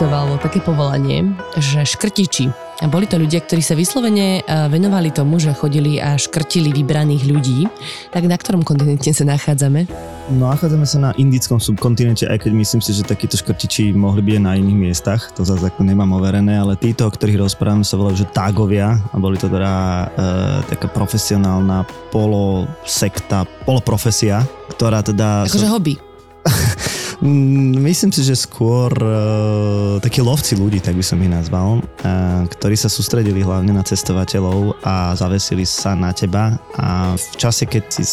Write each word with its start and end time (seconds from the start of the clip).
Existovalo 0.00 0.40
také 0.40 0.64
povolanie, 0.64 1.28
že 1.60 1.84
škrtiči. 1.84 2.48
A 2.80 2.88
boli 2.88 3.04
to 3.04 3.20
ľudia, 3.20 3.44
ktorí 3.44 3.60
sa 3.60 3.76
vyslovene 3.76 4.40
e, 4.40 4.42
venovali 4.72 5.12
tomu, 5.12 5.36
že 5.36 5.52
chodili 5.52 6.00
a 6.00 6.16
škrtili 6.16 6.72
vybraných 6.72 7.28
ľudí. 7.28 7.68
Tak 8.08 8.24
na 8.24 8.40
ktorom 8.40 8.64
kontinente 8.64 9.12
sa 9.12 9.28
nachádzame? 9.28 9.84
No 10.32 10.48
nachádzame 10.48 10.88
sa 10.88 10.98
na 11.04 11.10
indickom 11.20 11.60
subkontinente, 11.60 12.24
aj 12.24 12.48
keď 12.48 12.52
myslím 12.56 12.80
si, 12.80 12.96
že 12.96 13.04
takíto 13.04 13.36
škrtiči 13.36 13.92
mohli 13.92 14.24
byť 14.24 14.34
aj 14.40 14.44
na 14.48 14.56
iných 14.56 14.78
miestach. 14.88 15.36
To 15.36 15.44
zase 15.44 15.68
ako 15.68 15.84
nemám 15.84 16.16
overené, 16.16 16.56
ale 16.56 16.80
títo, 16.80 17.04
o 17.04 17.12
ktorých 17.12 17.44
rozprávame, 17.44 17.84
sa 17.84 18.00
volajú, 18.00 18.24
že 18.24 18.32
tágovia 18.32 18.96
a 19.12 19.16
boli 19.20 19.36
to 19.36 19.52
teda 19.52 19.68
e, 19.68 20.06
taká 20.72 20.88
profesionálna 20.88 21.84
polosekta, 22.08 23.44
poloprofesia, 23.68 24.48
ktorá 24.72 25.04
teda... 25.04 25.44
Akože 25.44 25.68
sa... 25.68 25.76
hobby. 25.76 26.00
Mm, 27.20 27.84
myslím 27.84 28.10
si, 28.16 28.24
že 28.24 28.32
skôr 28.32 28.88
uh, 28.96 30.00
takí 30.00 30.24
lovci 30.24 30.56
ľudí, 30.56 30.80
tak 30.80 30.96
by 30.96 31.04
som 31.04 31.20
ich 31.20 31.28
nazval, 31.28 31.84
uh, 31.84 32.48
ktorí 32.48 32.72
sa 32.80 32.88
sústredili 32.88 33.44
hlavne 33.44 33.76
na 33.76 33.84
cestovateľov 33.84 34.80
a 34.80 35.12
zavesili 35.12 35.68
sa 35.68 35.92
na 35.92 36.16
teba 36.16 36.56
a 36.80 37.12
v 37.12 37.26
čase, 37.36 37.68
keď 37.68 37.84
si 37.92 38.04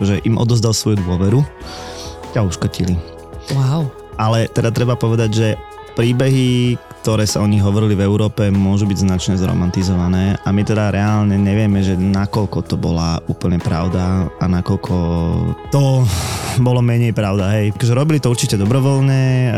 že 0.00 0.20
im 0.24 0.40
odozdal 0.40 0.72
svoju 0.72 1.00
dôveru, 1.04 1.40
ťa 2.32 2.40
uškotili. 2.44 2.96
Wow. 3.52 3.88
Ale 4.16 4.48
teda 4.52 4.72
treba 4.72 4.96
povedať, 4.96 5.30
že 5.32 5.48
príbehy, 5.96 6.76
ktoré 7.00 7.24
sa 7.24 7.40
o 7.40 7.48
nich 7.48 7.64
hovorili 7.64 7.96
v 7.96 8.04
Európe, 8.04 8.52
môžu 8.52 8.84
byť 8.84 8.98
značne 9.08 9.34
zromantizované 9.40 10.36
a 10.44 10.48
my 10.52 10.62
teda 10.62 10.92
reálne 10.92 11.40
nevieme, 11.40 11.80
že 11.80 11.96
nakoľko 11.96 12.58
to 12.68 12.76
bola 12.76 13.16
úplne 13.24 13.56
pravda 13.56 14.28
a 14.28 14.44
nakoľko 14.44 14.94
to 15.72 16.04
bolo 16.60 16.84
menej 16.84 17.16
pravda. 17.16 17.56
Hej. 17.56 17.72
Takže 17.80 17.96
robili 17.96 18.20
to 18.20 18.28
určite 18.28 18.60
dobrovoľne, 18.60 19.48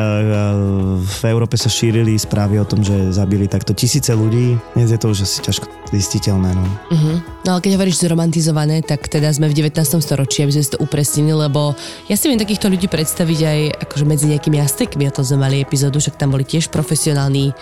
v 1.03 1.23
Európe 1.27 1.59
sa 1.59 1.67
šírili 1.67 2.15
správy 2.15 2.63
o 2.63 2.67
tom, 2.69 2.87
že 2.87 3.11
zabili 3.11 3.51
takto 3.51 3.75
tisíce 3.75 4.15
ľudí. 4.15 4.55
Dnes 4.79 4.95
je 4.95 4.99
to 5.03 5.11
už 5.11 5.27
asi 5.27 5.43
ťažko 5.43 5.67
zistiteľné. 5.93 6.57
No. 6.57 6.65
Uh-huh. 6.89 7.17
no 7.45 7.49
ale 7.53 7.61
keď 7.61 7.77
hovoríš 7.77 8.01
zromantizované, 8.01 8.81
tak 8.81 9.11
teda 9.13 9.29
sme 9.35 9.53
v 9.53 9.67
19. 9.67 9.77
storočí, 10.01 10.41
aby 10.47 10.53
sme 10.57 10.65
si 10.65 10.73
to 10.73 10.81
upresnili, 10.81 11.35
lebo 11.37 11.77
ja 12.09 12.17
si 12.17 12.33
viem 12.33 12.41
takýchto 12.41 12.73
ľudí 12.73 12.89
predstaviť 12.89 13.39
aj 13.45 13.61
akože 13.89 14.05
medzi 14.09 14.25
nejakými 14.33 14.57
Aztekmi, 14.63 15.05
o 15.09 15.13
tom 15.13 15.25
sme 15.27 15.45
mali 15.45 15.61
epizódu, 15.61 16.01
však 16.01 16.17
tam 16.17 16.33
boli 16.33 16.49
tiež 16.49 16.73
profesionálni 16.73 17.32
e, 17.41 17.55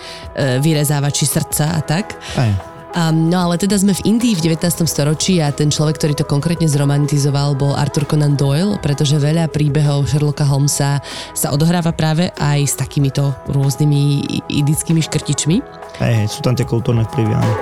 vyrezávači 0.59 1.23
srdca 1.23 1.77
a 1.77 1.79
tak. 1.79 2.19
Aj. 2.35 2.71
Um, 2.91 3.31
no 3.31 3.47
ale 3.47 3.55
teda 3.55 3.79
sme 3.79 3.95
v 3.95 4.03
Indii 4.03 4.35
v 4.35 4.51
19. 4.51 4.83
storočí 4.83 5.39
a 5.39 5.47
ten 5.55 5.71
človek, 5.71 5.95
ktorý 5.95 6.13
to 6.19 6.25
konkrétne 6.27 6.67
zromantizoval, 6.67 7.55
bol 7.55 7.71
Arthur 7.71 8.03
Conan 8.03 8.35
Doyle, 8.35 8.75
pretože 8.83 9.15
veľa 9.15 9.47
príbehov 9.47 10.11
Sherlocka 10.11 10.43
Holmesa 10.43 10.99
sa 11.31 11.55
odohráva 11.55 11.95
práve 11.95 12.35
aj 12.35 12.59
s 12.67 12.75
takýmito 12.75 13.31
rôznymi 13.47 14.03
indickými 14.51 14.99
škrtičmi. 14.99 15.55
Hej, 16.03 16.35
sú 16.35 16.43
tam 16.43 16.51
tie 16.51 16.67
kultúrne 16.67 17.07
vplyvy, 17.07 17.31
áno. 17.31 17.55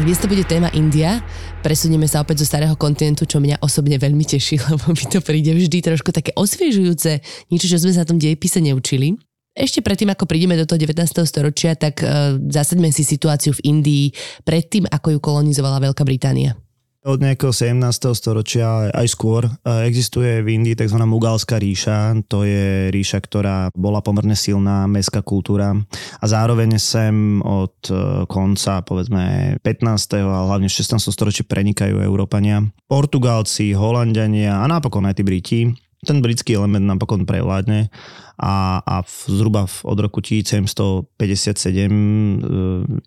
Tak 0.00 0.08
dnes 0.08 0.24
to 0.24 0.32
bude 0.32 0.48
téma 0.48 0.72
India. 0.72 1.20
Presunieme 1.60 2.08
sa 2.08 2.24
opäť 2.24 2.40
zo 2.40 2.48
starého 2.48 2.72
kontinentu, 2.72 3.28
čo 3.28 3.36
mňa 3.36 3.60
osobne 3.60 4.00
veľmi 4.00 4.24
teší, 4.24 4.56
lebo 4.72 4.96
mi 4.96 5.04
to 5.04 5.20
príde 5.20 5.52
vždy 5.52 5.84
trošku 5.84 6.08
také 6.08 6.32
osviežujúce, 6.40 7.20
niečo, 7.52 7.68
čo 7.68 7.76
sme 7.76 7.92
sa 7.92 8.00
na 8.00 8.08
tom 8.08 8.16
dejepise 8.16 8.64
neučili. 8.64 9.20
Ešte 9.52 9.84
predtým, 9.84 10.08
ako 10.08 10.24
prídeme 10.24 10.56
do 10.56 10.64
toho 10.64 10.80
19. 10.80 11.04
storočia, 11.04 11.76
tak 11.76 12.00
uh, 12.00 12.40
zasaďme 12.40 12.88
si 12.96 13.04
situáciu 13.04 13.52
v 13.60 13.76
Indii 13.76 14.16
predtým, 14.40 14.88
ako 14.88 15.12
ju 15.12 15.18
kolonizovala 15.20 15.92
Veľká 15.92 16.00
Británia. 16.08 16.56
Od 17.00 17.16
nejakého 17.16 17.48
17. 17.48 17.80
storočia 18.12 18.92
aj 18.92 19.08
skôr 19.08 19.48
e, 19.48 19.50
existuje 19.88 20.44
v 20.44 20.60
Indii 20.60 20.76
tzv. 20.76 21.00
Mugalská 21.00 21.56
ríša. 21.56 22.12
To 22.28 22.44
je 22.44 22.92
ríša, 22.92 23.24
ktorá 23.24 23.72
bola 23.72 24.04
pomerne 24.04 24.36
silná, 24.36 24.84
mestská 24.84 25.24
kultúra 25.24 25.72
a 26.20 26.24
zároveň 26.28 26.76
sem 26.76 27.40
od 27.40 27.72
e, 27.88 28.28
konca 28.28 28.84
povedzme 28.84 29.56
15. 29.64 30.20
a 30.20 30.44
hlavne 30.52 30.68
16. 30.68 31.00
storočí 31.00 31.40
prenikajú 31.48 32.04
Európania. 32.04 32.60
Portugálci, 32.84 33.72
Holandiania 33.72 34.60
a 34.60 34.68
napokon 34.68 35.08
aj 35.08 35.16
tí 35.16 35.22
Briti 35.24 35.60
ten 36.00 36.24
britský 36.24 36.56
element 36.56 36.88
napokon 36.88 37.28
prevládne 37.28 37.92
a, 38.40 38.80
a 38.80 38.96
v, 39.04 39.16
zhruba 39.36 39.68
v, 39.68 39.76
od 39.84 39.98
roku 40.00 40.24
1757 40.24 41.12
e, 41.12 41.92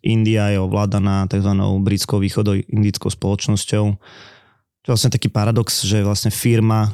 India 0.06 0.54
je 0.54 0.62
ovládaná 0.62 1.26
tzv. 1.26 1.52
britskou 1.82 2.22
východo-indickou 2.22 3.10
spoločnosťou. 3.10 3.86
To 4.84 4.86
je 4.86 4.94
vlastne 4.94 5.10
taký 5.10 5.34
paradox, 5.34 5.82
že 5.82 6.06
vlastne 6.06 6.30
firma 6.30 6.94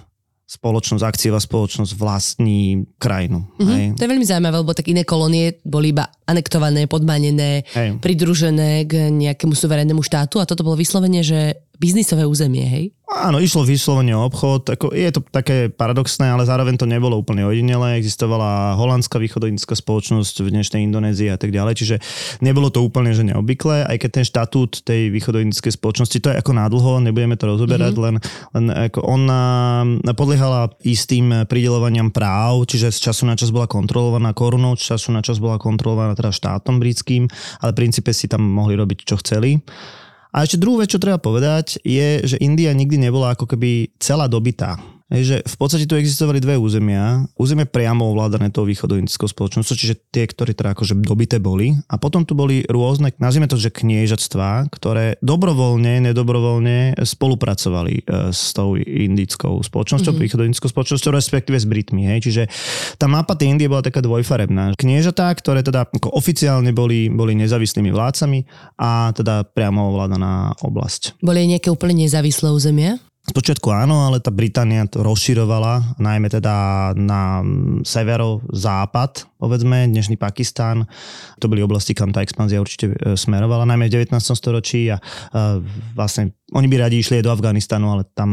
spoločnosť, 0.50 1.06
akciová 1.06 1.38
spoločnosť 1.38 1.94
vlastní 1.94 2.90
krajinu. 2.98 3.46
Mm-hmm. 3.46 3.70
Hej. 3.70 3.86
To 4.00 4.04
je 4.08 4.12
veľmi 4.18 4.26
zaujímavé, 4.26 4.56
lebo 4.66 4.74
tak 4.74 4.90
iné 4.90 5.06
kolónie 5.06 5.62
boli 5.62 5.94
iba 5.94 6.10
anektované, 6.26 6.90
podmanené, 6.90 7.70
hej. 7.70 8.02
pridružené 8.02 8.90
k 8.90 9.14
nejakému 9.14 9.54
suverénnemu 9.54 10.02
štátu 10.02 10.42
a 10.42 10.50
toto 10.50 10.66
bolo 10.66 10.80
vyslovene, 10.80 11.22
že 11.22 11.69
biznisové 11.80 12.28
územie, 12.28 12.68
hej? 12.68 12.86
Áno, 13.10 13.42
išlo 13.42 13.66
vyslovene 13.66 14.14
o 14.14 14.22
obchod. 14.30 14.70
Ako, 14.70 14.94
je 14.94 15.10
to 15.10 15.26
také 15.34 15.66
paradoxné, 15.74 16.30
ale 16.30 16.46
zároveň 16.46 16.78
to 16.78 16.86
nebolo 16.86 17.18
úplne 17.18 17.42
ojedinelé. 17.42 17.98
Existovala 17.98 18.78
holandská 18.78 19.18
východoindická 19.18 19.74
spoločnosť 19.74 20.46
v 20.46 20.54
dnešnej 20.54 20.86
Indonézii 20.86 21.34
a 21.34 21.40
tak 21.42 21.50
ďalej, 21.50 21.74
čiže 21.74 21.96
nebolo 22.46 22.70
to 22.70 22.86
úplne 22.86 23.10
že 23.10 23.26
neobvyklé, 23.26 23.90
aj 23.90 23.98
keď 23.98 24.10
ten 24.14 24.26
štatút 24.30 24.86
tej 24.86 25.10
východoindickej 25.10 25.74
spoločnosti, 25.74 26.22
to 26.22 26.30
je 26.30 26.38
ako 26.38 26.52
nádlho, 26.54 27.02
nebudeme 27.02 27.34
to 27.34 27.50
rozoberať, 27.50 27.98
mm-hmm. 27.98 28.06
len, 28.06 28.16
len 28.54 28.66
ako 28.92 29.00
ona 29.10 29.42
podliehala 30.14 30.70
istým 30.86 31.50
pridelovaniam 31.50 32.14
práv, 32.14 32.70
čiže 32.70 32.94
z 32.94 33.10
času 33.10 33.26
na 33.26 33.34
čas 33.34 33.50
bola 33.50 33.66
kontrolovaná 33.66 34.38
korunou, 34.38 34.78
z 34.78 34.94
času 34.94 35.10
na 35.16 35.26
čas 35.26 35.42
bola 35.42 35.58
kontrolovaná 35.58 36.14
teda 36.14 36.30
štátom 36.30 36.78
britským, 36.78 37.26
ale 37.58 37.74
v 37.74 37.80
princípe 37.82 38.14
si 38.14 38.30
tam 38.30 38.46
mohli 38.46 38.78
robiť, 38.78 38.98
čo 39.02 39.18
chceli. 39.18 39.66
A 40.30 40.46
ešte 40.46 40.62
druhú 40.62 40.78
vec, 40.82 40.94
čo 40.94 41.02
treba 41.02 41.18
povedať, 41.18 41.82
je, 41.82 42.22
že 42.22 42.38
India 42.38 42.70
nikdy 42.70 43.02
nebola 43.02 43.34
ako 43.34 43.50
keby 43.50 43.90
celá 43.98 44.30
dobitá 44.30 44.78
že 45.10 45.42
v 45.42 45.56
podstate 45.58 45.90
tu 45.90 45.98
existovali 45.98 46.38
dve 46.38 46.56
územia. 46.62 47.26
Územie 47.34 47.66
priamo 47.66 48.14
ovládané 48.14 48.54
tou 48.54 48.62
východoindickou 48.70 49.26
spoločnosťou, 49.26 49.76
čiže 49.76 49.96
tie, 50.14 50.30
ktoré 50.30 50.54
teda 50.54 50.78
akože 50.78 51.02
dobité 51.02 51.42
boli. 51.42 51.74
A 51.90 51.98
potom 51.98 52.22
tu 52.22 52.38
boli 52.38 52.62
rôzne, 52.70 53.10
nazvime 53.18 53.50
to, 53.50 53.58
že 53.58 53.74
kniežatstvá, 53.74 54.70
ktoré 54.70 55.18
dobrovoľne, 55.26 56.14
nedobrovoľne 56.14 57.02
spolupracovali 57.02 58.06
e, 58.06 58.30
s 58.30 58.54
tou 58.54 58.78
indickou 58.78 59.66
spoločnosťou, 59.66 60.14
mm-hmm. 60.14 60.26
východoindickou 60.30 60.70
spoločnosťou, 60.70 61.12
respektíve 61.18 61.58
s 61.58 61.66
Britmi. 61.66 62.06
Hej. 62.06 62.30
Čiže 62.30 62.44
tá 63.02 63.10
mapa 63.10 63.34
tej 63.34 63.58
Indie 63.58 63.66
bola 63.66 63.82
taká 63.82 64.06
dvojfarebná. 64.06 64.78
Kniežatá, 64.78 65.34
ktoré 65.34 65.66
teda 65.66 65.90
ako 65.90 66.14
oficiálne 66.14 66.70
boli, 66.70 67.10
boli 67.10 67.34
nezávislými 67.34 67.90
vládcami 67.90 68.46
a 68.78 69.10
teda 69.18 69.42
priamo 69.50 69.90
ovládaná 69.90 70.54
oblasť. 70.62 71.18
Boli 71.26 71.50
nejaké 71.50 71.74
úplne 71.74 72.06
nezávislé 72.06 72.54
územia? 72.54 73.02
Spočiatku 73.20 73.68
áno, 73.70 74.08
ale 74.08 74.24
tá 74.24 74.32
Británia 74.32 74.88
to 74.88 75.04
rozširovala, 75.04 76.00
najmä 76.00 76.32
teda 76.32 76.96
na 76.96 77.44
severo-západ, 77.84 79.28
povedzme, 79.36 79.92
dnešný 79.92 80.16
Pakistán. 80.16 80.88
To 81.38 81.52
boli 81.52 81.60
oblasti, 81.60 81.92
kam 81.92 82.16
tá 82.16 82.24
expanzia 82.24 82.64
určite 82.64 82.90
e, 82.90 83.20
smerovala, 83.20 83.68
najmä 83.68 83.92
v 83.92 84.08
19. 84.08 84.18
storočí 84.34 84.90
a, 84.90 84.98
a 85.36 85.60
vlastne 85.94 86.34
oni 86.56 86.66
by 86.72 86.90
radi 86.90 87.04
išli 87.04 87.22
do 87.22 87.30
Afganistanu, 87.30 87.94
ale 87.94 88.08
tam 88.18 88.32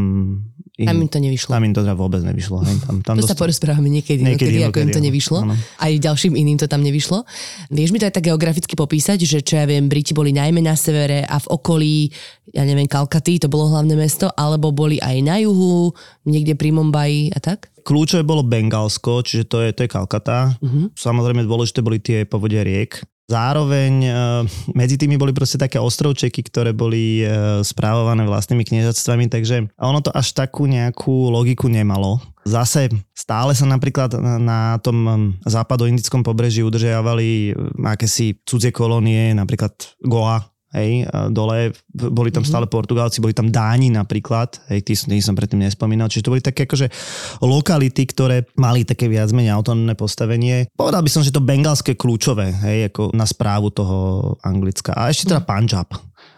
im, 0.77 0.87
Tam 0.87 1.01
im 1.01 1.09
to 1.09 1.19
nevyšlo. 1.25 1.51
Tam 1.57 1.65
im 1.65 1.73
to 1.73 1.81
teda 1.81 1.97
vôbec 1.97 2.21
nevyšlo. 2.21 2.61
Hej. 2.61 2.77
Tam, 2.85 2.97
tam 3.01 3.17
to 3.17 3.25
dostal... 3.25 3.33
sa 3.33 3.41
porozprávame 3.41 3.89
niekedy, 3.89 4.21
niekedy, 4.21 4.61
niekedy 4.61 4.69
ako 4.69 4.79
im 4.85 4.91
to 4.93 5.01
nevyšlo. 5.01 5.39
Áno. 5.49 5.57
Aj 5.57 5.93
ďalším 5.97 6.37
iným 6.37 6.61
to 6.61 6.69
tam 6.69 6.85
nevyšlo. 6.85 7.25
Vieš 7.73 7.91
mi 7.97 7.99
to 8.01 8.05
aj 8.05 8.15
tak 8.21 8.29
geograficky 8.29 8.77
popísať, 8.77 9.25
že 9.25 9.41
čo 9.41 9.57
ja 9.57 9.65
viem, 9.65 9.89
Briti 9.89 10.13
boli 10.13 10.37
najmä 10.37 10.61
na 10.61 10.77
severe 10.77 11.25
a 11.25 11.41
v 11.41 11.47
okolí, 11.49 12.13
ja 12.53 12.69
neviem, 12.69 12.85
Kalkaty, 12.85 13.41
to 13.41 13.49
bolo 13.49 13.73
hlavné 13.73 13.97
mesto, 13.97 14.29
alebo 14.37 14.69
boli 14.69 15.01
aj 15.01 15.17
na 15.25 15.41
juhu, 15.41 15.97
niekde 16.29 16.53
pri 16.53 16.77
Mumbai 16.77 17.33
a 17.33 17.41
tak? 17.41 17.73
Kľúčové 17.81 18.27
bolo 18.27 18.45
Bengalsko, 18.45 19.25
čiže 19.25 19.49
to 19.49 19.65
je, 19.65 19.73
to 19.73 19.87
je 19.87 19.89
Kalkata. 19.89 20.61
Uh-huh. 20.61 20.93
Samozrejme 20.93 21.47
dôležité 21.49 21.81
boli 21.81 22.05
tie 22.05 22.29
povodia 22.29 22.61
riek. 22.67 23.01
Zároveň 23.27 23.93
e, 24.07 24.11
medzi 24.79 24.95
tými 24.95 25.19
boli 25.19 25.35
proste 25.35 25.59
také 25.59 25.83
ostrovčeky, 25.83 26.47
ktoré 26.47 26.71
boli 26.71 27.27
e, 27.27 27.27
správované 27.67 28.23
vlastnými 28.23 28.63
kniežatstvami, 28.63 29.27
takže 29.27 29.67
ono 29.83 29.99
to 29.99 30.15
až 30.15 30.31
takú 30.31 30.71
nejakú 30.71 31.35
logiku 31.35 31.67
nemalo. 31.67 32.23
Zase 32.47 32.87
stále 33.11 33.59
sa 33.59 33.67
napríklad 33.67 34.15
na, 34.39 34.79
tom 34.79 35.35
západo-indickom 35.43 36.23
pobreží 36.23 36.63
udržiavali 36.63 37.59
akési 37.83 38.39
cudzie 38.47 38.71
kolónie, 38.71 39.35
napríklad 39.35 39.75
Goa, 40.07 40.47
hej, 40.77 41.09
dole, 41.33 41.73
boli 41.89 42.29
tam 42.29 42.45
stále 42.45 42.69
Portugálci, 42.69 43.25
boli 43.25 43.33
tam 43.33 43.49
Dáni 43.49 43.89
napríklad, 43.89 44.61
hej, 44.69 44.85
tí, 44.85 44.93
tí 44.93 45.19
som 45.25 45.33
predtým 45.33 45.65
nespomínal, 45.65 46.13
čiže 46.13 46.29
to 46.29 46.33
boli 46.37 46.45
také 46.45 46.69
akože 46.69 46.93
lokality, 47.41 48.05
ktoré 48.05 48.45
mali 48.61 48.85
také 48.85 49.09
viac 49.09 49.33
menej 49.33 49.57
autonómne 49.57 49.97
postavenie. 49.97 50.69
Povedal 50.77 51.01
by 51.01 51.11
som, 51.11 51.25
že 51.25 51.33
to 51.33 51.41
bengalské 51.41 51.97
kľúčové, 51.97 52.53
hej, 52.53 52.93
ako 52.93 53.17
na 53.17 53.25
správu 53.25 53.73
toho 53.73 53.97
Anglicka. 54.45 54.93
A 54.93 55.09
ešte 55.09 55.33
teda 55.33 55.43
Punjab. 55.43 55.89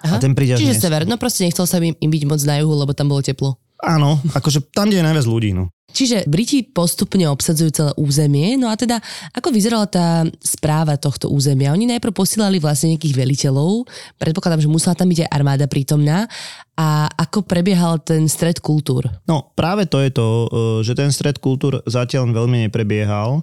Aha. 0.06 0.16
A 0.16 0.22
ten 0.22 0.30
príde 0.32 0.54
Čiže 0.54 0.78
dnes. 0.78 0.82
sever, 0.82 1.02
no 1.10 1.18
proste 1.18 1.42
nechcel 1.42 1.66
sa 1.66 1.82
im, 1.82 1.94
im 1.98 2.10
byť 2.10 2.22
moc 2.30 2.40
na 2.46 2.62
juhu, 2.62 2.74
lebo 2.78 2.94
tam 2.94 3.10
bolo 3.10 3.18
teplo. 3.18 3.58
Áno, 3.78 4.18
akože 4.34 4.74
tam, 4.74 4.90
kde 4.90 5.00
je 5.00 5.06
najviac 5.06 5.26
ľudí, 5.26 5.50
no. 5.54 5.70
Čiže 5.88 6.28
Briti 6.28 6.68
postupne 6.68 7.24
obsadzujú 7.32 7.70
celé 7.72 7.92
územie, 7.96 8.60
no 8.60 8.68
a 8.68 8.76
teda 8.76 9.00
ako 9.32 9.48
vyzerala 9.48 9.88
tá 9.88 10.28
správa 10.44 11.00
tohto 11.00 11.32
územia? 11.32 11.72
Oni 11.72 11.88
najprv 11.88 12.12
posielali 12.12 12.60
vlastne 12.60 12.92
nejakých 12.92 13.16
veliteľov, 13.16 13.88
predpokladám, 14.20 14.60
že 14.60 14.68
musela 14.68 14.92
tam 14.92 15.08
byť 15.08 15.24
aj 15.24 15.32
armáda 15.32 15.64
prítomná 15.64 16.28
a 16.76 17.08
ako 17.08 17.40
prebiehal 17.40 18.04
ten 18.04 18.28
stred 18.28 18.60
kultúr? 18.60 19.08
No 19.24 19.48
práve 19.56 19.88
to 19.88 20.04
je 20.04 20.12
to, 20.12 20.26
e, 20.28 20.46
že 20.84 20.92
ten 20.92 21.08
stred 21.08 21.40
kultúr 21.40 21.80
zatiaľ 21.88 22.28
veľmi 22.36 22.68
neprebiehal, 22.68 23.40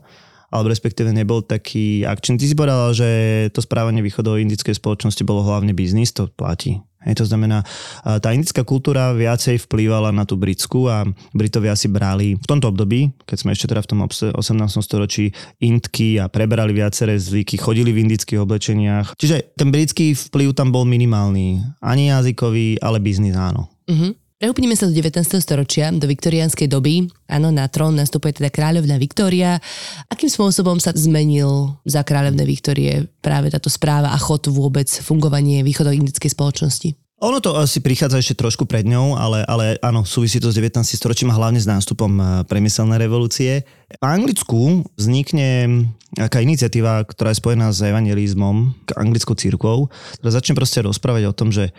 alebo 0.54 0.70
respektíve 0.70 1.10
nebol 1.10 1.42
taký 1.42 2.06
akčný. 2.06 2.38
Ty 2.38 2.46
si 2.46 2.56
povedal, 2.56 2.94
že 2.94 3.10
to 3.52 3.60
správanie 3.66 4.06
východoindickej 4.06 4.78
spoločnosti 4.78 5.26
bolo 5.26 5.42
hlavne 5.42 5.74
biznis, 5.74 6.14
to 6.14 6.30
platí. 6.30 6.80
Hej, 7.06 7.22
to 7.22 7.26
znamená, 7.30 7.62
a 8.02 8.18
tá 8.18 8.34
indická 8.34 8.66
kultúra 8.66 9.14
viacej 9.14 9.62
vplývala 9.70 10.10
na 10.10 10.26
tú 10.26 10.36
britskú 10.36 10.90
a 10.90 11.06
Britovia 11.38 11.78
si 11.78 11.86
brali 11.86 12.34
v 12.34 12.46
tomto 12.50 12.74
období, 12.74 13.14
keď 13.30 13.38
sme 13.38 13.54
ešte 13.54 13.70
teda 13.70 13.86
v 13.86 13.90
tom 13.94 14.00
obs- 14.02 14.34
18. 14.34 14.82
storočí 14.82 15.30
Indky 15.62 16.18
a 16.18 16.26
preberali 16.26 16.74
viaceré 16.74 17.22
zvyky, 17.22 17.62
chodili 17.62 17.94
v 17.94 18.10
indických 18.10 18.42
oblečeniach. 18.42 19.14
Čiže 19.22 19.54
ten 19.54 19.70
britský 19.70 20.18
vplyv 20.18 20.58
tam 20.58 20.74
bol 20.74 20.84
minimálny. 20.90 21.62
Ani 21.86 22.10
jazykový, 22.10 22.82
ale 22.82 22.98
biznis 22.98 23.38
áno. 23.38 23.70
Uh-huh. 23.86 24.18
Prehúpnime 24.36 24.76
sa 24.76 24.92
do 24.92 24.92
19. 24.92 25.16
storočia, 25.40 25.96
do 25.96 26.12
viktoriánskej 26.12 26.68
doby. 26.68 27.08
Áno, 27.32 27.56
na 27.56 27.72
trón 27.72 27.96
nastupuje 27.96 28.36
teda 28.36 28.52
kráľovná 28.52 29.00
Viktória. 29.00 29.64
Akým 30.12 30.28
spôsobom 30.28 30.76
sa 30.76 30.92
zmenil 30.92 31.72
za 31.88 32.04
kráľovnej 32.04 32.44
Viktórie 32.44 33.08
práve 33.24 33.48
táto 33.48 33.72
správa 33.72 34.12
a 34.12 34.20
chod 34.20 34.52
vôbec 34.52 34.92
fungovanie 34.92 35.64
východoindickej 35.64 36.36
spoločnosti? 36.36 37.00
Ono 37.24 37.40
to 37.40 37.56
asi 37.56 37.80
prichádza 37.80 38.20
ešte 38.20 38.36
trošku 38.44 38.68
pred 38.68 38.84
ňou, 38.84 39.16
ale, 39.16 39.48
ale 39.48 39.80
áno, 39.80 40.04
súvisí 40.04 40.36
to 40.44 40.52
s 40.52 40.60
19. 40.60 40.84
storočím 40.84 41.32
a 41.32 41.40
hlavne 41.40 41.64
s 41.64 41.72
nástupom 41.72 42.12
eh, 42.20 42.26
priemyselnej 42.44 43.00
revolúcie. 43.00 43.64
V 43.88 44.04
Anglicku 44.04 44.84
vznikne 45.00 45.88
aká 46.20 46.44
iniciatíva, 46.44 47.08
ktorá 47.08 47.32
je 47.32 47.40
spojená 47.40 47.72
s 47.72 47.80
evangelizmom, 47.80 48.76
anglickou 49.00 49.36
církvou, 49.36 49.88
ktorá 50.20 50.32
začne 50.32 50.60
proste 50.60 50.84
rozprávať 50.84 51.24
o 51.32 51.36
tom, 51.36 51.56
že 51.56 51.72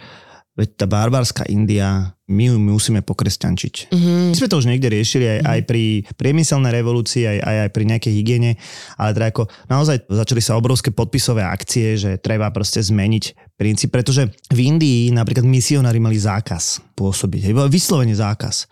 veď 0.57 0.69
tá 0.81 0.87
barbárska 0.89 1.45
India, 1.53 2.17
my 2.27 2.51
ju 2.51 2.57
musíme 2.59 3.05
pokresťančiť. 3.05 3.93
Mm-hmm. 3.93 4.23
My 4.33 4.35
sme 4.35 4.51
to 4.51 4.59
už 4.59 4.67
niekde 4.67 4.89
riešili 4.91 5.39
aj, 5.39 5.41
aj 5.45 5.61
pri 5.69 5.85
priemyselnej 6.17 6.73
revolúcii, 6.75 7.23
aj, 7.29 7.39
aj, 7.45 7.57
aj 7.69 7.71
pri 7.71 7.85
nejakej 7.87 8.13
hygiene, 8.17 8.53
ale 8.97 9.11
teda 9.15 9.27
ako 9.31 9.43
naozaj 9.69 10.09
začali 10.09 10.43
sa 10.43 10.59
obrovské 10.59 10.91
podpisové 10.91 11.45
akcie, 11.45 11.95
že 12.01 12.17
treba 12.19 12.49
proste 12.51 12.81
zmeniť 12.81 13.55
princíp, 13.55 13.93
pretože 13.93 14.33
v 14.51 14.59
Indii 14.59 15.13
napríklad 15.13 15.45
misionári 15.47 16.01
mali 16.01 16.17
zákaz 16.17 16.97
pôsobiť, 16.99 17.53
hej, 17.53 17.55
vyslovene 17.69 18.17
zákaz. 18.17 18.67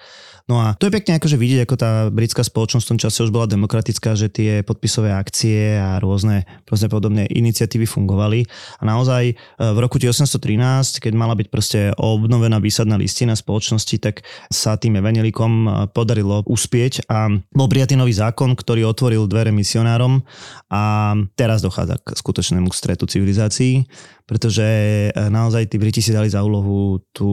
No 0.45 0.61
a 0.61 0.77
to 0.77 0.93
je 0.93 0.97
pekne 1.01 1.17
akože 1.17 1.41
vidieť, 1.41 1.65
ako 1.65 1.77
tá 1.81 1.91
britská 2.13 2.45
spoločnosť 2.45 2.85
v 2.85 2.91
tom 2.93 3.01
čase 3.01 3.25
už 3.25 3.33
bola 3.33 3.49
demokratická, 3.49 4.13
že 4.13 4.29
tie 4.29 4.61
podpisové 4.61 5.09
akcie 5.09 5.81
a 5.81 5.97
rôzne, 5.97 6.45
rôzne 6.69 6.93
podobné 6.93 7.25
iniciatívy 7.33 7.89
fungovali. 7.89 8.45
A 8.77 8.83
naozaj 8.85 9.33
e, 9.33 9.35
v 9.57 9.79
roku 9.81 9.97
1813, 9.97 11.01
keď 11.01 11.13
mala 11.17 11.33
byť 11.33 11.49
proste 11.49 11.81
obnovená 11.97 12.61
výsadná 12.61 13.01
listina 13.01 13.33
spoločnosti, 13.33 13.97
tak 14.05 14.21
sa 14.53 14.77
tým 14.77 15.01
evanelikom 15.01 15.89
podarilo 15.97 16.45
uspieť 16.45 17.09
a 17.09 17.33
bol 17.57 17.65
prijatý 17.73 17.97
nový 17.97 18.13
zákon, 18.13 18.53
ktorý 18.53 18.85
otvoril 18.85 19.25
dvere 19.25 19.49
misionárom 19.49 20.29
a 20.69 21.17
teraz 21.41 21.65
dochádza 21.65 21.97
k 22.05 22.21
skutočnému 22.21 22.69
stretu 22.69 23.09
civilizácií, 23.09 23.89
pretože 24.29 24.69
e, 25.09 25.09
naozaj 25.17 25.73
tí 25.73 25.81
Briti 25.81 26.05
si 26.05 26.13
dali 26.13 26.29
za 26.29 26.45
úlohu 26.45 27.01
tú 27.17 27.33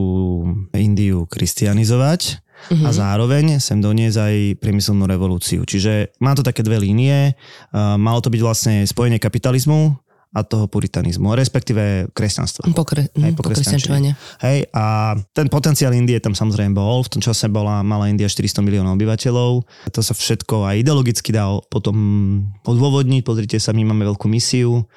Indiu 0.72 1.28
kristianizovať 1.28 2.51
mm-hmm. 2.70 2.86
a 2.86 2.90
zároveň 2.92 3.46
sem 3.58 3.82
doniesť 3.82 4.18
aj 4.22 4.36
priemyselnú 4.62 5.10
revolúciu. 5.10 5.66
Čiže 5.66 6.14
má 6.22 6.38
to 6.38 6.46
také 6.46 6.62
dve 6.62 6.78
línie. 6.78 7.34
Malo 7.74 8.20
to 8.22 8.30
byť 8.30 8.42
vlastne 8.44 8.76
spojenie 8.86 9.18
kapitalizmu 9.18 9.98
a 10.32 10.48
toho 10.48 10.64
puritanizmu, 10.72 11.36
respektíve 11.36 12.08
kresťanstva. 12.16 12.64
Pokre, 12.72 13.12
Hej, 13.20 13.36
po 13.36 13.44
kresťančovania. 13.44 14.16
Hej, 14.40 14.64
a 14.72 15.12
ten 15.36 15.52
potenciál 15.52 15.92
Indie 15.92 16.24
tam 16.24 16.32
samozrejme 16.32 16.72
bol. 16.72 17.04
V 17.04 17.20
tom 17.20 17.22
čase 17.22 17.52
bola 17.52 17.84
mala 17.84 18.08
India 18.08 18.32
400 18.32 18.64
miliónov 18.64 18.96
obyvateľov. 18.96 19.52
To 19.92 20.00
sa 20.00 20.16
všetko 20.16 20.72
aj 20.72 20.88
ideologicky 20.88 21.36
dá 21.36 21.52
potom 21.68 21.96
odôvodniť. 22.64 23.28
Pozrite 23.28 23.60
sa, 23.60 23.76
my 23.76 23.84
máme 23.84 24.08
veľkú 24.08 24.32
misiu. 24.32 24.88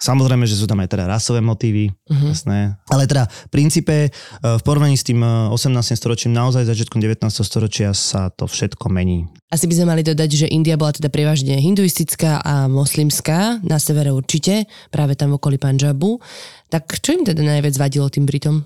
Samozrejme, 0.00 0.48
že 0.48 0.56
sú 0.56 0.64
tam 0.64 0.80
aj 0.80 0.96
teda 0.96 1.04
rasové 1.04 1.44
motívy, 1.44 1.92
uh-huh. 1.92 2.32
jasné. 2.32 2.80
Ale 2.88 3.04
teda 3.04 3.28
v 3.28 3.50
princípe 3.52 4.08
v 4.40 4.62
porovnaní 4.64 4.96
s 4.96 5.04
tým 5.04 5.20
18. 5.20 5.76
storočím, 5.92 6.32
naozaj 6.32 6.64
začiatkom 6.64 7.04
19. 7.04 7.20
storočia 7.44 7.92
sa 7.92 8.32
to 8.32 8.48
všetko 8.48 8.88
mení. 8.88 9.28
Asi 9.52 9.68
by 9.68 9.76
sme 9.76 9.92
mali 9.92 10.00
dodať, 10.00 10.30
že 10.32 10.46
India 10.48 10.80
bola 10.80 10.96
teda 10.96 11.12
prevažne 11.12 11.60
hinduistická 11.60 12.40
a 12.40 12.64
moslimská, 12.64 13.60
na 13.60 13.76
severe 13.76 14.08
určite, 14.08 14.64
práve 14.88 15.20
tam 15.20 15.36
v 15.36 15.36
okolí 15.36 15.60
Punjabu. 15.60 16.16
Tak 16.72 16.96
čo 17.04 17.20
im 17.20 17.28
teda 17.28 17.44
najviac 17.44 17.76
vadilo 17.76 18.08
tým 18.08 18.24
Britom? 18.24 18.64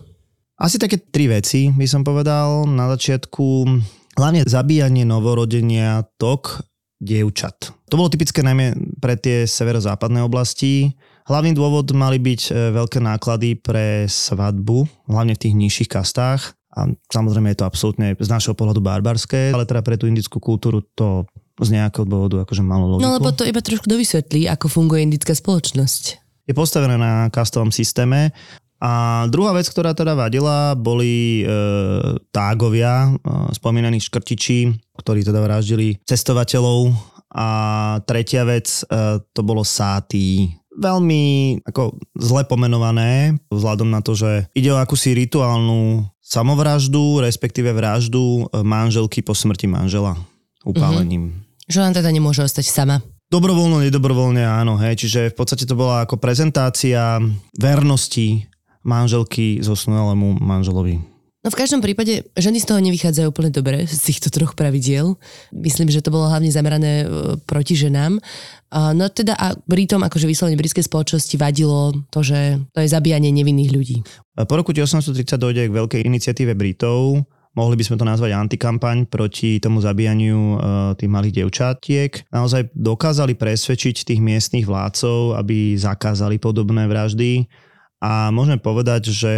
Asi 0.55 0.79
také 0.79 1.03
tri 1.03 1.27
veci 1.27 1.75
by 1.75 1.87
som 1.91 2.07
povedal. 2.07 2.63
Na 2.71 2.87
začiatku 2.95 3.67
hlavne 4.15 4.47
zabíjanie 4.47 5.03
novorodenia 5.03 6.07
tok 6.15 6.63
dievčat. 7.03 7.75
To 7.91 7.99
bolo 7.99 8.07
typické 8.07 8.41
najmä 8.47 8.79
pre 9.03 9.19
tie 9.19 9.51
severozápadné 9.51 10.23
oblasti. 10.23 10.95
Hlavný 11.25 11.57
dôvod 11.57 11.89
mali 11.97 12.21
byť 12.21 12.53
veľké 12.53 13.01
náklady 13.01 13.57
pre 13.57 14.05
svadbu, 14.05 15.09
hlavne 15.09 15.33
v 15.33 15.41
tých 15.41 15.55
nižších 15.57 15.91
kastách. 15.91 16.53
A 16.75 16.91
samozrejme 17.09 17.55
je 17.55 17.59
to 17.63 17.69
absolútne 17.71 18.19
z 18.19 18.29
našho 18.29 18.53
pohľadu 18.53 18.83
barbarské, 18.83 19.55
ale 19.55 19.65
teda 19.65 19.81
pre 19.81 19.97
tú 19.97 20.11
indickú 20.11 20.43
kultúru 20.43 20.83
to 20.93 21.25
z 21.63 21.71
nejakého 21.71 22.03
dôvodu 22.03 22.43
akože 22.43 22.67
malo 22.67 22.99
logiku. 22.99 23.07
No 23.07 23.15
lebo 23.15 23.31
to 23.31 23.47
iba 23.47 23.63
trošku 23.63 23.87
dovysvetlí, 23.87 24.51
ako 24.51 24.67
funguje 24.67 25.07
indická 25.07 25.33
spoločnosť. 25.39 26.03
Je 26.45 26.53
postavená 26.53 26.99
na 26.99 27.13
kastovom 27.31 27.71
systéme 27.71 28.35
a 28.83 29.25
druhá 29.31 29.55
vec, 29.55 29.71
ktorá 29.71 29.95
teda 29.95 30.13
vadila, 30.19 30.77
boli 30.77 31.41
e, 31.41 31.45
tágovia, 32.35 33.09
e, 33.09 33.11
spomínaní 33.57 34.03
škrtiči, 34.03 34.75
ktorí 34.99 35.25
teda 35.25 35.41
vraždili 35.41 36.03
cestovateľov 36.05 36.93
a 37.33 37.49
tretia 38.05 38.45
vec, 38.45 38.85
e, 38.85 39.25
to 39.33 39.41
bolo 39.41 39.65
sáty, 39.65 40.53
veľmi 40.75 41.23
ako 41.67 41.99
zle 42.19 42.43
pomenované, 42.45 43.39
vzhľadom 43.49 43.89
na 43.91 44.03
to, 44.03 44.19
že 44.19 44.51
ide 44.55 44.75
o 44.75 44.81
akúsi 44.81 45.15
rituálnu 45.15 46.07
samovraždu, 46.19 47.23
respektíve 47.23 47.71
vraždu 47.71 48.49
manželky 48.65 49.23
po 49.23 49.37
smrti 49.37 49.71
manžela 49.71 50.19
upálením. 50.67 51.31
Mm-hmm. 51.31 51.71
Že 51.71 51.79
ona 51.81 51.93
teda 51.97 52.11
nemôže 52.11 52.43
ostať 52.45 52.67
sama. 52.69 52.97
Dobrovoľno, 53.33 53.81
nedobrovoľne 53.89 54.45
áno, 54.45 54.77
hej, 54.79 55.01
čiže 55.01 55.33
v 55.33 55.37
podstate 55.37 55.65
to 55.65 55.75
bola 55.75 56.05
ako 56.05 56.21
prezentácia 56.21 57.19
vernosti 57.57 58.47
manželky 58.85 59.65
zosnulému 59.65 60.39
manželovi. 60.45 61.14
No 61.45 61.53
v 61.53 61.61
každom 61.61 61.85
prípade 61.85 62.25
ženy 62.41 62.57
z 62.57 62.73
toho 62.73 62.81
nevychádzajú 62.81 63.29
úplne 63.29 63.53
dobre, 63.53 63.85
z 63.85 64.01
týchto 64.01 64.33
troch 64.33 64.57
pravidiel. 64.57 65.21
Myslím, 65.53 65.93
že 65.93 66.01
to 66.01 66.09
bolo 66.09 66.33
hlavne 66.33 66.49
zamerané 66.49 67.05
proti 67.45 67.77
ženám. 67.77 68.17
No 68.73 69.05
teda 69.13 69.37
a 69.37 69.53
Britom, 69.69 70.01
akože 70.01 70.25
vyslovene 70.25 70.57
britskej 70.57 70.89
spoločnosti 70.89 71.37
vadilo 71.37 71.93
to, 72.09 72.25
že 72.25 72.65
to 72.73 72.81
je 72.81 72.89
zabíjanie 72.89 73.29
nevinných 73.29 73.71
ľudí. 73.77 74.01
Po 74.41 74.55
roku 74.57 74.73
1830 74.73 75.37
dojde 75.37 75.63
k 75.69 75.77
veľkej 75.77 76.01
iniciatíve 76.09 76.57
Britov, 76.57 77.21
mohli 77.53 77.77
by 77.77 77.85
sme 77.87 78.01
to 78.01 78.09
nazvať 78.09 78.35
antikampaň 78.35 79.05
proti 79.05 79.61
tomu 79.61 79.85
zabíjaniu 79.85 80.39
uh, 80.39 80.59
tých 80.97 81.13
malých 81.13 81.45
devčatiek. 81.45 82.25
Naozaj 82.33 82.73
dokázali 82.73 83.37
presvedčiť 83.37 84.11
tých 84.11 84.21
miestnych 84.25 84.65
vládcov, 84.65 85.39
aby 85.39 85.77
zakázali 85.77 86.41
podobné 86.41 86.89
vraždy 86.89 87.47
a 88.03 88.29
môžeme 88.35 88.61
povedať, 88.61 89.13
že 89.15 89.35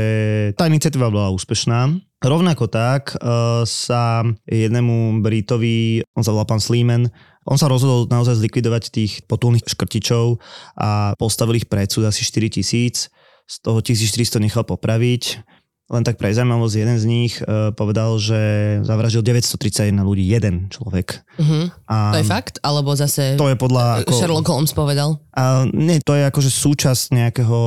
tá 0.58 0.66
iniciatíva 0.66 1.12
bola 1.12 1.32
úspešná. 1.32 1.96
Rovnako 2.24 2.66
tak 2.66 3.14
uh, 3.14 3.62
sa 3.68 4.24
jednému 4.48 5.20
Britovi, 5.20 6.02
on 6.16 6.24
sa 6.24 6.32
volá 6.32 6.48
pán 6.48 6.58
Sleeman, 6.58 7.12
on 7.46 7.58
sa 7.60 7.70
rozhodol 7.70 8.10
naozaj 8.10 8.42
zlikvidovať 8.42 8.90
tých 8.90 9.12
potulných 9.30 9.62
škrtičov 9.62 10.42
a 10.74 11.14
postavil 11.14 11.62
ich 11.62 11.70
pred 11.70 11.86
súd 11.86 12.10
asi 12.10 12.26
4 12.26 12.58
tisíc. 12.58 13.06
Z 13.46 13.62
toho 13.62 13.78
1400 13.78 14.42
nechal 14.42 14.66
popraviť 14.66 15.46
len 15.86 16.02
tak 16.02 16.18
pre 16.18 16.34
zaujímavosť, 16.34 16.74
jeden 16.82 16.98
z 16.98 17.06
nich 17.06 17.32
uh, 17.46 17.70
povedal, 17.70 18.18
že 18.18 18.38
zavraždil 18.82 19.22
931 19.22 19.94
ľudí, 20.02 20.26
jeden 20.26 20.66
človek. 20.66 21.22
Uh-huh. 21.38 21.70
A, 21.86 22.10
to 22.10 22.18
je 22.18 22.26
fakt? 22.26 22.58
Alebo 22.58 22.90
zase 22.98 23.38
to 23.38 23.46
je 23.46 23.54
podľa, 23.54 24.02
ako, 24.02 24.18
Sherlock 24.18 24.50
Holmes 24.50 24.74
povedal? 24.74 25.22
A, 25.30 25.62
nie, 25.70 26.02
to 26.02 26.18
je 26.18 26.26
akože 26.26 26.50
súčasť 26.50 27.14
nejakého 27.14 27.60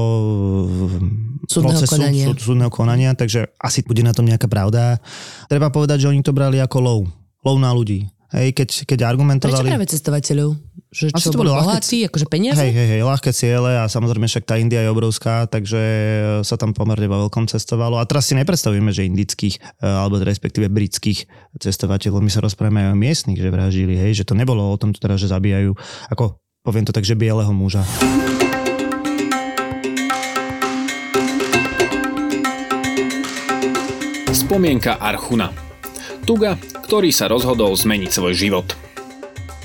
súdneho 1.47 1.79
procesu, 1.79 1.95
konania. 1.95 2.25
Súd, 2.27 2.37
súdneho 2.43 2.71
konania, 2.71 3.15
takže 3.15 3.55
asi 3.55 3.87
bude 3.87 4.03
na 4.03 4.11
tom 4.11 4.27
nejaká 4.27 4.51
pravda. 4.51 4.99
Treba 5.47 5.71
povedať, 5.71 6.03
že 6.03 6.11
oni 6.11 6.19
to 6.19 6.35
brali 6.35 6.59
ako 6.59 6.77
lov. 6.83 6.99
Lov 7.47 7.55
na 7.55 7.71
ľudí. 7.71 8.03
Hej, 8.29 8.53
keď, 8.53 8.69
keď 8.85 8.99
argumentovali... 9.09 9.57
Prečo 9.57 9.73
práve 9.73 9.87
cestovateľov? 9.89 10.49
Že 10.89 11.05
čo, 11.17 11.29
boli 11.33 11.49
bohatí, 11.49 12.05
akože 12.05 12.25
peniaze? 12.29 12.57
Hej, 12.61 12.73
hej, 12.73 12.87
hej, 12.97 13.01
ľahké 13.05 13.29
ciele 13.29 13.77
a 13.77 13.85
samozrejme 13.85 14.25
však 14.25 14.45
tá 14.45 14.57
India 14.57 14.81
je 14.85 14.89
obrovská, 14.89 15.45
takže 15.45 15.81
sa 16.41 16.57
tam 16.57 16.73
pomerne 16.73 17.05
vo 17.05 17.25
veľkom 17.25 17.45
cestovalo. 17.45 18.01
A 18.01 18.05
teraz 18.09 18.29
si 18.29 18.33
nepredstavíme, 18.33 18.89
že 18.89 19.05
indických, 19.05 19.61
e, 19.81 19.85
alebo 19.85 20.17
respektíve 20.21 20.65
britských 20.69 21.29
cestovateľov, 21.61 22.25
my 22.25 22.29
sa 22.33 22.41
rozprávame 22.41 22.89
aj 22.89 22.93
o 22.93 22.97
miestnych, 22.97 23.37
že 23.37 23.53
vraždili, 23.53 23.97
hej, 23.97 24.21
že 24.21 24.25
to 24.25 24.33
nebolo 24.33 24.65
o 24.65 24.77
tom 24.81 24.93
teda, 24.93 25.17
že 25.17 25.29
zabíjajú, 25.29 25.77
ako 26.09 26.41
poviem 26.65 26.85
to 26.85 26.93
tak, 26.93 27.05
že 27.05 27.17
bieleho 27.17 27.53
muža. 27.53 27.85
Spomienka 34.33 34.97
Archuna. 34.97 35.68
Tuga, 36.29 36.61
ktorý 36.85 37.09
sa 37.09 37.25
rozhodol 37.25 37.73
zmeniť 37.73 38.13
svoj 38.13 38.37
život. 38.37 38.77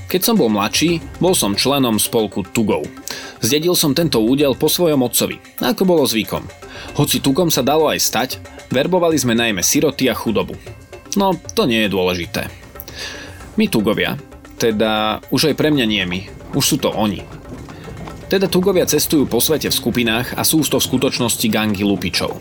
Keď 0.09 0.21
som 0.25 0.40
bol 0.40 0.49
mladší, 0.49 0.97
bol 1.21 1.37
som 1.37 1.52
členom 1.52 2.00
spolku 2.00 2.40
Tugov. 2.40 2.88
Zdedil 3.44 3.76
som 3.76 3.92
tento 3.92 4.25
údel 4.25 4.56
po 4.56 4.73
svojom 4.73 5.04
otcovi, 5.04 5.37
ako 5.61 5.85
bolo 5.85 6.09
zvykom. 6.09 6.40
Hoci 6.97 7.21
Tugom 7.21 7.52
sa 7.52 7.61
dalo 7.61 7.92
aj 7.92 8.00
stať, 8.00 8.30
verbovali 8.73 9.21
sme 9.21 9.37
najmä 9.37 9.61
siroty 9.61 10.09
a 10.09 10.16
chudobu. 10.16 10.56
No, 11.21 11.37
to 11.52 11.68
nie 11.68 11.85
je 11.85 11.92
dôležité. 11.92 12.49
My 13.61 13.68
Tugovia, 13.68 14.16
teda 14.56 15.21
už 15.28 15.52
aj 15.52 15.61
pre 15.61 15.68
mňa 15.68 15.85
nie 15.85 16.04
my, 16.09 16.21
už 16.56 16.64
sú 16.64 16.76
to 16.80 16.88
oni, 16.97 17.21
teda 18.25 18.49
tugovia 18.49 18.83
cestujú 18.83 19.28
po 19.30 19.38
svete 19.38 19.71
v 19.71 19.78
skupinách 19.78 20.35
a 20.35 20.42
sú 20.42 20.64
to 20.64 20.80
v 20.80 20.88
skutočnosti 20.90 21.47
gangy 21.52 21.85
lupičov. 21.85 22.35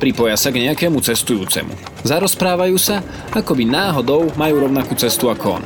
Pripoja 0.00 0.32
sa 0.40 0.48
k 0.48 0.64
nejakému 0.64 0.96
cestujúcemu. 1.04 1.76
Zarozprávajú 2.08 2.76
sa, 2.80 3.04
ako 3.36 3.52
by 3.52 3.64
náhodou 3.68 4.32
majú 4.40 4.64
rovnakú 4.64 4.96
cestu 4.96 5.28
ako 5.28 5.60
on. 5.60 5.64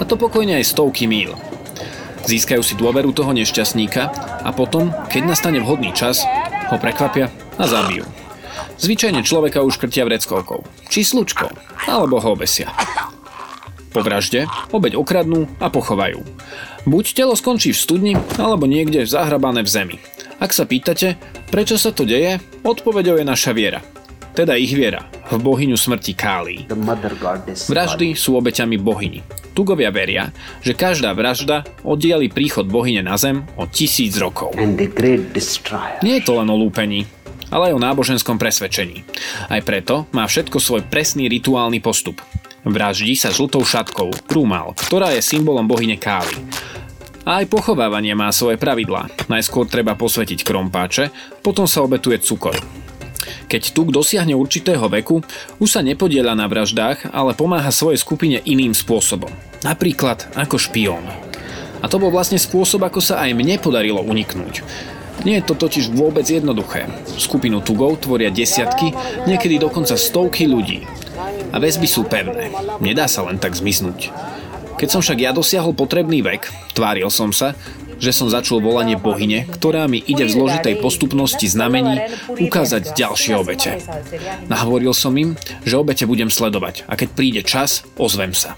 A 0.00 0.02
to 0.08 0.16
pokojne 0.16 0.56
aj 0.56 0.72
stovky 0.72 1.04
míl. 1.04 1.36
Získajú 2.24 2.64
si 2.64 2.80
dôveru 2.80 3.12
toho 3.12 3.36
nešťastníka 3.36 4.08
a 4.40 4.50
potom, 4.56 4.88
keď 5.12 5.22
nastane 5.36 5.60
vhodný 5.60 5.92
čas, 5.92 6.24
ho 6.72 6.76
prekvapia 6.80 7.28
a 7.60 7.64
zabijú. 7.68 8.08
Zvyčajne 8.80 9.20
človeka 9.20 9.60
už 9.60 9.76
krtia 9.76 10.08
vreckovkou, 10.08 10.64
či 10.88 11.04
slučkou, 11.04 11.52
alebo 11.92 12.24
ho 12.24 12.32
obesia. 12.32 12.72
Po 13.92 14.00
vražde 14.00 14.48
obeď 14.72 14.96
okradnú 14.96 15.44
a 15.60 15.68
pochovajú. 15.68 16.24
Buď 16.88 17.04
telo 17.16 17.36
skončí 17.36 17.76
v 17.76 17.80
studni, 17.80 18.12
alebo 18.40 18.64
niekde 18.64 19.04
zahrabané 19.04 19.60
v 19.60 19.68
zemi. 19.68 19.96
Ak 20.38 20.54
sa 20.54 20.70
pýtate, 20.70 21.18
prečo 21.50 21.74
sa 21.74 21.90
to 21.90 22.06
deje, 22.06 22.38
odpovedou 22.62 23.18
je 23.18 23.26
naša 23.26 23.50
viera. 23.50 23.82
Teda 24.38 24.54
ich 24.54 24.70
viera 24.70 25.02
v 25.34 25.42
bohyňu 25.42 25.74
smrti 25.74 26.14
Kálí. 26.14 26.70
Vraždy 27.66 28.14
sú 28.14 28.38
obeťami 28.38 28.78
bohyni. 28.78 29.26
Tugovia 29.50 29.90
veria, 29.90 30.30
že 30.62 30.78
každá 30.78 31.10
vražda 31.10 31.66
oddiali 31.82 32.30
príchod 32.30 32.70
bohyne 32.70 33.02
na 33.02 33.18
zem 33.18 33.42
o 33.58 33.66
tisíc 33.66 34.14
rokov. 34.14 34.54
Nie 36.06 36.14
je 36.22 36.24
to 36.24 36.32
len 36.38 36.46
o 36.46 36.54
lúpení, 36.54 37.02
ale 37.50 37.74
aj 37.74 37.74
o 37.74 37.82
náboženskom 37.82 38.38
presvedčení. 38.38 39.02
Aj 39.50 39.58
preto 39.66 40.06
má 40.14 40.22
všetko 40.22 40.62
svoj 40.62 40.86
presný 40.86 41.26
rituálny 41.26 41.82
postup. 41.82 42.22
Vraždí 42.62 43.18
sa 43.18 43.34
žltou 43.34 43.66
šatkou, 43.66 44.14
krúmal, 44.30 44.78
ktorá 44.78 45.10
je 45.18 45.22
symbolom 45.24 45.66
bohyne 45.66 45.98
Kály. 45.98 46.38
A 47.28 47.44
aj 47.44 47.52
pochovávanie 47.52 48.16
má 48.16 48.32
svoje 48.32 48.56
pravidlá. 48.56 49.12
Najskôr 49.28 49.68
treba 49.68 49.92
posvetiť 49.92 50.40
krompáče, 50.48 51.12
potom 51.44 51.68
sa 51.68 51.84
obetuje 51.84 52.16
cukor. 52.24 52.56
Keď 53.52 53.76
tuk 53.76 53.92
dosiahne 53.92 54.32
určitého 54.32 54.88
veku, 54.88 55.20
už 55.60 55.68
sa 55.68 55.84
nepodiela 55.84 56.32
na 56.32 56.48
vraždách, 56.48 57.12
ale 57.12 57.36
pomáha 57.36 57.68
svojej 57.68 58.00
skupine 58.00 58.40
iným 58.40 58.72
spôsobom. 58.72 59.28
Napríklad 59.60 60.24
ako 60.40 60.56
špión. 60.56 61.04
A 61.78 61.86
to 61.92 62.00
bol 62.00 62.08
vlastne 62.08 62.40
spôsob, 62.40 62.88
ako 62.88 63.04
sa 63.04 63.20
aj 63.20 63.36
mne 63.36 63.60
podarilo 63.60 64.00
uniknúť. 64.00 64.64
Nie 65.28 65.42
je 65.42 65.52
to 65.52 65.54
totiž 65.58 65.92
vôbec 65.92 66.24
jednoduché. 66.24 66.88
Skupinu 67.20 67.60
tugov 67.60 68.00
tvoria 68.00 68.32
desiatky, 68.32 68.94
niekedy 69.28 69.60
dokonca 69.60 70.00
stovky 70.00 70.48
ľudí 70.48 70.86
a 71.52 71.56
väzby 71.58 71.88
sú 71.90 72.06
pevné. 72.06 72.54
Nedá 72.78 73.10
sa 73.10 73.26
len 73.26 73.36
tak 73.36 73.52
zmiznúť. 73.52 74.14
Keď 74.78 74.88
som 74.88 75.02
však 75.02 75.18
ja 75.18 75.34
dosiahol 75.34 75.74
potrebný 75.74 76.22
vek, 76.22 76.70
tváril 76.70 77.10
som 77.10 77.34
sa, 77.34 77.58
že 77.98 78.14
som 78.14 78.30
začul 78.30 78.62
volanie 78.62 78.94
bohyne, 78.94 79.42
ktorá 79.50 79.90
mi 79.90 79.98
ide 79.98 80.22
v 80.22 80.34
zložitej 80.38 80.78
postupnosti 80.78 81.50
znamení 81.50 81.98
ukázať 82.38 82.94
ďalšie 82.94 83.34
obete. 83.34 83.82
Nahovoril 84.46 84.94
som 84.94 85.10
im, 85.18 85.34
že 85.66 85.82
obete 85.82 86.06
budem 86.06 86.30
sledovať 86.30 86.86
a 86.86 86.94
keď 86.94 87.08
príde 87.10 87.42
čas, 87.42 87.82
ozvem 87.98 88.30
sa. 88.30 88.54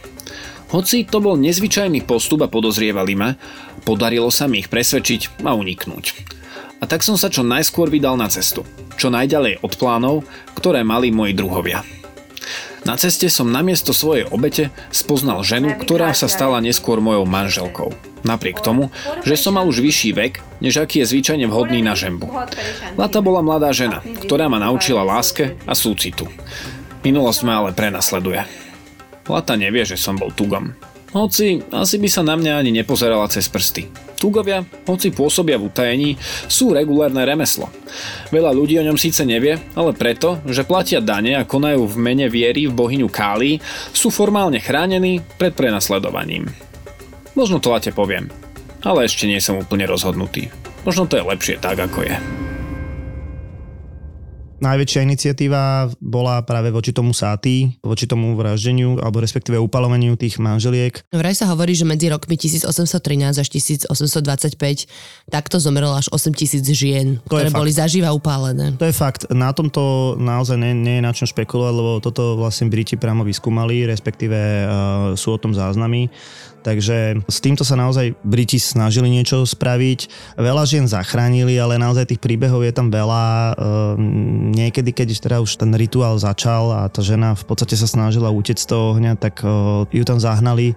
Hoci 0.71 1.09
to 1.09 1.25
bol 1.25 1.41
nezvyčajný 1.41 2.05
postup 2.05 2.45
a 2.45 2.53
podozrievali 2.53 3.17
ma, 3.17 3.35
podarilo 3.83 4.29
sa 4.29 4.45
mi 4.45 4.61
ich 4.61 4.69
presvedčiť 4.69 5.41
a 5.43 5.57
uniknúť. 5.57 6.05
A 6.81 6.87
tak 6.87 7.01
som 7.01 7.17
sa 7.17 7.33
čo 7.33 7.41
najskôr 7.41 7.89
vydal 7.89 8.21
na 8.21 8.29
cestu, 8.29 8.63
čo 9.01 9.09
najďalej 9.09 9.65
od 9.65 9.73
plánov, 9.81 10.23
ktoré 10.53 10.85
mali 10.85 11.09
moji 11.09 11.33
druhovia. 11.33 11.81
Na 12.89 12.97
ceste 12.97 13.29
som 13.29 13.53
namiesto 13.53 13.93
svojej 13.93 14.25
obete 14.33 14.73
spoznal 14.89 15.45
ženu, 15.45 15.77
ktorá 15.77 16.17
sa 16.17 16.33
stala 16.33 16.65
neskôr 16.65 16.97
mojou 17.05 17.29
manželkou. 17.29 17.93
Napriek 18.25 18.61
tomu, 18.61 18.89
že 19.25 19.37
som 19.37 19.57
mal 19.57 19.69
už 19.69 19.81
vyšší 19.81 20.11
vek, 20.17 20.35
než 20.65 20.81
aký 20.81 21.05
je 21.05 21.11
zvyčajne 21.13 21.49
vhodný 21.49 21.81
na 21.81 21.97
žembu. 21.97 22.29
Lata 22.97 23.21
bola 23.25 23.41
mladá 23.41 23.73
žena, 23.73 24.05
ktorá 24.25 24.49
ma 24.49 24.61
naučila 24.61 25.05
láske 25.05 25.57
a 25.65 25.73
súcitu. 25.73 26.29
Minulosť 27.01 27.41
ma 27.49 27.65
ale 27.65 27.73
prenasleduje. 27.73 28.45
Lata 29.29 29.57
nevie, 29.57 29.85
že 29.89 29.97
som 29.97 30.21
bol 30.21 30.33
tugom. 30.33 30.77
Hoci 31.17 31.65
asi 31.73 31.97
by 31.97 32.09
sa 32.13 32.23
na 32.23 32.37
mňa 32.37 32.61
ani 32.61 32.71
nepozerala 32.77 33.27
cez 33.33 33.49
prsty. 33.49 34.10
Tugovia, 34.21 34.61
hoci 34.85 35.09
pôsobia 35.09 35.57
v 35.57 35.73
utajení, 35.73 36.11
sú 36.45 36.77
regulárne 36.77 37.25
remeslo. 37.25 37.73
Veľa 38.29 38.53
ľudí 38.53 38.77
o 38.77 38.85
ňom 38.85 39.01
síce 39.01 39.25
nevie, 39.25 39.57
ale 39.73 39.97
preto, 39.97 40.45
že 40.45 40.69
platia 40.69 41.01
dane 41.01 41.41
a 41.41 41.49
konajú 41.49 41.89
v 41.89 41.97
mene 41.97 42.29
viery 42.29 42.69
v 42.69 42.77
bohyňu 42.77 43.09
Káli, 43.09 43.57
sú 43.97 44.13
formálne 44.13 44.61
chránení 44.61 45.25
pred 45.41 45.57
prenasledovaním. 45.57 46.53
Možno 47.33 47.57
to 47.65 47.73
late 47.73 47.97
poviem, 47.97 48.29
ale 48.85 49.09
ešte 49.09 49.25
nie 49.25 49.41
som 49.41 49.57
úplne 49.57 49.89
rozhodnutý. 49.89 50.53
Možno 50.85 51.09
to 51.09 51.17
je 51.17 51.25
lepšie 51.25 51.57
tak, 51.57 51.81
ako 51.81 52.05
je 52.05 52.50
najväčšia 54.61 55.01
iniciatíva 55.05 55.91
bola 55.99 56.45
práve 56.45 56.69
voči 56.71 56.93
tomu 56.93 57.17
sáty, 57.17 57.75
voči 57.81 58.05
tomu 58.05 58.37
vraždeniu, 58.37 59.01
alebo 59.01 59.19
respektíve 59.19 59.57
upalovaniu 59.59 60.15
tých 60.15 60.37
manželiek. 60.39 61.01
Vraj 61.11 61.35
sa 61.35 61.49
hovorí, 61.51 61.73
že 61.73 61.89
medzi 61.89 62.13
rokmi 62.13 62.37
1813 62.37 63.41
až 63.41 63.49
1825 63.49 63.91
takto 65.33 65.57
zomrelo 65.59 65.97
až 65.97 66.13
8 66.13 66.37
tisíc 66.37 66.65
žien, 66.71 67.19
to 67.25 67.41
ktoré 67.41 67.51
boli 67.51 67.73
zaživa 67.73 68.13
upálené. 68.13 68.77
To 68.77 68.87
je 68.87 68.95
fakt. 68.95 69.27
Na 69.33 69.51
tomto 69.57 70.15
naozaj 70.21 70.61
nie, 70.61 70.77
nie 70.77 71.01
je 71.01 71.07
na 71.09 71.13
čom 71.17 71.27
špekulovať, 71.27 71.75
lebo 71.75 71.91
toto 72.05 72.37
vlastne 72.37 72.69
Briti 72.69 73.01
priamo 73.01 73.25
vyskúmali, 73.25 73.89
respektíve 73.89 74.39
uh, 74.39 74.69
sú 75.17 75.35
o 75.35 75.41
tom 75.41 75.57
záznamy. 75.57 76.13
Takže 76.61 77.25
s 77.25 77.39
týmto 77.41 77.65
sa 77.65 77.77
naozaj 77.77 78.13
Briti 78.21 78.61
snažili 78.61 79.09
niečo 79.09 79.43
spraviť. 79.45 80.13
Veľa 80.37 80.65
žien 80.69 80.85
zachránili, 80.85 81.57
ale 81.57 81.81
naozaj 81.81 82.13
tých 82.13 82.21
príbehov 82.21 82.63
je 82.65 82.73
tam 82.73 82.93
veľa. 82.93 83.25
Ehm, 83.57 84.53
niekedy, 84.53 84.93
keď 84.93 85.09
teda 85.21 85.37
už 85.41 85.57
ten 85.57 85.73
rituál 85.73 86.21
začal 86.21 86.73
a 86.73 86.81
tá 86.93 87.01
žena 87.01 87.33
v 87.33 87.45
podstate 87.49 87.75
sa 87.75 87.89
snažila 87.89 88.29
utiec 88.29 88.61
z 88.61 88.69
toho 88.69 88.97
ohňa, 88.97 89.17
tak 89.17 89.43
ju 89.91 90.05
tam 90.05 90.19
zahnali. 90.21 90.77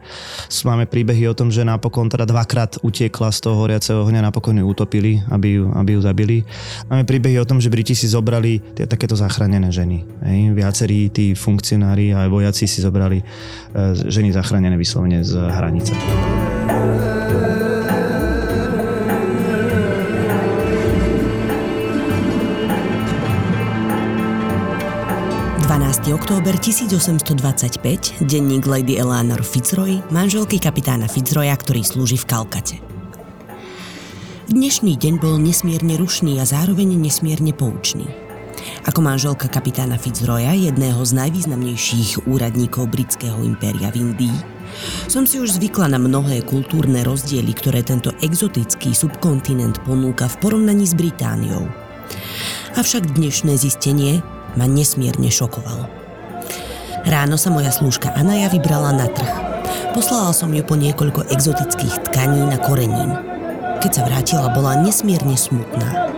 Máme 0.63 0.87
príbehy 0.87 1.27
o 1.27 1.35
tom, 1.35 1.51
že 1.51 1.67
napokon 1.67 2.07
teda 2.07 2.23
dvakrát 2.23 2.79
utiekla 2.79 3.29
z 3.35 3.39
toho 3.43 3.59
horiaceho 3.59 4.07
ohňa, 4.07 4.23
napokon 4.23 4.55
ju 4.55 4.65
utopili, 4.65 5.19
aby 5.27 5.59
ju, 5.59 5.63
aby 5.75 5.89
ju 5.95 5.99
zabili. 5.99 6.37
Máme 6.87 7.03
príbehy 7.03 7.35
o 7.39 7.47
tom, 7.47 7.59
že 7.59 7.67
Briti 7.67 7.91
si 7.91 8.07
zobrali 8.07 8.63
tie 8.73 8.87
takéto 8.87 9.17
zachránené 9.19 9.69
ženy. 9.69 10.07
Hej. 10.23 10.39
Viacerí 10.55 11.11
tí 11.11 11.35
funkcionári 11.35 12.15
a 12.15 12.31
vojaci 12.31 12.65
si 12.65 12.79
zobrali 12.79 13.19
e, 13.19 13.25
ženy 14.07 14.31
zachránené 14.31 14.79
vyslovene 14.79 15.19
z 15.25 15.35
hranice. 15.73 15.93
12. 25.63 26.13
október 26.13 26.53
1825, 26.59 28.13
denník 28.21 28.67
Lady 28.67 28.99
Eleanor 28.99 29.41
Fitzroy, 29.41 30.03
manželky 30.13 30.61
kapitána 30.61 31.09
Fitzroya, 31.09 31.55
ktorý 31.57 31.81
slúži 31.81 32.19
v 32.21 32.25
Kalkate. 32.29 32.77
Dnešný 34.53 34.99
deň 34.99 35.13
bol 35.17 35.41
nesmierne 35.41 35.97
rušný 35.97 36.37
a 36.37 36.45
zároveň 36.45 36.93
nesmierne 36.99 37.55
poučný. 37.55 38.05
Ako 38.85 39.01
manželka 39.01 39.49
kapitána 39.49 39.97
Fitzroya, 39.97 40.53
jedného 40.53 40.99
z 41.01 41.11
najvýznamnejších 41.15 42.29
úradníkov 42.29 42.91
britského 42.91 43.39
impéria 43.41 43.89
v 43.89 44.11
Indii, 44.11 44.52
som 45.07 45.23
si 45.27 45.39
už 45.39 45.57
zvykla 45.57 45.91
na 45.91 45.99
mnohé 46.01 46.41
kultúrne 46.43 47.05
rozdiely, 47.05 47.53
ktoré 47.53 47.85
tento 47.85 48.11
exotický 48.23 48.93
subkontinent 48.95 49.81
ponúka 49.85 50.25
v 50.27 50.39
porovnaní 50.41 50.85
s 50.87 50.97
Britániou. 50.97 51.67
Avšak 52.73 53.13
dnešné 53.13 53.53
zistenie 53.57 54.25
ma 54.57 54.65
nesmierne 54.65 55.29
šokovalo. 55.29 55.85
Ráno 57.03 57.35
sa 57.35 57.51
moja 57.51 57.69
slúžka 57.69 58.15
Anaja 58.15 58.47
vybrala 58.47 58.95
na 58.95 59.11
trh. 59.11 59.33
Poslala 59.93 60.33
som 60.33 60.49
ju 60.49 60.63
po 60.65 60.73
niekoľko 60.73 61.29
exotických 61.29 62.09
tkaní 62.09 62.47
na 62.49 62.57
korenín. 62.57 63.13
Keď 63.83 63.91
sa 63.91 64.01
vrátila, 64.07 64.49
bola 64.55 64.79
nesmierne 64.79 65.35
smutná. 65.35 66.09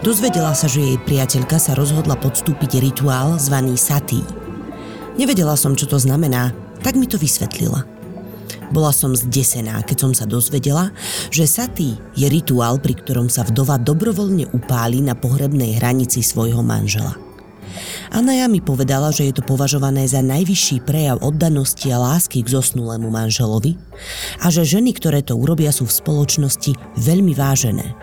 Dozvedela 0.00 0.56
sa, 0.56 0.66
že 0.66 0.82
jej 0.82 0.98
priateľka 0.98 1.60
sa 1.60 1.76
rozhodla 1.76 2.16
podstúpiť 2.16 2.82
rituál 2.82 3.36
zvaný 3.36 3.76
Satý. 3.78 4.24
Nevedela 5.20 5.54
som, 5.54 5.76
čo 5.76 5.86
to 5.86 6.00
znamená, 6.00 6.56
tak 6.86 6.94
mi 6.94 7.10
to 7.10 7.18
vysvetlila. 7.18 7.82
Bola 8.70 8.94
som 8.94 9.10
zdesená, 9.10 9.82
keď 9.82 9.96
som 10.06 10.12
sa 10.14 10.22
dozvedela, 10.22 10.94
že 11.34 11.50
Satý 11.50 11.98
je 12.14 12.30
rituál, 12.30 12.78
pri 12.78 12.94
ktorom 12.94 13.26
sa 13.26 13.42
vdova 13.42 13.78
dobrovoľne 13.78 14.54
upáli 14.54 15.02
na 15.02 15.18
pohrebnej 15.18 15.82
hranici 15.82 16.22
svojho 16.22 16.62
manžela. 16.62 17.18
Anaja 18.14 18.46
mi 18.46 18.62
povedala, 18.62 19.10
že 19.10 19.28
je 19.28 19.34
to 19.34 19.42
považované 19.42 20.06
za 20.06 20.22
najvyšší 20.22 20.86
prejav 20.86 21.18
oddanosti 21.26 21.90
a 21.90 21.98
lásky 21.98 22.46
k 22.46 22.54
zosnulému 22.54 23.10
manželovi 23.10 23.74
a 24.40 24.46
že 24.48 24.62
ženy, 24.62 24.94
ktoré 24.94 25.26
to 25.26 25.34
urobia, 25.34 25.74
sú 25.74 25.90
v 25.90 25.96
spoločnosti 25.98 26.72
veľmi 27.02 27.34
vážené. 27.34 27.98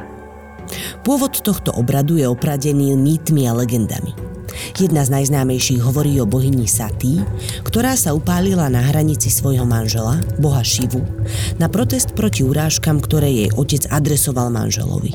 Pôvod 1.08 1.40
tohto 1.40 1.72
obradu 1.76 2.20
je 2.20 2.28
opradený 2.28 2.96
mýtmi 3.00 3.48
a 3.48 3.56
legendami. 3.56 4.33
Jedna 4.78 5.06
z 5.06 5.10
najznámejších 5.14 5.82
hovorí 5.84 6.18
o 6.22 6.26
bohyni 6.26 6.66
Satí, 6.70 7.22
ktorá 7.66 7.94
sa 7.94 8.14
upálila 8.18 8.70
na 8.70 8.82
hranici 8.82 9.30
svojho 9.30 9.66
manžela, 9.66 10.22
boha 10.42 10.62
Šivu, 10.66 11.04
na 11.62 11.70
protest 11.70 12.14
proti 12.18 12.42
urážkam, 12.46 13.02
ktoré 13.02 13.30
jej 13.30 13.50
otec 13.54 13.86
adresoval 13.90 14.50
manželovi. 14.50 15.14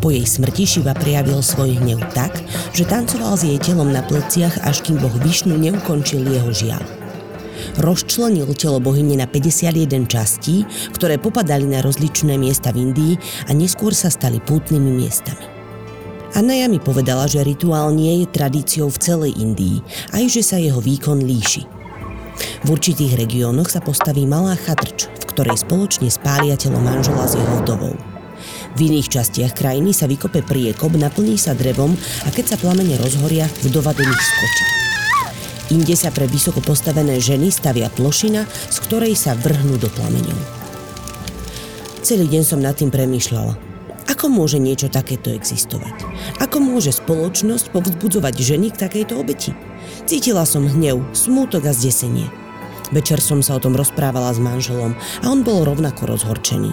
Po 0.00 0.12
jej 0.12 0.28
smrti 0.28 0.64
Šiva 0.68 0.92
prejavil 0.94 1.40
svoj 1.40 1.82
hnev 1.82 1.98
tak, 2.12 2.36
že 2.76 2.86
tancoval 2.86 3.34
s 3.34 3.48
jej 3.48 3.58
telom 3.58 3.90
na 3.90 4.04
pleciach, 4.04 4.62
až 4.62 4.84
kým 4.84 5.00
boh 5.00 5.12
Višnu 5.24 5.56
neukončil 5.56 6.22
jeho 6.22 6.52
žiaľ. 6.52 6.84
Rozčlenil 7.80 8.48
telo 8.54 8.80
bohyne 8.80 9.16
na 9.16 9.26
51 9.28 10.06
častí, 10.06 10.68
ktoré 10.92 11.16
popadali 11.16 11.64
na 11.64 11.80
rozličné 11.80 12.36
miesta 12.36 12.72
v 12.72 12.92
Indii 12.92 13.14
a 13.48 13.56
neskôr 13.56 13.96
sa 13.96 14.12
stali 14.12 14.40
pútnymi 14.40 14.90
miestami. 14.92 15.55
Anaja 16.36 16.68
mi 16.68 16.76
povedala, 16.76 17.24
že 17.24 17.40
rituál 17.40 17.96
nie 17.96 18.20
je 18.20 18.26
tradíciou 18.28 18.92
v 18.92 19.00
celej 19.00 19.32
Indii, 19.40 19.80
aj 20.12 20.24
že 20.28 20.42
sa 20.44 20.60
jeho 20.60 20.84
výkon 20.84 21.24
líši. 21.24 21.64
V 22.60 22.68
určitých 22.68 23.16
regiónoch 23.16 23.72
sa 23.72 23.80
postaví 23.80 24.28
malá 24.28 24.52
chatrč, 24.52 25.08
v 25.08 25.24
ktorej 25.32 25.64
spoločne 25.64 26.12
spália 26.12 26.60
telo 26.60 26.76
manžela 26.76 27.24
s 27.24 27.40
jeho 27.40 27.64
vdovou. 27.64 27.96
V 28.76 28.78
iných 28.92 29.08
častiach 29.08 29.56
krajiny 29.56 29.96
sa 29.96 30.04
vykope 30.04 30.44
priekop, 30.44 30.92
naplní 30.92 31.40
sa 31.40 31.56
drevom 31.56 31.96
a 31.96 32.28
keď 32.28 32.52
sa 32.52 32.60
plamene 32.60 33.00
rozhoria, 33.00 33.48
vdova 33.64 33.96
do 33.96 34.04
nich 34.04 34.20
skočí. 34.20 34.64
Inde 35.72 35.96
sa 35.96 36.12
pre 36.12 36.28
vysoko 36.28 36.60
postavené 36.60 37.16
ženy 37.16 37.48
stavia 37.48 37.88
plošina, 37.88 38.44
z 38.68 38.76
ktorej 38.84 39.16
sa 39.16 39.32
vrhnú 39.32 39.80
do 39.80 39.88
plameňov. 39.88 40.36
Celý 42.04 42.28
deň 42.28 42.42
som 42.44 42.60
nad 42.60 42.76
tým 42.76 42.92
premýšľala. 42.92 43.65
Ako 44.06 44.30
môže 44.30 44.62
niečo 44.62 44.86
takéto 44.86 45.34
existovať? 45.34 46.06
Ako 46.38 46.62
môže 46.62 46.94
spoločnosť 46.94 47.74
povzbudzovať 47.74 48.34
ženy 48.38 48.70
k 48.70 48.80
takejto 48.86 49.18
obeti? 49.18 49.50
Cítila 50.06 50.46
som 50.46 50.66
hnev, 50.66 51.02
smútok 51.10 51.66
a 51.66 51.72
zdesenie. 51.74 52.30
Večer 52.94 53.18
som 53.18 53.42
sa 53.42 53.58
o 53.58 53.62
tom 53.62 53.74
rozprávala 53.74 54.30
s 54.30 54.38
manželom 54.38 54.94
a 54.94 55.26
on 55.26 55.42
bol 55.42 55.66
rovnako 55.66 56.06
rozhorčený. 56.06 56.70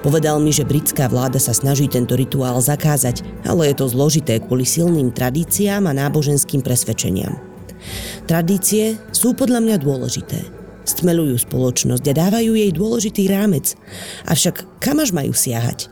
Povedal 0.00 0.40
mi, 0.40 0.54
že 0.54 0.64
britská 0.64 1.12
vláda 1.12 1.36
sa 1.36 1.52
snaží 1.52 1.90
tento 1.90 2.16
rituál 2.16 2.56
zakázať, 2.62 3.20
ale 3.44 3.68
je 3.72 3.76
to 3.76 3.92
zložité 3.92 4.40
kvôli 4.40 4.64
silným 4.64 5.12
tradíciám 5.12 5.84
a 5.90 5.96
náboženským 5.96 6.64
presvedčeniam. 6.64 7.36
Tradície 8.30 8.96
sú 9.10 9.34
podľa 9.34 9.60
mňa 9.60 9.76
dôležité. 9.82 10.38
Stmelujú 10.82 11.38
spoločnosť 11.46 12.04
a 12.10 12.16
dávajú 12.16 12.58
jej 12.58 12.70
dôležitý 12.74 13.30
rámec. 13.30 13.74
Avšak 14.26 14.82
kam 14.82 15.02
až 15.02 15.14
majú 15.14 15.34
siahať? 15.34 15.90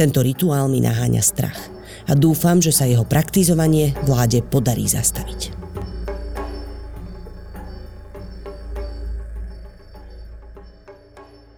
Tento 0.00 0.24
rituál 0.24 0.72
mi 0.72 0.80
naháňa 0.80 1.20
strach 1.20 1.60
a 2.08 2.16
dúfam, 2.16 2.56
že 2.56 2.72
sa 2.72 2.88
jeho 2.88 3.04
praktizovanie 3.04 3.92
vláde 4.08 4.40
podarí 4.40 4.88
zastaviť. 4.88 5.59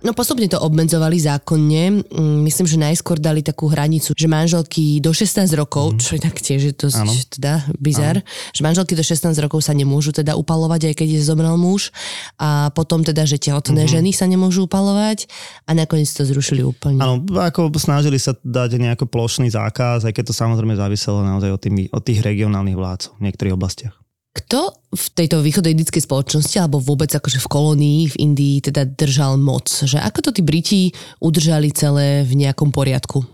No 0.02 0.10
postupne 0.18 0.50
to 0.50 0.58
obmedzovali 0.58 1.14
zákonne. 1.22 2.10
Mm, 2.10 2.42
myslím, 2.42 2.66
že 2.66 2.74
najskôr 2.74 3.22
dali 3.22 3.38
takú 3.38 3.70
hranicu, 3.70 4.10
že 4.18 4.26
manželky 4.26 4.98
do 4.98 5.14
16 5.14 5.46
rokov, 5.54 5.94
mm. 5.94 5.98
čo 6.02 6.10
je 6.18 6.20
tak 6.26 6.36
tiež 6.42 6.60
je 6.70 6.74
to 6.74 6.90
teda 7.38 7.62
bizar, 7.78 8.18
ano. 8.18 8.26
že 8.50 8.60
manželky 8.66 8.98
do 8.98 9.06
16 9.06 9.30
rokov 9.38 9.62
sa 9.62 9.70
nemôžu 9.70 10.10
teda 10.10 10.34
upalovať, 10.34 10.90
aj 10.90 10.94
keď 10.98 11.08
je 11.16 11.20
zomrel 11.22 11.54
muž. 11.54 11.94
A 12.42 12.74
potom 12.74 13.06
teda, 13.06 13.22
že 13.22 13.38
tehotné 13.38 13.86
mm. 13.86 13.90
ženy 13.94 14.10
sa 14.10 14.26
nemôžu 14.26 14.66
upalovať 14.66 15.30
a 15.66 15.78
nakoniec 15.78 16.10
to 16.10 16.26
zrušili 16.26 16.66
úplne. 16.66 16.98
Áno, 16.98 17.22
ako 17.22 17.70
snažili 17.78 18.18
sa 18.18 18.34
dať 18.34 18.82
nejaký 18.82 19.06
plošný 19.06 19.54
zákaz, 19.54 20.02
aj 20.02 20.18
keď 20.18 20.24
to 20.30 20.34
samozrejme 20.34 20.74
záviselo 20.74 21.22
naozaj 21.22 21.54
od, 21.54 21.60
tými, 21.62 21.82
od 21.94 22.02
tých 22.02 22.26
regionálnych 22.26 22.74
vládcov 22.74 23.22
v 23.22 23.30
niektorých 23.30 23.54
oblastiach. 23.54 24.01
Kto 24.32 24.72
v 24.88 25.04
tejto 25.12 25.44
východoindickej 25.44 26.08
spoločnosti 26.08 26.56
alebo 26.56 26.80
vôbec 26.80 27.12
akože 27.12 27.36
v 27.36 27.50
kolónii 27.52 28.00
v 28.16 28.16
Indii 28.16 28.56
teda 28.64 28.88
držal 28.88 29.36
moc? 29.36 29.68
Že 29.68 30.00
ako 30.00 30.18
to 30.24 30.30
tí 30.32 30.40
Briti 30.40 30.82
udržali 31.20 31.68
celé 31.68 32.24
v 32.24 32.40
nejakom 32.40 32.72
poriadku? 32.72 33.28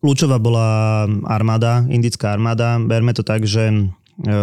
Kľúčová 0.00 0.40
bola 0.40 1.04
armáda, 1.28 1.84
indická 1.92 2.32
armáda. 2.32 2.80
Berme 2.80 3.12
to 3.12 3.20
tak, 3.20 3.44
že 3.44 3.68
e, 3.68 3.76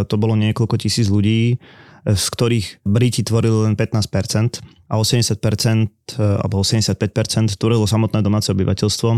to 0.05 0.15
bolo 0.21 0.37
niekoľko 0.37 0.77
tisíc 0.77 1.09
ľudí, 1.09 1.55
e, 1.55 2.13
z 2.13 2.25
ktorých 2.37 2.85
Briti 2.85 3.25
tvorili 3.25 3.65
len 3.65 3.73
15% 3.73 4.61
a 4.61 4.93
80% 5.01 5.41
e, 5.41 6.21
alebo 6.21 6.61
85% 6.61 7.57
tvorilo 7.57 7.89
samotné 7.89 8.21
domáce 8.21 8.53
obyvateľstvo, 8.53 9.09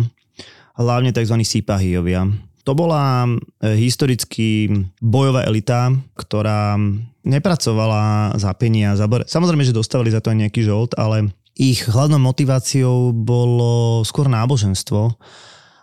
hlavne 0.79 1.11
tzv. 1.11 1.35
sípahijovia 1.41 2.31
to 2.67 2.75
bola 2.75 3.23
e, 3.23 3.27
historicky 3.79 4.67
bojová 4.99 5.47
elita, 5.47 5.95
ktorá 6.19 6.75
nepracovala 7.23 8.35
za 8.35 8.51
peniaze. 8.59 8.99
Samozrejme, 9.07 9.63
že 9.63 9.71
dostávali 9.71 10.11
za 10.11 10.19
to 10.19 10.35
aj 10.35 10.43
nejaký 10.43 10.67
žolt, 10.67 10.91
ale 10.99 11.31
ich 11.55 11.87
hlavnou 11.87 12.19
motiváciou 12.19 13.15
bolo 13.15 14.03
skôr 14.03 14.27
náboženstvo 14.27 15.15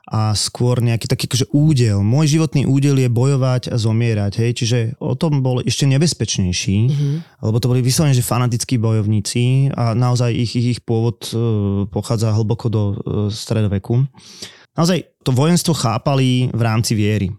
a 0.04 0.36
skôr 0.36 0.84
nejaký 0.84 1.08
taký 1.08 1.24
akože 1.24 1.48
údel. 1.56 2.04
Môj 2.04 2.36
životný 2.36 2.68
údel 2.68 3.00
je 3.00 3.08
bojovať 3.08 3.72
a 3.72 3.80
zomierať, 3.80 4.32
hej, 4.36 4.50
čiže 4.52 4.78
o 5.00 5.16
tom 5.16 5.40
bol 5.40 5.64
ešte 5.64 5.88
nebezpečnejší, 5.88 6.78
mm-hmm. 6.92 7.14
lebo 7.40 7.56
to 7.56 7.72
boli 7.72 7.80
vyslovene, 7.80 8.12
že 8.12 8.20
fanatickí 8.20 8.76
bojovníci 8.76 9.72
a 9.72 9.96
naozaj 9.96 10.36
ich, 10.36 10.52
ich, 10.60 10.66
ich 10.76 10.80
pôvod 10.84 11.24
e, 11.32 11.34
pochádza 11.88 12.36
hlboko 12.36 12.66
do 12.68 12.82
e, 12.84 12.94
stredoveku 13.32 14.04
naozaj 14.74 15.02
to 15.22 15.30
vojenstvo 15.32 15.72
chápali 15.74 16.50
v 16.52 16.62
rámci 16.62 16.92
viery. 16.94 17.30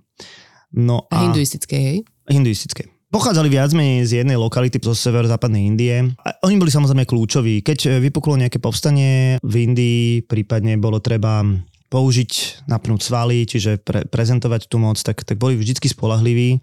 No 0.75 1.07
a, 1.07 1.21
a 1.21 1.23
hinduistické, 1.29 1.75
hej? 1.77 1.97
Hinduistické. 2.27 2.89
pochádzali 3.13 3.47
viac 3.47 3.71
menej 3.71 4.03
z 4.03 4.11
jednej 4.25 4.35
lokality 4.35 4.75
zo 4.81 4.91
severozápadnej 4.91 5.63
Indie. 5.63 6.11
A 6.19 6.35
oni 6.43 6.59
boli 6.59 6.67
samozrejme 6.67 7.07
kľúčoví. 7.07 7.63
Keď 7.63 8.03
vypuklo 8.03 8.35
nejaké 8.35 8.59
povstanie 8.59 9.39
v 9.39 9.53
Indii, 9.71 10.27
prípadne 10.27 10.75
bolo 10.75 10.99
treba 10.99 11.47
použiť, 11.95 12.67
napnúť 12.67 13.07
svaly, 13.07 13.47
čiže 13.47 13.79
pre, 13.79 14.03
prezentovať 14.03 14.67
tú 14.67 14.83
moc, 14.83 14.99
tak, 14.99 15.23
tak 15.23 15.39
boli 15.39 15.55
vždycky 15.55 15.87
spolahliví. 15.87 16.59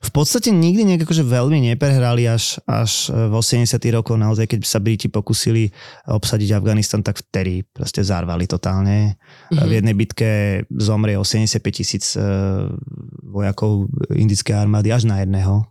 V 0.00 0.10
podstate 0.16 0.48
nikdy 0.48 0.88
nejak 0.88 1.04
akože 1.04 1.28
veľmi 1.28 1.60
neprehrali 1.68 2.24
až, 2.24 2.56
až 2.64 3.12
v 3.12 3.36
80 3.36 3.68
rokov 3.92 4.16
naozaj, 4.16 4.48
keď 4.48 4.64
sa 4.64 4.80
Briti 4.80 5.12
pokusili 5.12 5.68
obsadiť 6.08 6.56
Afganistan, 6.56 7.04
tak 7.04 7.20
vtedy 7.20 7.68
proste 7.68 8.00
zarvali 8.00 8.48
totálne. 8.48 9.20
Mm-hmm. 9.52 9.68
V 9.68 9.72
jednej 9.76 9.94
bitke 9.94 10.30
zomrie 10.72 11.20
85 11.20 11.60
tisíc 11.68 12.16
e, 12.16 12.24
vojakov 13.28 13.92
indickej 14.08 14.56
armády 14.56 14.88
až 14.88 15.04
na 15.04 15.20
jedného. 15.20 15.68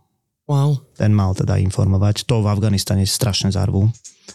Wow. 0.52 0.84
Ten 0.92 1.16
mal 1.16 1.32
teda 1.32 1.56
informovať. 1.56 2.28
To 2.28 2.44
v 2.44 2.52
Afganistane 2.52 3.08
strašne 3.08 3.48
zarvu 3.48 3.88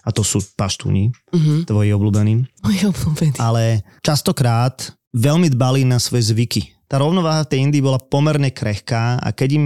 a 0.03 0.09
to 0.09 0.25
sú 0.25 0.41
paštúni, 0.57 1.13
uh-huh. 1.13 1.67
tvoji 1.67 1.93
obľúbení. 1.93 2.47
Moji 2.65 2.81
obľúbení. 2.89 3.37
Ale 3.37 3.85
častokrát 4.01 4.97
veľmi 5.15 5.51
dbali 5.53 5.85
na 5.87 6.01
svoje 6.01 6.33
zvyky. 6.33 6.75
Tá 6.87 7.03
rovnováha 7.03 7.43
v 7.43 7.51
tej 7.51 7.59
Indii 7.67 7.83
bola 7.83 7.99
pomerne 7.99 8.47
krehká 8.47 9.19
a 9.19 9.35
keď 9.35 9.59
im 9.59 9.65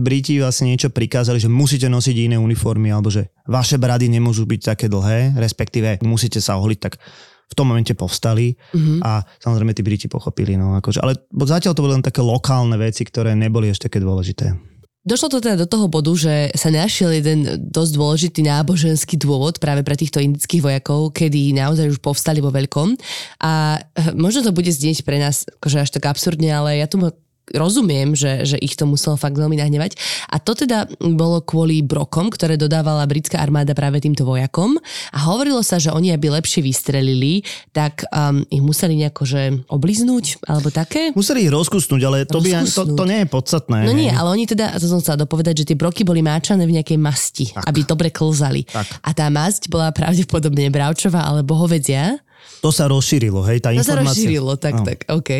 Briti 0.00 0.40
vlastne 0.40 0.72
niečo 0.72 0.88
prikázali, 0.88 1.36
že 1.36 1.52
musíte 1.52 1.84
nosiť 1.84 2.32
iné 2.32 2.36
uniformy 2.40 2.88
alebo 2.88 3.12
že 3.12 3.28
vaše 3.44 3.76
brady 3.76 4.08
nemôžu 4.08 4.48
byť 4.48 4.60
také 4.72 4.86
dlhé, 4.88 5.36
respektíve 5.36 6.00
musíte 6.00 6.40
sa 6.40 6.56
ohliť, 6.56 6.78
tak 6.80 6.96
v 7.52 7.54
tom 7.54 7.68
momente 7.68 7.92
povstali 7.92 8.56
uh-huh. 8.56 9.04
a 9.04 9.20
samozrejme 9.44 9.76
tí 9.76 9.84
Briti 9.84 10.08
pochopili. 10.08 10.56
No, 10.56 10.72
akože, 10.80 11.04
ale 11.04 11.20
zatiaľ 11.28 11.76
to 11.76 11.84
boli 11.84 12.00
len 12.00 12.04
také 12.04 12.24
lokálne 12.24 12.80
veci, 12.80 13.04
ktoré 13.04 13.36
neboli 13.36 13.68
ešte 13.68 13.92
také 13.92 14.00
dôležité. 14.00 14.71
Došlo 15.02 15.34
to 15.34 15.38
teda 15.42 15.58
do 15.58 15.66
toho 15.66 15.90
bodu, 15.90 16.14
že 16.14 16.54
sa 16.54 16.70
našiel 16.70 17.18
jeden 17.18 17.58
dosť 17.58 17.92
dôležitý 17.98 18.40
náboženský 18.46 19.18
dôvod 19.18 19.58
práve 19.58 19.82
pre 19.82 19.98
týchto 19.98 20.22
indických 20.22 20.62
vojakov, 20.62 21.10
kedy 21.10 21.50
naozaj 21.58 21.90
už 21.90 21.98
povstali 21.98 22.38
vo 22.38 22.54
veľkom. 22.54 22.94
A 23.42 23.82
eh, 23.82 24.14
možno 24.14 24.46
to 24.46 24.54
bude 24.54 24.70
znieť 24.70 25.02
pre 25.02 25.18
nás 25.18 25.42
akože 25.58 25.78
až 25.82 25.90
tak 25.90 26.06
absurdne, 26.06 26.54
ale 26.54 26.78
ja 26.78 26.86
tomu 26.86 27.10
rozumiem, 27.52 28.16
že, 28.16 28.44
že 28.44 28.56
ich 28.58 28.74
to 28.74 28.88
muselo 28.88 29.16
fakt 29.16 29.36
veľmi 29.36 29.56
nahnevať. 29.60 29.96
A 30.28 30.40
to 30.40 30.56
teda 30.56 30.88
bolo 30.98 31.44
kvôli 31.44 31.84
brokom, 31.84 32.32
ktoré 32.32 32.56
dodávala 32.56 33.04
britská 33.06 33.38
armáda 33.38 33.76
práve 33.76 34.00
týmto 34.02 34.24
vojakom. 34.26 34.76
A 35.12 35.18
hovorilo 35.28 35.60
sa, 35.60 35.76
že 35.76 35.92
oni, 35.92 36.12
aby 36.12 36.32
lepšie 36.32 36.64
vystrelili, 36.64 37.44
tak 37.70 38.04
um, 38.10 38.44
ich 38.48 38.64
museli 38.64 38.98
nejako 38.98 39.22
že 39.22 39.42
obliznúť, 39.70 40.42
alebo 40.44 40.68
také. 40.68 41.14
Museli 41.14 41.46
ich 41.46 41.52
rozkusnúť, 41.52 42.02
ale 42.04 42.18
to, 42.26 42.42
by, 42.42 42.64
to, 42.66 42.82
to 42.96 43.04
nie 43.06 43.24
je 43.24 43.28
podstatné. 43.28 43.78
No 43.86 43.92
nie, 43.94 44.10
ale 44.10 44.28
oni 44.32 44.44
teda, 44.44 44.74
to 44.76 44.86
som 44.88 45.00
chcela 45.00 45.22
dopovedať, 45.22 45.64
že 45.64 45.68
tie 45.72 45.76
broky 45.78 46.02
boli 46.02 46.20
máčané 46.20 46.66
v 46.66 46.76
nejakej 46.80 46.98
masti, 46.98 47.46
tak. 47.52 47.64
aby 47.68 47.80
dobre 47.86 48.08
klzali. 48.10 48.66
Tak. 48.66 48.86
A 49.04 49.10
tá 49.12 49.26
masť 49.28 49.68
bola 49.68 49.92
pravdepodobne 49.94 50.68
bravčová 50.72 51.24
alebo 51.24 51.56
hovedzia. 51.56 52.18
To 52.62 52.70
sa 52.70 52.86
rozšírilo, 52.86 53.42
hej, 53.50 53.58
tá 53.58 53.74
to 53.74 53.82
informácia. 53.82 53.90
To 53.90 53.98
sa 53.98 54.06
rozšírilo, 54.06 54.52
tak, 54.54 54.74
no. 54.78 54.84
tak, 54.86 54.98
OK. 55.10 55.30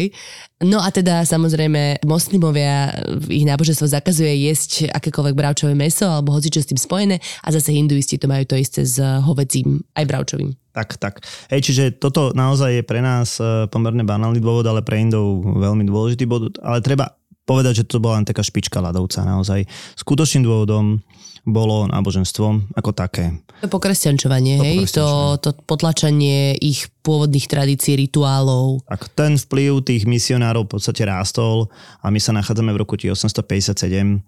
No 0.67 0.79
a 0.83 0.91
teda 0.91 1.23
samozrejme 1.23 2.03
moslimovia, 2.03 2.99
ich 3.31 3.47
náboženstvo 3.47 3.87
zakazuje 3.87 4.51
jesť 4.51 4.91
akékoľvek 4.91 5.35
bravčové 5.39 5.79
meso 5.79 6.11
alebo 6.11 6.35
hoci 6.35 6.51
čo 6.51 6.59
s 6.59 6.71
tým 6.71 6.83
spojené 6.83 7.23
a 7.47 7.49
zase 7.55 7.71
hinduisti 7.71 8.19
to 8.19 8.27
majú 8.27 8.43
to 8.43 8.59
isté 8.59 8.83
s 8.83 8.99
hovedzím 8.99 9.87
aj 9.95 10.05
bravčovým. 10.11 10.51
Tak, 10.75 10.99
tak. 10.99 11.15
Hej, 11.53 11.71
čiže 11.71 11.85
toto 12.01 12.35
naozaj 12.35 12.81
je 12.81 12.83
pre 12.83 12.99
nás 13.05 13.37
e, 13.39 13.69
pomerne 13.69 14.03
banálny 14.09 14.41
dôvod, 14.41 14.65
ale 14.65 14.81
pre 14.81 14.99
Indov 15.05 15.45
veľmi 15.45 15.85
dôležitý 15.85 16.25
bod. 16.25 16.57
Ale 16.65 16.81
treba 16.81 17.13
povedať, 17.45 17.85
že 17.85 17.89
to 17.93 18.01
bola 18.01 18.19
len 18.19 18.27
taká 18.27 18.41
špička 18.41 18.81
ľadovca 18.81 19.21
naozaj. 19.23 19.69
Skutočným 20.01 20.49
dôvodom 20.49 21.05
bolo 21.43 21.91
náboženstvo 21.91 22.75
ako 22.79 22.91
také. 22.95 23.35
To 23.63 23.69
pokresťančovanie, 23.71 24.59
to 24.59 24.65
hej? 24.65 24.77
To, 24.95 25.39
to 25.43 25.51
potlačanie 25.67 26.55
ich 26.59 26.87
pôvodných 27.03 27.51
tradícií, 27.51 27.99
rituálov. 27.99 28.87
Tak 28.87 29.11
ten 29.15 29.35
vplyv 29.35 29.83
tých 29.83 30.07
misionárov 30.07 30.71
v 30.71 30.79
podstate 30.79 31.03
rástol 31.03 31.67
a 31.99 32.11
my 32.15 32.19
sa 32.23 32.31
nachádzame 32.35 32.71
v 32.71 32.81
roku 32.83 32.95
1857, 32.95 34.23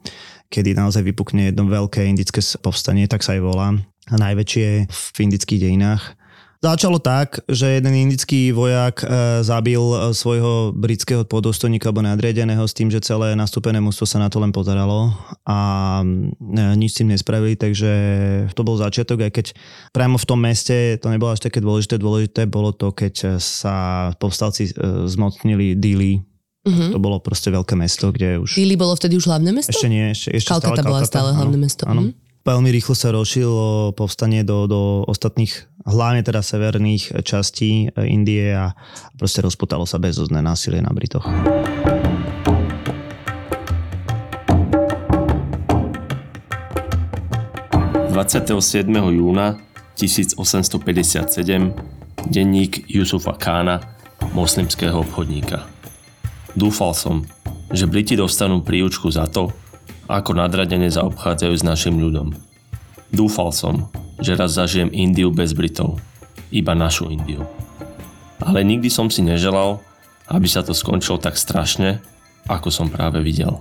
kedy 0.51 0.71
naozaj 0.75 1.03
vypukne 1.07 1.55
jedno 1.55 1.71
veľké 1.71 2.03
indické 2.03 2.43
povstanie, 2.59 3.07
tak 3.07 3.23
sa 3.23 3.39
aj 3.39 3.43
volá, 3.43 3.79
a 4.11 4.15
najväčšie 4.21 4.91
v 4.91 5.17
indických 5.23 5.71
dejinách 5.71 6.03
Začalo 6.65 6.97
tak, 6.97 7.45
že 7.45 7.77
jeden 7.77 7.93
indický 7.93 8.49
vojak 8.49 9.05
e, 9.05 9.45
zabil 9.45 9.85
e, 9.85 10.17
svojho 10.17 10.73
britského 10.73 11.21
podostojníka 11.29 11.93
alebo 11.93 12.01
nadriadeného 12.01 12.65
s 12.65 12.73
tým, 12.73 12.89
že 12.89 13.05
celé 13.05 13.37
nastúpené 13.37 13.85
mústvo 13.85 14.09
sa 14.09 14.17
na 14.17 14.33
to 14.33 14.41
len 14.41 14.49
pozeralo 14.49 15.13
a 15.45 15.59
e, 16.01 16.65
nič 16.81 16.97
s 16.97 16.99
tým 17.05 17.13
nespravili, 17.13 17.61
takže 17.61 17.93
to 18.57 18.65
bol 18.65 18.81
začiatok, 18.81 19.29
aj 19.29 19.33
keď 19.37 19.47
priamo 19.93 20.17
v 20.17 20.25
tom 20.25 20.41
meste 20.41 20.97
to 21.05 21.13
nebolo 21.13 21.37
až 21.37 21.45
také 21.45 21.61
dôležité. 21.61 22.01
Dôležité 22.01 22.49
bolo 22.49 22.73
to, 22.73 22.97
keď 22.97 23.37
sa 23.45 24.09
povstalci 24.17 24.73
zmocnili 25.05 25.77
Dili, 25.77 26.25
Uh-huh. 26.65 26.97
To 26.97 26.97
bolo 26.97 27.21
proste 27.21 27.53
veľké 27.53 27.77
mesto, 27.77 28.09
kde 28.09 28.41
už... 28.41 28.57
Dili 28.57 28.73
bolo 28.73 28.97
vtedy 28.97 29.21
už 29.21 29.29
hlavné 29.29 29.53
mesto? 29.53 29.69
Ešte 29.69 29.85
nie, 29.85 30.17
ešte, 30.17 30.33
ešte 30.33 30.49
Kalkata 30.49 30.81
stále 30.81 30.89
bola 30.89 31.01
stále 31.05 31.31
hlavné 31.37 31.59
mesto. 31.61 31.85
Áno. 31.85 32.09
Uh-huh 32.09 32.24
veľmi 32.45 32.69
rýchlo 32.69 32.93
sa 32.93 33.09
rozšilo 33.11 33.97
povstanie 33.97 34.45
do, 34.45 34.69
do 34.69 35.03
ostatných, 35.09 35.65
hlavne 35.89 36.21
teda 36.21 36.45
severných 36.45 37.25
častí 37.25 37.89
Indie 37.97 38.53
a 38.53 38.77
proste 39.17 39.41
rozputalo 39.41 39.89
sa 39.89 39.97
bezozné 39.97 40.45
násilie 40.45 40.85
na 40.85 40.93
Britoch. 40.93 41.25
...27. 48.15 48.87
júna 48.95 49.59
1857 49.99 50.39
denník 52.31 52.87
Yusufa 52.87 53.35
Kána, 53.35 53.83
moslimského 54.33 55.03
obchodníka. 55.03 55.67
Dúfal 56.55 56.95
som, 56.95 57.27
že 57.75 57.91
Briti 57.91 58.15
dostanú 58.15 58.63
príučku 58.63 59.11
za 59.11 59.27
to, 59.27 59.51
ako 60.09 60.37
nadradene 60.37 60.93
zaobchádzajú 60.93 61.55
s 61.55 61.65
našim 61.65 61.97
ľudom. 61.97 62.37
Dúfal 63.15 63.55
som, 63.55 63.89
že 64.19 64.37
raz 64.37 64.59
zažijem 64.59 64.91
Indiu 64.91 65.31
bez 65.31 65.55
Britov. 65.55 66.03
Iba 66.51 66.75
našu 66.77 67.09
Indiu. 67.11 67.47
Ale 68.43 68.67
nikdy 68.67 68.91
som 68.93 69.09
si 69.09 69.25
neželal, 69.25 69.81
aby 70.29 70.45
sa 70.51 70.61
to 70.61 70.77
skončilo 70.77 71.17
tak 71.17 71.39
strašne, 71.39 72.03
ako 72.51 72.69
som 72.69 72.93
práve 72.93 73.25
videl. 73.25 73.61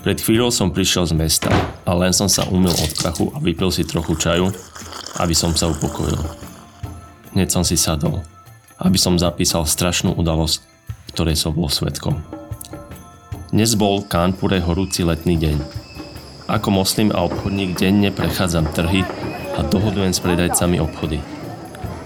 Pred 0.00 0.16
chvíľou 0.16 0.48
som 0.48 0.72
prišiel 0.72 1.04
z 1.10 1.14
mesta 1.16 1.52
a 1.84 1.92
len 1.92 2.14
som 2.16 2.24
sa 2.24 2.48
umil 2.48 2.72
od 2.72 2.90
prachu 2.96 3.28
a 3.36 3.38
vypil 3.42 3.68
si 3.68 3.84
trochu 3.84 4.16
čaju, 4.16 4.48
aby 5.20 5.34
som 5.36 5.52
sa 5.52 5.68
upokojil. 5.68 6.16
Hneď 7.36 7.52
som 7.52 7.62
si 7.66 7.76
sadol, 7.76 8.24
aby 8.80 8.96
som 8.96 9.20
zapísal 9.20 9.68
strašnú 9.68 10.16
udalosť, 10.16 10.64
ktorej 11.12 11.36
som 11.36 11.52
bol 11.52 11.68
svetkom. 11.68 12.39
Dnes 13.50 13.74
bol 13.74 13.98
v 13.98 14.06
Kánpure 14.06 14.62
horúci 14.62 15.02
letný 15.02 15.34
deň. 15.34 15.58
Ako 16.46 16.70
moslim 16.70 17.10
a 17.10 17.26
obchodník 17.26 17.74
denne 17.82 18.14
prechádzam 18.14 18.70
trhy 18.70 19.02
a 19.58 19.66
dohodujem 19.66 20.14
s 20.14 20.22
predajcami 20.22 20.78
obchody. 20.78 21.18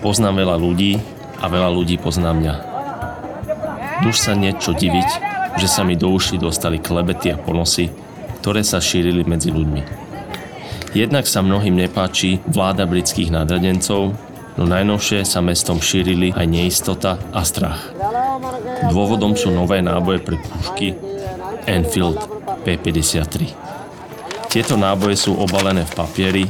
Poznám 0.00 0.40
veľa 0.40 0.56
ľudí 0.56 1.04
a 1.36 1.44
veľa 1.52 1.68
ľudí 1.68 2.00
pozná 2.00 2.32
mňa. 2.32 2.54
Duž 4.08 4.24
sa 4.24 4.32
niečo 4.32 4.72
diviť, 4.72 5.10
že 5.60 5.68
sa 5.68 5.84
mi 5.84 6.00
do 6.00 6.16
uši 6.16 6.40
dostali 6.40 6.80
klebety 6.80 7.36
a 7.36 7.36
ponosy, 7.36 7.92
ktoré 8.40 8.64
sa 8.64 8.80
šírili 8.80 9.20
medzi 9.28 9.52
ľuďmi. 9.52 9.82
Jednak 10.96 11.28
sa 11.28 11.44
mnohým 11.44 11.76
nepáči 11.76 12.40
vláda 12.48 12.88
britských 12.88 13.28
nadradencov, 13.28 14.16
no 14.56 14.64
najnovšie 14.64 15.28
sa 15.28 15.44
mestom 15.44 15.76
šírili 15.76 16.32
aj 16.32 16.46
neistota 16.48 17.20
a 17.36 17.44
strach. 17.44 17.92
Dôvodom 18.88 19.36
sú 19.36 19.52
nové 19.52 19.84
náboje 19.84 20.24
pre 20.24 20.40
pušky, 20.40 20.96
Enfield 21.64 22.20
P53. 22.64 23.48
Tieto 24.52 24.78
náboje 24.78 25.18
sú 25.18 25.34
obalené 25.34 25.82
v 25.82 25.96
papieri, 25.96 26.44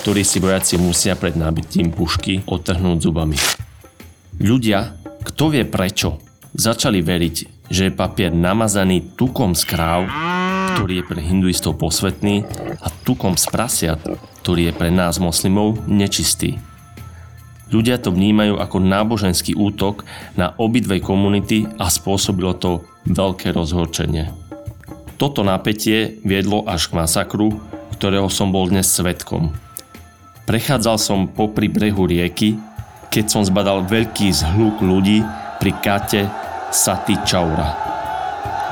ktorý 0.00 0.22
si 0.24 0.40
vojaci 0.40 0.80
musia 0.80 1.18
pred 1.18 1.36
nábytím 1.36 1.92
pušky 1.92 2.46
odtrhnúť 2.48 2.98
zubami. 3.04 3.36
Ľudia, 4.40 4.96
kto 5.26 5.52
vie 5.52 5.64
prečo, 5.68 6.22
začali 6.56 7.04
veriť, 7.04 7.68
že 7.68 7.88
je 7.88 7.92
papier 7.92 8.32
namazaný 8.32 9.14
tukom 9.14 9.52
z 9.52 9.62
kráv, 9.68 10.08
ktorý 10.74 11.02
je 11.02 11.08
pre 11.08 11.20
hinduistov 11.20 11.76
posvetný 11.76 12.48
a 12.80 12.88
tukom 13.04 13.36
z 13.36 13.46
prasiat, 13.52 14.00
ktorý 14.40 14.70
je 14.70 14.76
pre 14.76 14.88
nás 14.88 15.20
moslimov 15.20 15.78
nečistý. 15.84 16.56
Ľudia 17.70 18.02
to 18.02 18.10
vnímajú 18.10 18.58
ako 18.58 18.82
náboženský 18.82 19.54
útok 19.54 20.02
na 20.34 20.50
obidve 20.58 20.98
komunity 20.98 21.70
a 21.78 21.86
spôsobilo 21.86 22.58
to 22.58 22.82
veľké 23.06 23.54
rozhorčenie. 23.54 24.49
Toto 25.20 25.44
napätie 25.44 26.16
viedlo 26.24 26.64
až 26.64 26.88
k 26.88 26.96
masakru, 26.96 27.60
ktorého 27.92 28.32
som 28.32 28.48
bol 28.48 28.72
dnes 28.72 28.88
svetkom. 28.88 29.52
Prechádzal 30.48 30.96
som 30.96 31.28
popri 31.28 31.68
brehu 31.68 32.08
rieky, 32.08 32.56
keď 33.12 33.28
som 33.28 33.44
zbadal 33.44 33.84
veľký 33.84 34.32
zhluk 34.32 34.80
ľudí 34.80 35.20
pri 35.60 35.76
kate 35.84 36.24
Sati 36.72 37.20
Chaura. 37.28 37.76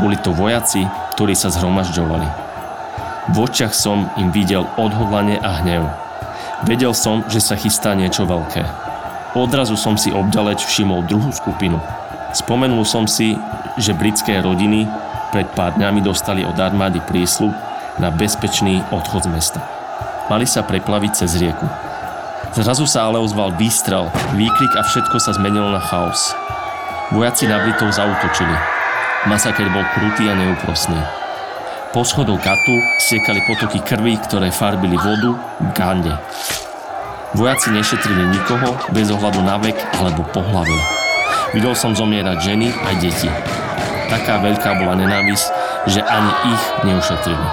Boli 0.01 0.17
to 0.25 0.33
vojaci, 0.33 0.89
ktorí 1.21 1.37
sa 1.37 1.53
zhromažďovali. 1.53 2.29
V 3.29 3.37
očiach 3.45 3.77
som 3.77 4.09
im 4.17 4.33
videl 4.33 4.65
odhodlanie 4.81 5.37
a 5.45 5.61
hnev. 5.61 5.85
Vedel 6.65 6.97
som, 6.97 7.29
že 7.29 7.45
sa 7.45 7.61
chystá 7.61 7.93
niečo 7.93 8.25
veľké. 8.25 8.65
Odrazu 9.37 9.77
som 9.77 10.01
si 10.01 10.09
obďaleč 10.09 10.65
všimol 10.65 11.05
druhú 11.05 11.29
skupinu. 11.29 11.77
Spomenul 12.33 12.89
som 12.89 13.05
si, 13.05 13.37
že 13.77 13.93
britské 13.93 14.41
rodiny 14.41 14.89
pred 15.31 15.49
pár 15.53 15.77
dňami 15.77 16.01
dostali 16.01 16.45
od 16.45 16.57
armády 16.57 17.01
prísľub 17.05 17.53
na 18.01 18.09
bezpečný 18.09 18.81
odchod 18.95 19.27
z 19.27 19.33
mesta. 19.33 19.61
Mali 20.29 20.45
sa 20.45 20.64
preplaviť 20.64 21.12
cez 21.25 21.37
rieku. 21.41 21.64
Zrazu 22.57 22.88
sa 22.88 23.09
ale 23.09 23.21
ozval 23.21 23.53
výstrel, 23.57 24.09
výkrik 24.37 24.73
a 24.77 24.83
všetko 24.85 25.17
sa 25.21 25.37
zmenilo 25.37 25.69
na 25.69 25.81
chaos. 25.81 26.33
Vojaci 27.12 27.49
na 27.49 27.61
Britov 27.64 27.93
zautočili. 27.93 28.57
Masaker 29.29 29.69
bol 29.73 29.85
krutý 29.97 30.29
a 30.29 30.35
neúprosný. 30.37 31.01
Po 31.93 32.05
schodu 32.05 32.37
katu 32.37 32.77
stiekali 33.01 33.41
potoky 33.49 33.81
krvi, 33.81 34.21
ktoré 34.21 34.53
farbili 34.53 34.97
vodu 35.01 35.33
v 35.61 35.69
gande. 35.73 36.12
Vojaci 37.33 37.73
nešetrili 37.73 38.29
nikoho 38.29 38.77
bez 38.93 39.09
ohľadu 39.09 39.41
na 39.45 39.57
vek 39.61 39.77
alebo 40.01 40.25
pohlavie. 40.33 40.81
Videl 41.57 41.73
som 41.73 41.97
zomierať 41.97 42.37
ženy 42.45 42.69
aj 42.73 42.95
deti. 43.01 43.29
Taká 44.09 44.40
veľká 44.40 44.81
bola 44.81 44.97
nenávisť, 44.97 45.47
že 45.85 46.01
ani 46.01 46.33
ich 46.49 46.64
neušetrili. 46.88 47.49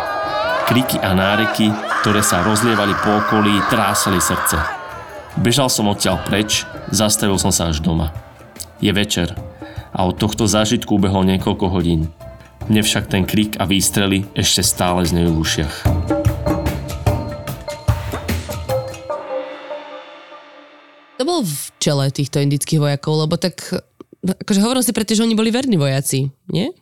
Kriky 0.71 0.97
a 1.03 1.11
náreky, 1.11 1.67
ktoré 1.99 2.23
sa 2.23 2.39
rozlievali 2.47 2.95
po 3.03 3.19
okolí, 3.19 3.59
trásali 3.67 4.23
srdce. 4.23 4.55
Bežal 5.35 5.67
som 5.67 5.91
odtiaľ 5.91 6.23
preč, 6.23 6.63
zastavil 6.95 7.35
som 7.35 7.51
sa 7.51 7.75
až 7.75 7.83
doma. 7.83 8.15
Je 8.79 8.87
večer 8.95 9.35
a 9.91 9.99
od 10.07 10.15
tohto 10.15 10.47
zážitku 10.47 10.95
ubehlo 10.95 11.27
niekoľko 11.27 11.67
hodín. 11.75 12.07
Mne 12.71 12.87
však 12.87 13.11
ten 13.11 13.27
krik 13.27 13.59
a 13.59 13.67
výstrely 13.67 14.23
ešte 14.31 14.63
stále 14.63 15.03
znejú 15.03 15.35
v 15.35 15.41
ušiach. 15.43 15.75
To 21.19 21.23
bol 21.23 21.43
v 21.43 21.55
čele 21.83 22.11
týchto 22.15 22.39
indických 22.39 22.79
vojakov, 22.79 23.27
lebo 23.27 23.35
tak 23.35 23.75
akože 24.33 24.63
hovoril 24.65 24.81
si 24.81 24.95
preto, 24.95 25.13
že 25.13 25.21
oni 25.21 25.37
boli 25.37 25.53
verní 25.53 25.77
vojaci, 25.77 26.25
nie? 26.49 26.73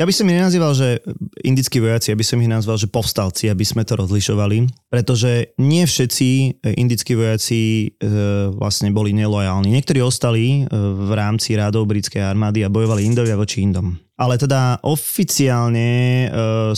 Ja 0.00 0.08
by 0.08 0.14
som 0.16 0.24
ich 0.32 0.40
nenazýval, 0.40 0.72
že 0.72 1.04
indickí 1.44 1.76
vojaci, 1.76 2.10
ja 2.10 2.16
by 2.16 2.24
som 2.24 2.40
ich 2.40 2.48
nazval, 2.48 2.80
že 2.80 2.88
povstalci, 2.88 3.52
aby 3.52 3.60
sme 3.60 3.84
to 3.84 4.00
rozlišovali, 4.00 4.88
pretože 4.88 5.52
nie 5.60 5.84
všetci 5.84 6.28
e, 6.28 6.48
indickí 6.80 7.12
vojaci 7.12 7.60
e, 7.60 8.08
vlastne 8.56 8.88
boli 8.88 9.12
nelojálni. 9.12 9.68
Niektorí 9.68 10.00
ostali 10.00 10.64
e, 10.64 10.72
v 10.72 11.12
rámci 11.12 11.60
rádov 11.60 11.92
britskej 11.92 12.24
armády 12.24 12.64
a 12.64 12.72
bojovali 12.72 13.04
Indovia 13.04 13.36
voči 13.36 13.62
Indom. 13.62 13.92
Ale 14.22 14.38
teda 14.38 14.78
oficiálne 14.86 15.90
e, 15.90 16.26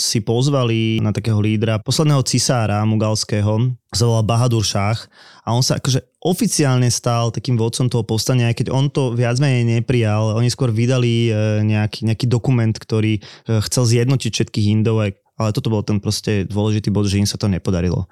si 0.00 0.24
pozvali 0.24 0.96
na 1.04 1.12
takého 1.12 1.36
lídra 1.44 1.76
posledného 1.76 2.24
cisára 2.24 2.80
mugalského, 2.88 3.68
sa 3.92 4.08
volal 4.08 4.24
Bahadur 4.24 4.64
Shah 4.64 4.96
a 5.44 5.52
on 5.52 5.60
sa 5.60 5.76
akože 5.76 6.00
oficiálne 6.24 6.88
stal 6.88 7.28
takým 7.28 7.60
vodcom 7.60 7.92
toho 7.92 8.00
povstania, 8.00 8.48
aj 8.48 8.64
keď 8.64 8.66
on 8.72 8.88
to 8.88 9.12
viac 9.12 9.36
menej 9.44 9.76
neprijal. 9.76 10.40
Oni 10.40 10.48
skôr 10.48 10.72
vydali 10.72 11.28
e, 11.28 11.60
nejaký, 11.68 12.08
nejaký 12.08 12.24
dokument, 12.32 12.72
ktorý 12.72 13.20
e, 13.20 13.60
chcel 13.68 13.84
zjednotiť 13.92 14.30
všetkých 14.32 14.80
Indov, 14.80 15.04
ale 15.04 15.50
toto 15.52 15.68
bol 15.68 15.84
ten 15.84 16.00
proste 16.00 16.48
dôležitý 16.48 16.88
bod, 16.88 17.12
že 17.12 17.20
im 17.20 17.28
sa 17.28 17.36
to 17.36 17.52
nepodarilo. 17.52 18.08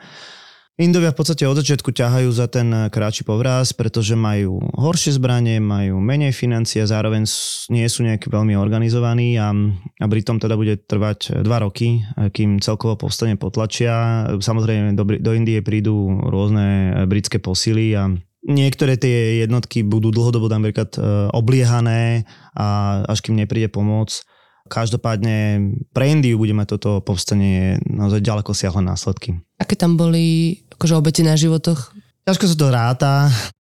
Indovia 0.81 1.13
v 1.13 1.21
podstate 1.21 1.45
od 1.45 1.61
začiatku 1.61 1.93
ťahajú 1.93 2.33
za 2.33 2.49
ten 2.49 2.73
eh, 2.73 2.89
kráči 2.89 3.29
povraz, 3.29 3.77
pretože 3.77 4.17
majú 4.17 4.57
horšie 4.73 5.21
zbranie, 5.21 5.61
majú 5.61 6.01
menej 6.01 6.33
financií 6.33 6.81
a 6.81 6.89
zároveň 6.89 7.29
nie 7.69 7.85
sú 7.93 8.09
nejaký 8.09 8.33
veľmi 8.33 8.57
organizovaní 8.57 9.37
a, 9.37 9.53
a 10.01 10.05
Britom 10.09 10.41
teda 10.41 10.57
bude 10.57 10.81
trvať 10.81 11.19
eh, 11.29 11.45
dva 11.45 11.61
roky, 11.61 12.01
eh, 12.01 12.33
kým 12.33 12.57
celkovo 12.65 12.97
povstane 12.97 13.37
potlačia. 13.37 14.25
Samozrejme 14.33 14.97
do, 14.97 15.05
do 15.05 15.31
Indie 15.37 15.61
prídu 15.61 16.09
rôzne 16.25 17.05
britské 17.05 17.37
posily 17.37 17.93
a 17.93 18.09
Niektoré 18.43 18.99
tie 18.99 19.47
jednotky 19.47 19.87
budú 19.87 20.11
dlhodobo 20.11 20.51
napríklad 20.51 20.99
obliehané 21.31 22.27
a 22.59 22.99
až 23.07 23.23
kým 23.23 23.39
nepríde 23.39 23.71
pomoc. 23.71 24.27
Každopádne 24.71 25.71
pre 25.91 26.11
Indiu 26.11 26.39
bude 26.39 26.55
mať 26.55 26.79
toto 26.79 27.03
povstanie 27.03 27.83
naozaj 27.87 28.23
ďaleko 28.23 28.51
siahle 28.55 28.83
následky. 28.83 29.39
Aké 29.59 29.75
tam 29.75 29.95
boli 29.99 30.59
akože 30.75 30.95
obete 30.99 31.23
na 31.23 31.39
životoch? 31.39 31.95
Ťažko 32.23 32.45
sa 32.47 32.57
to 32.57 32.69
ráta. 32.71 33.13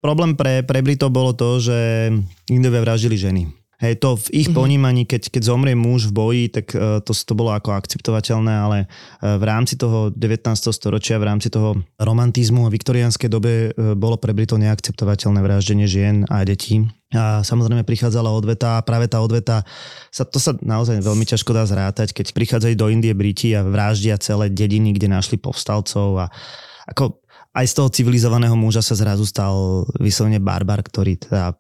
Problém 0.05 0.37
pre, 0.37 0.61
pre 0.61 0.85
Britov 0.85 1.09
bolo 1.09 1.33
to, 1.33 1.57
že 1.61 2.13
Indovia 2.53 2.85
vraždili 2.85 3.17
ženy. 3.17 3.43
Hej, 3.81 3.97
to 3.97 4.21
v 4.21 4.45
ich 4.45 4.53
mm-hmm. 4.53 4.61
ponímaní, 4.61 5.03
keď, 5.09 5.33
keď 5.33 5.43
zomrie 5.49 5.73
muž 5.73 6.13
v 6.13 6.13
boji, 6.13 6.45
tak 6.53 6.77
uh, 6.77 7.01
to, 7.01 7.17
to 7.17 7.33
bolo 7.33 7.57
ako 7.57 7.73
akceptovateľné, 7.73 8.53
ale 8.53 8.79
uh, 8.85 9.41
v 9.41 9.45
rámci 9.49 9.81
toho 9.81 10.13
19. 10.13 10.45
storočia, 10.53 11.17
v 11.17 11.25
rámci 11.25 11.49
toho 11.49 11.81
romantizmu 11.97 12.69
a 12.69 12.71
viktoriánskej 12.71 13.33
dobe 13.33 13.73
uh, 13.73 13.97
bolo 13.97 14.21
pre 14.21 14.37
Britov 14.37 14.61
neakceptovateľné 14.61 15.41
vraždenie 15.41 15.89
žien 15.89 16.29
a 16.29 16.45
detí. 16.45 16.85
A 17.17 17.41
samozrejme 17.41 17.81
prichádzala 17.89 18.29
odveta 18.29 18.77
a 18.77 18.85
práve 18.85 19.09
tá 19.09 19.25
odveta, 19.25 19.65
sa, 20.13 20.29
to 20.29 20.37
sa 20.37 20.53
naozaj 20.61 21.01
veľmi 21.01 21.25
ťažko 21.25 21.51
dá 21.57 21.65
zrátať, 21.65 22.13
keď 22.13 22.37
prichádzajú 22.37 22.77
do 22.77 22.87
Indie 22.93 23.17
Briti 23.17 23.57
a 23.57 23.65
vraždia 23.65 24.21
celé 24.21 24.53
dediny, 24.53 24.93
kde 24.93 25.09
našli 25.09 25.41
povstalcov 25.41 26.21
a 26.21 26.27
ako 26.85 27.19
aj 27.51 27.67
z 27.67 27.75
toho 27.75 27.89
civilizovaného 27.91 28.55
muža 28.55 28.79
sa 28.79 28.95
zrazu 28.95 29.27
stal 29.27 29.83
vyslovene 29.99 30.39
barbar, 30.39 30.87
ktorý 30.87 31.19
teda 31.19 31.59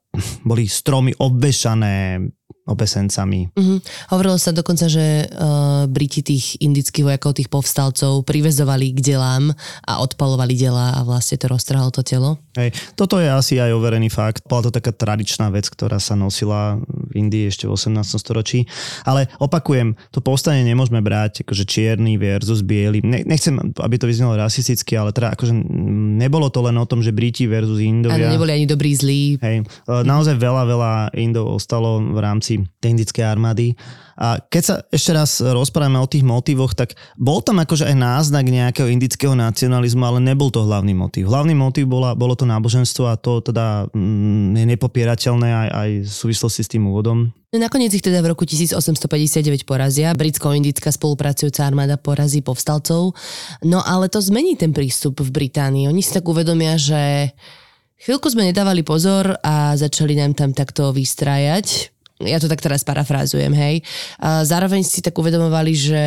boli 0.48 0.66
stromy 0.66 1.14
obvešané 1.18 2.26
obesencami. 2.70 3.50
Mm-hmm. 3.50 3.78
Hovorilo 4.14 4.38
sa 4.38 4.54
dokonca, 4.54 4.86
že 4.86 5.26
uh, 5.26 5.90
Briti 5.90 6.22
tých 6.22 6.54
indických 6.62 7.02
vojakov, 7.02 7.34
tých 7.34 7.50
povstalcov 7.50 8.22
privezovali 8.22 8.94
k 8.94 9.00
delám 9.02 9.50
a 9.82 9.98
odpalovali 9.98 10.54
dela 10.54 10.94
a 10.94 11.02
vlastne 11.02 11.34
to 11.34 11.50
roztrhalo 11.50 11.90
to 11.90 12.06
telo. 12.06 12.38
Hej, 12.54 12.74
toto 12.94 13.18
je 13.18 13.26
asi 13.26 13.58
aj 13.58 13.74
overený 13.74 14.10
fakt. 14.10 14.46
Bola 14.46 14.70
to 14.70 14.74
taká 14.74 14.94
tradičná 14.94 15.50
vec, 15.50 15.66
ktorá 15.66 15.98
sa 15.98 16.14
nosila 16.14 16.78
v 16.86 17.26
Indii 17.26 17.50
ešte 17.50 17.66
v 17.66 17.74
18. 17.74 18.06
storočí. 18.18 18.66
Ale 19.02 19.26
opakujem, 19.42 19.98
to 20.14 20.22
povstanie 20.22 20.62
nemôžeme 20.62 21.02
brať 21.02 21.42
akože 21.42 21.66
čierny 21.66 22.18
versus 22.18 22.62
biely. 22.62 23.02
Ne, 23.02 23.26
nechcem, 23.26 23.58
aby 23.58 23.94
to 23.98 24.06
vyznelo 24.06 24.38
rasisticky, 24.38 24.94
ale 24.94 25.10
teda 25.10 25.34
akože 25.34 25.54
nebolo 26.22 26.50
to 26.54 26.62
len 26.62 26.78
o 26.78 26.86
tom, 26.86 27.02
že 27.02 27.10
Briti 27.10 27.50
versus 27.50 27.82
Indovia. 27.82 28.30
Áno, 28.30 28.38
neboli 28.38 28.54
ani 28.54 28.66
dobrí, 28.66 28.94
zlí. 28.94 29.38
Hej, 29.42 29.66
e, 29.66 29.99
naozaj 30.02 30.36
veľa, 30.36 30.62
veľa 30.66 30.92
Indov 31.16 31.56
ostalo 31.56 32.00
v 32.00 32.18
rámci 32.18 32.62
tej 32.78 32.98
indickej 32.98 33.24
armády. 33.24 33.76
A 34.20 34.36
keď 34.36 34.62
sa 34.62 34.74
ešte 34.92 35.16
raz 35.16 35.40
rozprávame 35.40 35.96
o 35.96 36.04
tých 36.04 36.20
motivoch, 36.20 36.76
tak 36.76 36.92
bol 37.16 37.40
tam 37.40 37.56
akože 37.64 37.88
aj 37.88 37.96
náznak 37.96 38.44
nejakého 38.52 38.92
indického 38.92 39.32
nacionalizmu, 39.32 40.04
ale 40.04 40.20
nebol 40.20 40.52
to 40.52 40.60
hlavný 40.60 40.92
motiv. 40.92 41.32
Hlavný 41.32 41.56
motiv 41.56 41.88
bola, 41.88 42.12
bolo 42.12 42.36
to 42.36 42.44
náboženstvo 42.44 43.08
a 43.08 43.16
to 43.16 43.40
teda 43.40 43.88
mm, 43.96 44.60
je 44.60 44.64
nepopierateľné 44.76 45.48
aj, 45.48 45.68
aj 45.72 45.90
v 46.04 46.12
súvislosti 46.12 46.60
s 46.60 46.68
tým 46.68 46.84
úvodom. 46.84 47.32
No 47.50 47.58
nakoniec 47.58 47.90
ich 47.96 48.04
teda 48.04 48.20
v 48.22 48.30
roku 48.30 48.46
1859 48.46 49.66
porazia. 49.66 50.14
Britsko-indická 50.14 50.92
spolupracujúca 50.94 51.66
armáda 51.66 51.96
porazí 51.96 52.44
povstalcov. 52.44 53.16
No 53.64 53.80
ale 53.82 54.06
to 54.06 54.22
zmení 54.22 54.54
ten 54.54 54.70
prístup 54.70 55.18
v 55.18 55.32
Británii. 55.32 55.88
Oni 55.88 55.98
si 55.98 56.14
tak 56.14 56.28
uvedomia, 56.28 56.78
že 56.78 57.32
chvíľku 58.00 58.26
sme 58.32 58.48
nedávali 58.48 58.82
pozor 58.82 59.36
a 59.44 59.76
začali 59.76 60.16
nám 60.16 60.34
tam 60.34 60.50
takto 60.56 60.90
vystrajať 60.90 61.92
ja 62.20 62.36
to 62.36 62.52
tak 62.52 62.60
teraz 62.60 62.84
parafrázujem, 62.84 63.48
hej. 63.56 63.80
A 64.20 64.44
zároveň 64.44 64.84
si 64.84 65.00
tak 65.00 65.16
uvedomovali, 65.16 65.72
že 65.72 66.02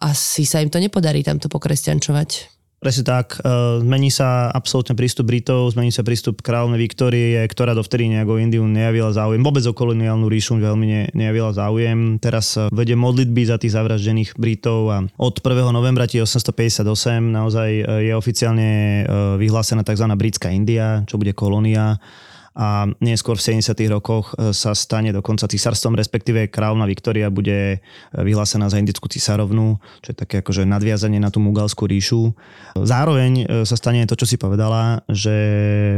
asi 0.00 0.48
sa 0.48 0.64
im 0.64 0.72
to 0.72 0.80
nepodarí 0.80 1.20
tamto 1.20 1.52
pokresťančovať. 1.52 2.61
Presne 2.82 3.06
tak. 3.06 3.38
E, 3.38 3.78
zmení 3.78 4.10
sa 4.10 4.50
absolútne 4.50 4.98
prístup 4.98 5.30
Britov, 5.30 5.70
zmení 5.70 5.94
sa 5.94 6.02
prístup 6.02 6.42
kráľovnej 6.42 6.82
Viktórie, 6.82 7.38
ktorá 7.46 7.78
dovtedy 7.78 8.10
nejako 8.10 8.42
Indiu 8.42 8.66
nejavila 8.66 9.14
záujem. 9.14 9.38
Vôbec 9.38 9.62
o 9.70 9.70
koloniálnu 9.70 10.26
ríšu 10.26 10.58
veľmi 10.58 10.86
ne, 10.90 11.02
nejavila 11.14 11.54
záujem. 11.54 12.18
Teraz 12.18 12.58
vedie 12.74 12.98
modlitby 12.98 13.46
za 13.46 13.62
tých 13.62 13.78
zavraždených 13.78 14.34
Britov 14.34 14.90
a 14.90 15.06
od 15.14 15.38
1. 15.38 15.70
novembra 15.70 16.10
1858 16.10 16.82
naozaj 17.22 17.70
e, 17.70 17.82
je 18.10 18.12
oficiálne 18.18 18.70
e, 18.70 19.02
vyhlásená 19.38 19.86
tzv. 19.86 20.10
britská 20.18 20.50
India, 20.50 21.06
čo 21.06 21.22
bude 21.22 21.30
kolónia 21.38 22.02
a 22.52 22.84
neskôr 23.00 23.40
v 23.40 23.64
70. 23.64 23.72
rokoch 23.88 24.36
e, 24.36 24.52
sa 24.52 24.76
stane 24.76 25.08
dokonca 25.08 25.48
císarstvom, 25.48 25.96
respektíve 25.96 26.52
kráľovna 26.52 26.84
Viktória 26.84 27.32
bude 27.32 27.76
e, 27.76 27.78
vyhlásená 28.12 28.68
za 28.68 28.76
indickú 28.76 29.08
císarovnu, 29.08 29.80
čo 30.04 30.08
je 30.12 30.16
také 30.16 30.44
akože 30.44 30.68
nadviazanie 30.68 31.16
na 31.16 31.32
tú 31.32 31.40
mugalskú 31.40 31.88
ríšu. 31.88 32.36
Zároveň 32.76 33.32
e, 33.40 33.64
sa 33.64 33.76
stane 33.76 34.04
to, 34.04 34.20
čo 34.20 34.28
si 34.28 34.36
povedala, 34.36 35.00
že 35.08 35.32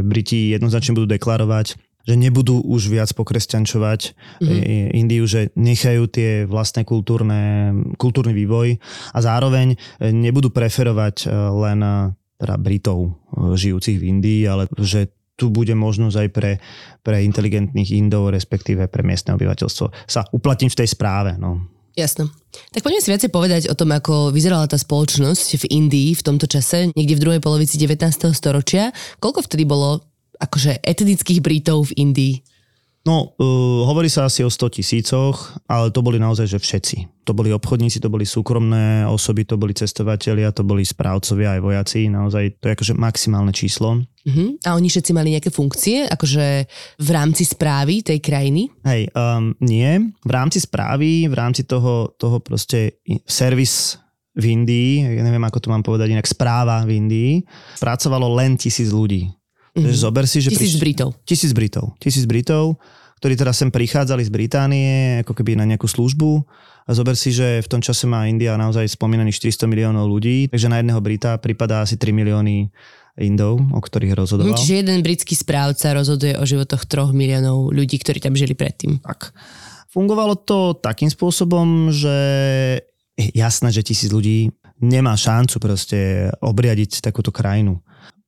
Briti 0.07 0.55
jednoznačne 0.55 0.95
budú 0.95 1.11
deklarovať, 1.19 1.75
že 2.05 2.15
nebudú 2.15 2.63
už 2.63 2.93
viac 2.93 3.11
pokresťančovať 3.17 4.01
mm-hmm. 4.45 4.93
Indiu, 4.95 5.25
že 5.25 5.51
nechajú 5.57 6.07
tie 6.07 6.45
vlastné 6.45 6.85
kultúrne, 6.85 7.73
kultúrny 7.97 8.37
vývoj 8.37 8.77
a 9.17 9.19
zároveň 9.25 9.81
nebudú 10.05 10.53
preferovať 10.53 11.33
len 11.33 11.81
teda 12.37 12.61
Britov 12.61 13.17
žijúcich 13.33 13.97
v 13.97 14.05
Indii, 14.05 14.45
ale 14.45 14.69
že 14.77 15.09
tu 15.35 15.51
bude 15.51 15.75
možnosť 15.75 16.17
aj 16.17 16.29
pre, 16.31 16.53
pre 17.03 17.17
inteligentných 17.27 17.91
Indov, 17.95 18.31
respektíve 18.31 18.87
pre 18.87 19.03
miestne 19.03 19.35
obyvateľstvo 19.35 19.87
sa 20.07 20.23
uplatniť 20.31 20.71
v 20.71 20.79
tej 20.79 20.89
správe. 20.95 21.35
No. 21.37 21.75
Jasno. 21.95 22.31
Tak 22.75 22.83
poďme 22.83 23.03
si 23.03 23.11
viacej 23.11 23.31
povedať 23.31 23.63
o 23.71 23.75
tom, 23.79 23.95
ako 23.95 24.35
vyzerala 24.35 24.67
tá 24.67 24.79
spoločnosť 24.79 25.63
v 25.63 25.65
Indii 25.75 26.11
v 26.15 26.23
tomto 26.27 26.47
čase, 26.47 26.91
niekde 26.95 27.19
v 27.19 27.23
druhej 27.23 27.41
polovici 27.43 27.79
19. 27.79 28.35
storočia. 28.35 28.91
Koľko 29.23 29.47
vtedy 29.47 29.67
bolo 29.67 30.03
akože 30.39 30.83
etnických 30.83 31.43
Britov 31.43 31.91
v 31.91 32.11
Indii? 32.11 32.35
No, 33.05 33.37
uh, 33.37 33.85
hovorí 33.85 34.09
sa 34.09 34.25
asi 34.25 34.41
o 34.41 34.49
100 34.49 34.81
tisícoch, 34.81 35.61
ale 35.69 35.93
to 35.93 36.01
boli 36.01 36.17
naozaj, 36.17 36.49
že 36.49 36.57
všetci. 36.57 37.29
To 37.29 37.37
boli 37.37 37.53
obchodníci, 37.53 38.01
to 38.01 38.09
boli 38.09 38.25
súkromné 38.25 39.05
osoby, 39.05 39.45
to 39.45 39.61
boli 39.61 39.77
cestovatelia, 39.77 40.57
to 40.57 40.65
boli 40.65 40.81
správcovia 40.89 41.57
aj 41.57 41.61
vojaci. 41.61 42.09
Naozaj 42.09 42.65
to 42.65 42.73
je 42.73 42.75
akože 42.81 42.95
maximálne 42.97 43.53
číslo. 43.53 44.01
Uh-huh. 44.01 44.57
A 44.65 44.73
oni 44.73 44.89
všetci 44.89 45.13
mali 45.13 45.37
nejaké 45.37 45.53
funkcie, 45.53 46.09
akože 46.09 46.65
v 46.97 47.09
rámci 47.13 47.45
správy 47.45 48.01
tej 48.01 48.25
krajiny? 48.25 48.73
Hej, 48.89 49.13
um, 49.13 49.53
nie. 49.61 50.17
V 50.25 50.31
rámci 50.33 50.65
správy, 50.65 51.29
v 51.29 51.35
rámci 51.37 51.69
toho, 51.69 52.17
toho 52.17 52.41
proste 52.41 53.05
servis 53.29 54.01
v 54.33 54.45
Indii, 54.51 55.21
ja 55.21 55.23
neviem, 55.23 55.45
ako 55.45 55.61
to 55.61 55.69
mám 55.69 55.85
povedať 55.85 56.11
inak, 56.11 56.27
správa 56.27 56.83
v 56.89 57.05
Indii, 57.05 57.33
pracovalo 57.79 58.33
len 58.33 58.57
tisíc 58.57 58.91
ľudí. 58.91 59.29
Mm-hmm. 59.75 59.95
Zober 59.95 60.25
si, 60.31 60.39
že 60.39 60.55
tisíc 60.55 60.79
priš... 60.79 60.83
Britov. 60.83 61.09
Tisíc 61.27 61.51
Britov. 61.51 61.99
Tisíc 61.99 62.25
Britov, 62.31 62.79
ktorí 63.19 63.35
teraz 63.35 63.59
sem 63.59 63.75
prichádzali 63.75 64.23
z 64.23 64.31
Británie, 64.31 64.93
ako 65.27 65.35
keby 65.35 65.59
na 65.59 65.67
nejakú 65.67 65.91
službu. 65.91 66.47
A 66.85 66.91
zober 66.93 67.19
si, 67.19 67.35
že 67.35 67.65
v 67.65 67.69
tom 67.71 67.81
čase 67.81 68.05
má 68.05 68.29
India 68.29 68.55
naozaj 68.55 68.87
spomínaných 68.95 69.41
400 69.41 69.67
miliónov 69.67 70.07
ľudí, 70.07 70.53
takže 70.53 70.69
na 70.69 70.79
jedného 70.79 71.01
Brita 71.01 71.41
pripadá 71.41 71.83
asi 71.83 71.97
3 71.97 72.13
milióny 72.13 72.69
Indov, 73.15 73.63
o 73.71 73.81
ktorých 73.81 74.19
rozhodoval. 74.19 74.59
Čiže 74.59 74.83
jeden 74.83 74.99
britský 74.99 75.39
správca 75.39 75.95
rozhoduje 75.95 76.35
o 76.35 76.45
životoch 76.45 76.83
3 76.83 77.15
miliónov 77.15 77.71
ľudí, 77.71 78.03
ktorí 78.03 78.19
tam 78.19 78.35
žili 78.35 78.59
predtým. 78.59 78.99
Tak. 78.99 79.31
Fungovalo 79.95 80.35
to 80.43 80.75
takým 80.83 81.07
spôsobom, 81.07 81.95
že 81.95 82.19
jasné, 83.15 83.71
že 83.71 83.87
tisíc 83.87 84.11
ľudí 84.11 84.51
nemá 84.83 85.15
šancu 85.15 85.63
proste 85.63 86.29
obriadiť 86.43 86.99
takúto 86.99 87.31
krajinu. 87.31 87.79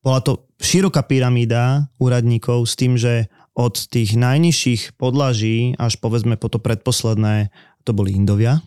Bola 0.06 0.22
to 0.22 0.46
široká 0.62 1.02
pyramída 1.02 1.90
úradníkov 1.98 2.62
s 2.62 2.78
tým, 2.78 2.94
že 2.94 3.26
od 3.58 3.74
tých 3.90 4.14
najnižších 4.14 4.94
podlaží 4.94 5.74
až 5.82 5.98
povedzme 5.98 6.38
po 6.38 6.46
to 6.46 6.62
predposledné, 6.62 7.50
to 7.82 7.90
boli 7.90 8.14
Indovia, 8.14 8.62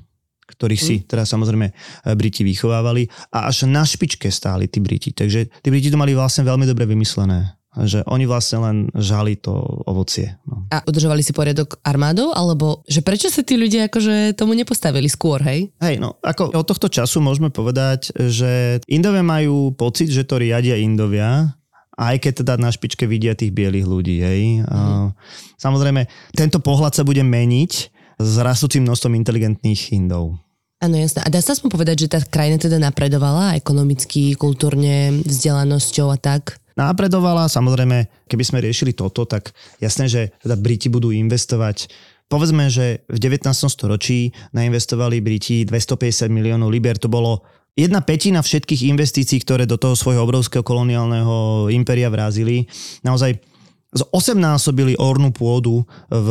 ktorých 0.51 0.81
si 0.83 0.95
mhm. 0.99 1.03
teraz 1.07 1.31
samozrejme 1.31 1.71
Briti 2.19 2.43
vychovávali 2.43 3.07
a 3.31 3.47
až 3.47 3.71
na 3.71 3.87
špičke 3.87 4.27
stáli 4.27 4.67
tí 4.67 4.83
Briti. 4.83 5.15
Takže 5.15 5.63
tí 5.63 5.67
Briti 5.71 5.87
to 5.87 5.95
mali 5.95 6.11
vlastne 6.11 6.43
veľmi 6.43 6.67
dobre 6.67 6.83
vymyslené 6.83 7.58
že 7.77 8.01
oni 8.09 8.25
vlastne 8.25 8.57
len 8.65 8.77
žali 8.97 9.37
to 9.37 9.53
ovocie. 9.85 10.33
No. 10.49 10.65
A 10.73 10.81
udržovali 10.89 11.21
si 11.21 11.37
poriadok 11.37 11.77
armádou, 11.85 12.33
alebo 12.33 12.81
že 12.89 13.05
prečo 13.05 13.29
sa 13.29 13.45
tí 13.45 13.61
ľudia 13.61 13.93
akože 13.93 14.33
tomu 14.33 14.57
nepostavili 14.57 15.05
skôr, 15.05 15.37
hej? 15.45 15.69
Hej, 15.77 16.01
no 16.01 16.17
ako 16.25 16.49
od 16.49 16.65
tohto 16.65 16.89
času 16.89 17.21
môžeme 17.21 17.53
povedať, 17.53 18.09
že 18.17 18.81
Indovia 18.89 19.21
majú 19.21 19.77
pocit, 19.77 20.09
že 20.09 20.25
to 20.25 20.41
riadia 20.41 20.81
Indovia, 20.81 21.53
aj 21.99 22.15
keď 22.17 22.33
teda 22.41 22.53
na 22.57 22.73
špičke 22.73 23.05
vidia 23.05 23.37
tých 23.37 23.53
bielých 23.53 23.85
ľudí, 23.85 24.17
hej. 24.23 24.65
Mm. 24.65 25.13
Samozrejme, 25.61 26.07
tento 26.33 26.57
pohľad 26.63 26.97
sa 26.97 27.03
bude 27.05 27.21
meniť 27.21 27.71
s 28.19 28.33
rastúcim 28.41 28.81
množstvom 28.81 29.13
inteligentných 29.13 29.93
Indov. 29.93 30.41
Áno, 30.79 30.95
jasné. 30.95 31.27
A 31.27 31.29
dá 31.29 31.43
sa 31.43 31.51
aspoň 31.51 31.75
povedať, 31.75 32.07
že 32.07 32.11
tá 32.15 32.23
krajina 32.23 32.55
teda 32.55 32.79
napredovala 32.79 33.59
ekonomicky, 33.59 34.31
kultúrne, 34.39 35.11
vzdelanosťou 35.27 36.07
a 36.07 36.15
tak? 36.15 36.55
Napredovala. 36.79 37.51
Samozrejme, 37.51 38.07
keby 38.31 38.43
sme 38.47 38.63
riešili 38.63 38.95
toto, 38.95 39.27
tak 39.27 39.51
jasné, 39.83 40.07
že 40.07 40.21
teda 40.39 40.55
Briti 40.55 40.87
budú 40.87 41.11
investovať 41.11 41.91
Povedzme, 42.29 42.69
že 42.69 43.01
v 43.09 43.17
19. 43.17 43.49
storočí 43.49 44.29
nainvestovali 44.53 45.17
Briti 45.17 45.65
250 45.65 46.29
miliónov 46.29 46.69
liber. 46.69 47.01
To 47.01 47.09
bolo 47.09 47.41
jedna 47.73 48.05
petina 48.05 48.45
všetkých 48.45 48.85
investícií, 48.85 49.41
ktoré 49.41 49.65
do 49.65 49.81
toho 49.81 49.97
svojho 49.97 50.21
obrovského 50.29 50.61
koloniálneho 50.61 51.67
impéria 51.73 52.05
vrázili. 52.05 52.69
Naozaj 53.01 53.41
z 53.89 54.01
8 54.13 54.37
násobili 54.37 54.93
ornú 55.01 55.33
pôdu 55.33 55.81
v 56.13 56.29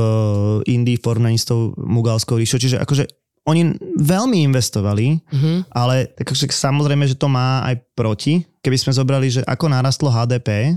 Indii 0.70 1.02
v 1.02 1.02
porovnaní 1.02 1.34
s 1.34 1.50
tou 1.50 1.74
Mugalskou 1.74 2.38
ríšou. 2.38 2.62
Čiže 2.62 2.78
akože 2.78 3.17
oni 3.48 3.80
veľmi 3.96 4.44
investovali, 4.44 5.24
mm-hmm. 5.24 5.72
ale 5.72 6.12
tak 6.12 6.36
samozrejme, 6.36 7.08
že 7.08 7.16
to 7.16 7.32
má 7.32 7.64
aj 7.64 7.80
proti. 7.96 8.44
Keby 8.60 8.76
sme 8.76 8.92
zobrali, 8.92 9.32
že 9.32 9.40
ako 9.48 9.72
narastlo 9.72 10.12
HDP 10.12 10.76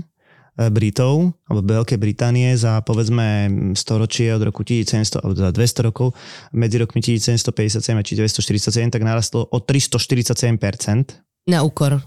Britov, 0.72 1.36
alebo 1.44 1.84
Veľkej 1.84 2.00
Británie 2.00 2.56
za 2.56 2.80
povedzme 2.80 3.52
storočie 3.76 4.32
od 4.32 4.48
roku 4.48 4.64
1700, 4.64 5.20
alebo 5.20 5.36
za 5.36 5.52
200 5.52 5.88
rokov, 5.92 6.16
medzi 6.56 6.80
rokmi 6.80 7.04
1757 7.04 7.92
a 7.92 8.00
1947, 8.00 8.88
tak 8.88 9.04
narastlo 9.04 9.44
o 9.52 9.58
347%. 9.60 11.52
Na 11.52 11.60
úkor 11.60 12.00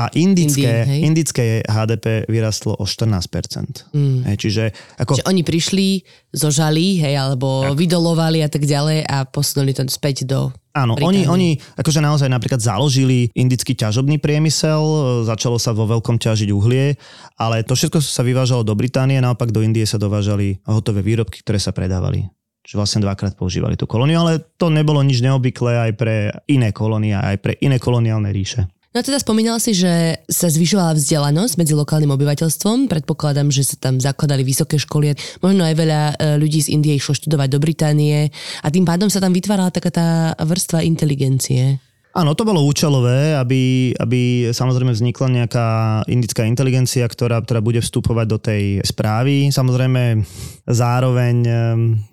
a 0.00 0.08
indické, 0.16 0.88
Indii, 0.88 1.00
indické 1.04 1.44
HDP 1.68 2.24
vyrastlo 2.24 2.72
o 2.72 2.88
14%. 2.88 3.92
Mm. 3.92 4.24
Hej, 4.32 4.36
čiže, 4.40 4.64
ako... 4.96 5.20
čiže 5.20 5.28
oni 5.28 5.42
prišli, 5.44 5.86
zožali, 6.32 7.04
hej, 7.04 7.20
alebo 7.20 7.68
tak. 7.68 7.76
vydolovali 7.76 8.40
a 8.40 8.48
tak 8.48 8.64
ďalej 8.64 9.04
a 9.04 9.28
posunuli 9.28 9.76
to 9.76 9.84
späť 9.92 10.24
do 10.24 10.48
Áno, 10.70 10.94
oni, 11.02 11.26
oni 11.26 11.58
akože 11.74 11.98
naozaj 11.98 12.30
napríklad 12.30 12.62
založili 12.62 13.26
indický 13.34 13.74
ťažobný 13.74 14.22
priemysel, 14.22 14.78
začalo 15.26 15.58
sa 15.58 15.74
vo 15.74 15.82
veľkom 15.82 16.14
ťažiť 16.14 16.46
uhlie, 16.54 16.94
ale 17.42 17.66
to 17.66 17.74
všetko 17.74 17.98
sa 17.98 18.22
vyvážalo 18.22 18.62
do 18.62 18.78
Británie, 18.78 19.18
naopak 19.18 19.50
do 19.50 19.66
Indie 19.66 19.82
sa 19.82 19.98
dovážali 19.98 20.62
hotové 20.70 21.02
výrobky, 21.02 21.42
ktoré 21.42 21.58
sa 21.58 21.74
predávali. 21.74 22.30
Čiže 22.62 22.78
vlastne 22.78 23.02
dvakrát 23.02 23.34
používali 23.34 23.74
tú 23.74 23.90
kolóniu, 23.90 24.22
ale 24.22 24.38
to 24.54 24.70
nebolo 24.70 25.02
nič 25.02 25.26
neobvyklé 25.26 25.90
aj 25.90 25.92
pre 25.98 26.30
iné 26.46 26.70
kolónie, 26.70 27.18
aj 27.18 27.42
pre 27.42 27.58
iné 27.58 27.82
koloniálne 27.82 28.30
ríše. 28.30 28.70
No 28.90 29.06
teda 29.06 29.22
spomínal 29.22 29.62
si, 29.62 29.70
že 29.70 30.18
sa 30.26 30.50
zvyšovala 30.50 30.98
vzdelanosť 30.98 31.54
medzi 31.62 31.78
lokálnym 31.78 32.10
obyvateľstvom. 32.10 32.90
Predpokladám, 32.90 33.46
že 33.46 33.62
sa 33.62 33.78
tam 33.78 34.02
zakladali 34.02 34.42
vysoké 34.42 34.82
školy. 34.82 35.14
Možno 35.38 35.62
aj 35.62 35.74
veľa 35.78 36.00
e, 36.10 36.14
ľudí 36.42 36.58
z 36.58 36.74
Indie 36.74 36.98
išlo 36.98 37.14
študovať 37.14 37.54
do 37.54 37.62
Británie 37.62 38.34
a 38.58 38.66
tým 38.66 38.82
pádom 38.82 39.06
sa 39.06 39.22
tam 39.22 39.30
vytvárala 39.30 39.70
taká 39.70 39.94
tá 39.94 40.08
vrstva 40.42 40.82
inteligencie. 40.82 41.78
Áno, 42.18 42.34
to 42.34 42.42
bolo 42.42 42.66
účelové, 42.66 43.38
aby, 43.38 43.94
aby 43.94 44.50
samozrejme 44.50 44.90
vznikla 44.90 45.38
nejaká 45.38 45.66
indická 46.10 46.42
inteligencia, 46.42 47.06
ktorá, 47.06 47.38
ktorá 47.46 47.62
bude 47.62 47.78
vstupovať 47.78 48.26
do 48.26 48.38
tej 48.42 48.82
správy. 48.82 49.54
Samozrejme, 49.54 50.26
zároveň 50.66 51.36
e, 51.46 51.52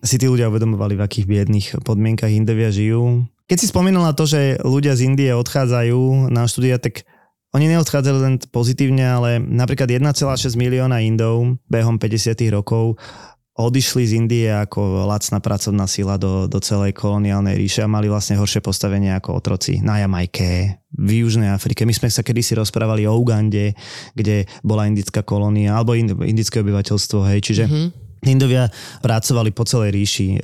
si 0.06 0.22
tí 0.22 0.30
ľudia 0.30 0.46
uvedomovali, 0.54 0.94
v 0.94 1.06
akých 1.10 1.26
biedných 1.26 1.68
podmienkach 1.82 2.30
Indovia 2.30 2.70
žijú. 2.70 3.26
Keď 3.48 3.58
si 3.64 3.72
spomínal 3.72 4.04
na 4.04 4.12
to, 4.12 4.28
že 4.28 4.60
ľudia 4.60 4.92
z 5.00 5.08
Indie 5.08 5.32
odchádzajú 5.32 6.28
na 6.28 6.44
štúdia, 6.52 6.84
tak 6.84 7.08
oni 7.56 7.72
neodchádzajú 7.72 8.16
len 8.20 8.36
pozitívne, 8.52 9.08
ale 9.08 9.40
napríklad 9.40 9.88
1,6 9.88 10.60
milióna 10.60 11.00
Indov 11.00 11.56
behom 11.72 11.96
50 11.96 12.36
rokov 12.52 13.00
odišli 13.58 14.04
z 14.06 14.14
Indie 14.20 14.52
ako 14.52 15.10
lacná 15.10 15.42
pracovná 15.42 15.90
sila 15.90 16.20
do, 16.20 16.46
do 16.46 16.60
celej 16.62 16.94
koloniálnej 16.94 17.58
ríše 17.58 17.82
a 17.82 17.90
mali 17.90 18.06
vlastne 18.06 18.38
horšie 18.38 18.62
postavenie 18.62 19.16
ako 19.18 19.40
otroci 19.40 19.82
na 19.82 20.04
Jamajke, 20.04 20.78
v 20.94 21.10
Južnej 21.26 21.50
Afrike. 21.50 21.88
My 21.88 21.96
sme 21.96 22.12
sa 22.14 22.22
kedysi 22.22 22.54
rozprávali 22.54 23.10
o 23.10 23.18
Ugande, 23.18 23.74
kde 24.14 24.46
bola 24.62 24.86
indická 24.86 25.26
kolónia, 25.26 25.74
alebo 25.74 25.98
indické 25.98 26.62
obyvateľstvo, 26.62 27.20
hej, 27.34 27.40
čiže 27.42 27.66
mm-hmm 27.66 28.07
Indovia 28.26 28.72
pracovali 29.04 29.54
po 29.54 29.68
celej 29.68 29.94
ríši. 29.94 30.28
E, 30.36 30.40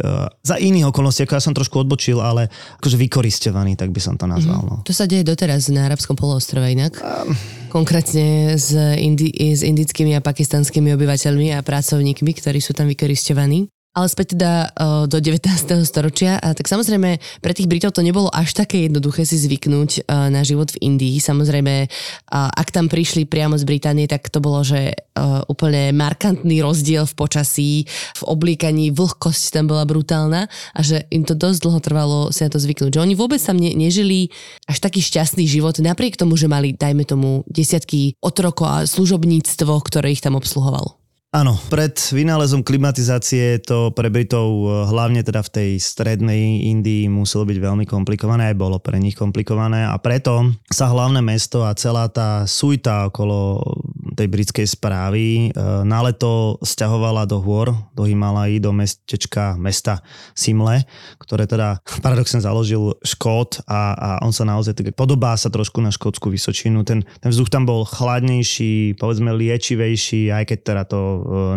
za 0.46 0.56
iných 0.62 0.94
okolností, 0.94 1.26
ako 1.26 1.34
ja 1.38 1.44
som 1.44 1.56
trošku 1.58 1.82
odbočil, 1.82 2.22
ale 2.22 2.52
akože 2.78 2.98
vykoristovaní, 3.00 3.74
tak 3.74 3.90
by 3.90 4.02
som 4.04 4.14
to 4.20 4.30
nazval. 4.30 4.62
Mm-hmm. 4.62 4.84
No. 4.84 4.86
To 4.86 4.94
sa 4.94 5.10
deje 5.10 5.26
doteraz 5.26 5.72
na 5.74 5.90
Arabskom 5.90 6.14
poloostrove 6.14 6.66
inak. 6.70 7.02
Um, 7.02 7.34
Konkrétne 7.74 8.54
s, 8.54 8.70
indi- 8.78 9.34
s 9.34 9.66
indickými 9.66 10.14
a 10.14 10.22
pakistanskými 10.22 10.94
obyvateľmi 10.94 11.58
a 11.58 11.66
pracovníkmi, 11.66 12.32
ktorí 12.38 12.62
sú 12.62 12.78
tam 12.78 12.86
vykoristovaní. 12.86 13.66
Ale 13.93 14.10
späť 14.10 14.34
teda 14.34 14.73
uh, 14.73 15.06
do 15.06 15.21
19. 15.21 15.45
storočia, 15.86 16.41
a 16.41 16.58
tak 16.58 16.65
samozrejme 16.65 17.21
pre 17.45 17.53
tých 17.53 17.69
Britov 17.69 17.93
to 17.93 18.01
nebolo 18.01 18.25
až 18.34 18.58
také 18.58 18.89
jednoduché 18.89 19.21
si 19.21 19.38
zvyknúť 19.38 20.10
uh, 20.10 20.34
na 20.34 20.41
život 20.41 20.73
v 20.73 20.82
Indii. 20.82 21.21
Samozrejme, 21.21 21.86
uh, 21.86 22.49
ak 22.49 22.73
tam 22.73 22.89
prišli 22.89 23.29
priamo 23.29 23.53
z 23.53 23.69
Británie, 23.69 24.10
tak 24.10 24.34
to 24.34 24.41
bolo, 24.41 24.65
že 24.65 24.97
uh, 24.97 25.45
úplne 25.45 25.93
markantný 25.93 26.65
rozdiel 26.65 27.06
v 27.06 27.13
počasí, 27.13 27.71
v 28.17 28.21
oblíkaní, 28.25 28.89
vlhkosť 28.97 29.62
tam 29.62 29.69
bola 29.69 29.86
brutálna 29.86 30.49
a 30.73 30.79
že 30.82 31.06
im 31.13 31.21
to 31.21 31.38
dosť 31.38 31.62
dlho 31.62 31.77
trvalo 31.77 32.17
si 32.34 32.41
na 32.41 32.49
to 32.49 32.58
zvyknúť. 32.58 32.97
Že 32.97 33.03
oni 33.06 33.13
vôbec 33.13 33.38
tam 33.45 33.62
ne- 33.62 33.77
nežili 33.77 34.34
až 34.65 34.82
taký 34.82 35.06
šťastný 35.06 35.45
život, 35.45 35.77
napriek 35.77 36.17
tomu, 36.17 36.34
že 36.34 36.49
mali, 36.49 36.73
dajme 36.73 37.06
tomu, 37.06 37.45
desiatky 37.45 38.17
otrokov 38.25 38.65
a 38.65 38.89
služobníctvo, 38.89 39.69
ktoré 39.86 40.17
ich 40.17 40.25
tam 40.25 40.34
obsluhovalo. 40.34 41.03
Áno, 41.34 41.58
pred 41.65 41.98
vynálezom 41.98 42.62
klimatizácie 42.62 43.58
to 43.65 43.89
pre 43.98 44.13
Britov, 44.13 44.54
eh, 44.69 44.86
hlavne 44.86 45.26
teda 45.26 45.41
v 45.41 45.50
tej 45.50 45.69
strednej 45.82 46.69
Indii, 46.69 47.10
muselo 47.10 47.41
byť 47.50 47.58
veľmi 47.58 47.89
komplikované, 47.89 48.54
aj 48.54 48.62
bolo 48.62 48.78
pre 48.78 49.02
nich 49.02 49.17
komplikované. 49.17 49.82
A 49.82 49.98
preto 49.98 50.54
sa 50.69 50.93
hlavné 50.93 51.26
mesto 51.26 51.65
a 51.65 51.74
celá 51.74 52.06
tá 52.13 52.46
suita 52.46 53.10
okolo 53.10 53.65
tej 54.13 54.28
britskej 54.30 54.67
správy 54.69 55.52
na 55.84 55.99
leto 56.06 56.58
stiahovala 56.62 57.26
do 57.26 57.41
hôr, 57.41 57.73
do 57.93 58.06
Himalají, 58.06 58.62
do 58.63 58.71
mestečka, 58.71 59.58
mesta 59.60 59.99
Simle, 60.38 60.86
ktoré 61.19 61.49
teda 61.49 61.82
paradoxne 62.06 62.39
založil 62.39 62.95
Škót 63.04 63.62
a, 63.65 63.93
a 63.93 64.10
on 64.26 64.32
sa 64.32 64.45
naozaj 64.47 64.78
tak 64.78 64.93
podobá 64.93 65.36
sa 65.36 65.49
trošku 65.49 65.82
na 65.82 65.92
škótsku 65.92 66.29
Vysočinu. 66.29 66.85
Ten, 66.85 67.04
ten 67.21 67.29
vzduch 67.29 67.50
tam 67.50 67.67
bol 67.67 67.83
chladnejší, 67.83 68.98
povedzme 68.98 69.33
liečivejší, 69.35 70.31
aj 70.31 70.44
keď 70.50 70.60
teda 70.62 70.83
to 70.88 71.00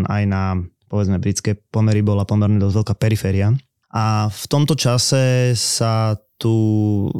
aj 0.06 0.22
na 0.26 0.58
povedzme 0.86 1.18
britské 1.18 1.58
pomery 1.58 2.00
bola 2.00 2.22
pomerne 2.22 2.62
dosť 2.62 2.76
veľká 2.82 2.94
periféria. 2.94 3.50
A 3.96 4.28
v 4.28 4.44
tomto 4.50 4.76
čase 4.76 5.54
sa 5.56 6.18
tu 6.36 6.52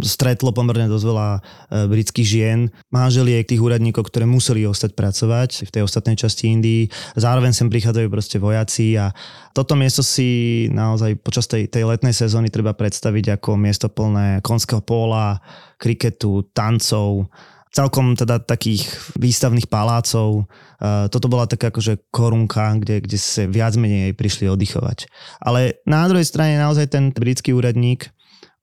stretlo 0.05 0.53
pomerne 0.53 0.93
dosť 0.93 1.05
veľa 1.09 1.29
e, 1.33 1.41
britských 1.89 2.29
žien, 2.29 2.69
manželiek 2.93 3.49
tých 3.49 3.65
úradníkov, 3.65 4.13
ktoré 4.13 4.29
museli 4.29 4.69
ostať 4.69 4.93
pracovať 4.93 5.51
v 5.65 5.71
tej 5.73 5.83
ostatnej 5.89 6.21
časti 6.21 6.53
Indii. 6.53 6.93
Zároveň 7.17 7.57
sem 7.57 7.73
prichádzajú 7.73 8.09
proste 8.13 8.37
vojaci 8.37 9.01
a 9.01 9.17
toto 9.57 9.73
miesto 9.73 10.05
si 10.05 10.69
naozaj 10.69 11.17
počas 11.25 11.49
tej, 11.49 11.65
tej 11.65 11.89
letnej 11.89 12.13
sezóny 12.13 12.53
treba 12.53 12.77
predstaviť 12.77 13.41
ako 13.41 13.57
miesto 13.57 13.89
plné 13.89 14.45
konského 14.45 14.85
póla, 14.85 15.41
kriketu, 15.81 16.45
tancov, 16.53 17.33
celkom 17.73 18.17
teda 18.17 18.41
takých 18.41 18.89
výstavných 19.21 19.69
palácov. 19.69 20.49
Uh, 20.77 21.09
toto 21.13 21.29
bola 21.29 21.45
taká 21.45 21.69
akože 21.69 22.09
korunka, 22.09 22.81
kde, 22.81 23.05
kde 23.05 23.17
sa 23.21 23.45
viac 23.45 23.77
menej 23.77 24.17
prišli 24.17 24.49
oddychovať. 24.49 25.09
Ale 25.45 25.81
na 25.85 26.09
druhej 26.09 26.25
strane 26.25 26.57
naozaj 26.57 26.89
ten 26.89 27.13
britský 27.13 27.53
úradník, 27.53 28.09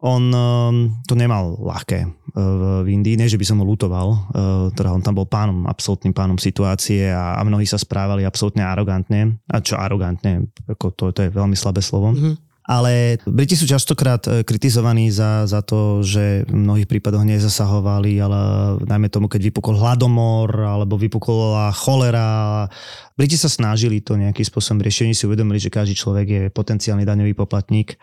on 0.03 0.23
um, 0.35 0.75
to 1.07 1.15
nemal 1.15 1.55
ľahké 1.63 2.03
uh, 2.03 2.83
v 2.83 2.87
Indii, 2.91 3.15
nie 3.15 3.31
že 3.31 3.39
by 3.39 3.47
som 3.47 3.63
ho 3.63 3.65
lutoval, 3.65 4.07
uh, 4.11 4.67
teda 4.75 4.91
on 4.91 4.99
tam 4.99 5.15
bol 5.15 5.23
pánom, 5.23 5.63
absolútnym 5.63 6.11
pánom 6.11 6.35
situácie 6.35 7.07
a, 7.07 7.39
a 7.39 7.41
mnohí 7.47 7.63
sa 7.63 7.79
správali 7.79 8.27
absolútne 8.27 8.67
arogantne. 8.67 9.39
A 9.47 9.63
čo 9.63 9.79
arogantne, 9.79 10.51
ako 10.67 10.91
to, 10.91 11.03
to 11.15 11.19
je 11.23 11.29
veľmi 11.31 11.55
slabé 11.55 11.79
slovo. 11.79 12.11
Mm-hmm 12.11 12.53
ale 12.63 13.19
Briti 13.27 13.59
sú 13.59 13.67
častokrát 13.67 14.23
e, 14.23 14.47
kritizovaní 14.47 15.11
za, 15.11 15.43
za 15.43 15.59
to, 15.59 15.99
že 15.99 16.47
v 16.47 16.55
mnohých 16.55 16.87
prípadoch 16.87 17.27
nezasahovali, 17.27 18.23
ale 18.23 18.39
najmä 18.87 19.11
tomu, 19.11 19.27
keď 19.27 19.51
vypukol 19.51 19.75
hladomor 19.75 20.47
alebo 20.63 20.95
vypukla 20.95 21.75
cholera. 21.75 22.63
Briti 23.19 23.35
sa 23.35 23.51
snažili 23.51 23.99
to 23.99 24.15
nejakým 24.15 24.47
spôsobom 24.47 24.79
riešiť, 24.79 25.11
si 25.11 25.27
uvedomili, 25.27 25.59
že 25.59 25.67
každý 25.67 25.91
človek 25.91 26.27
je 26.27 26.41
potenciálny 26.55 27.03
daňový 27.03 27.35
poplatník 27.35 27.99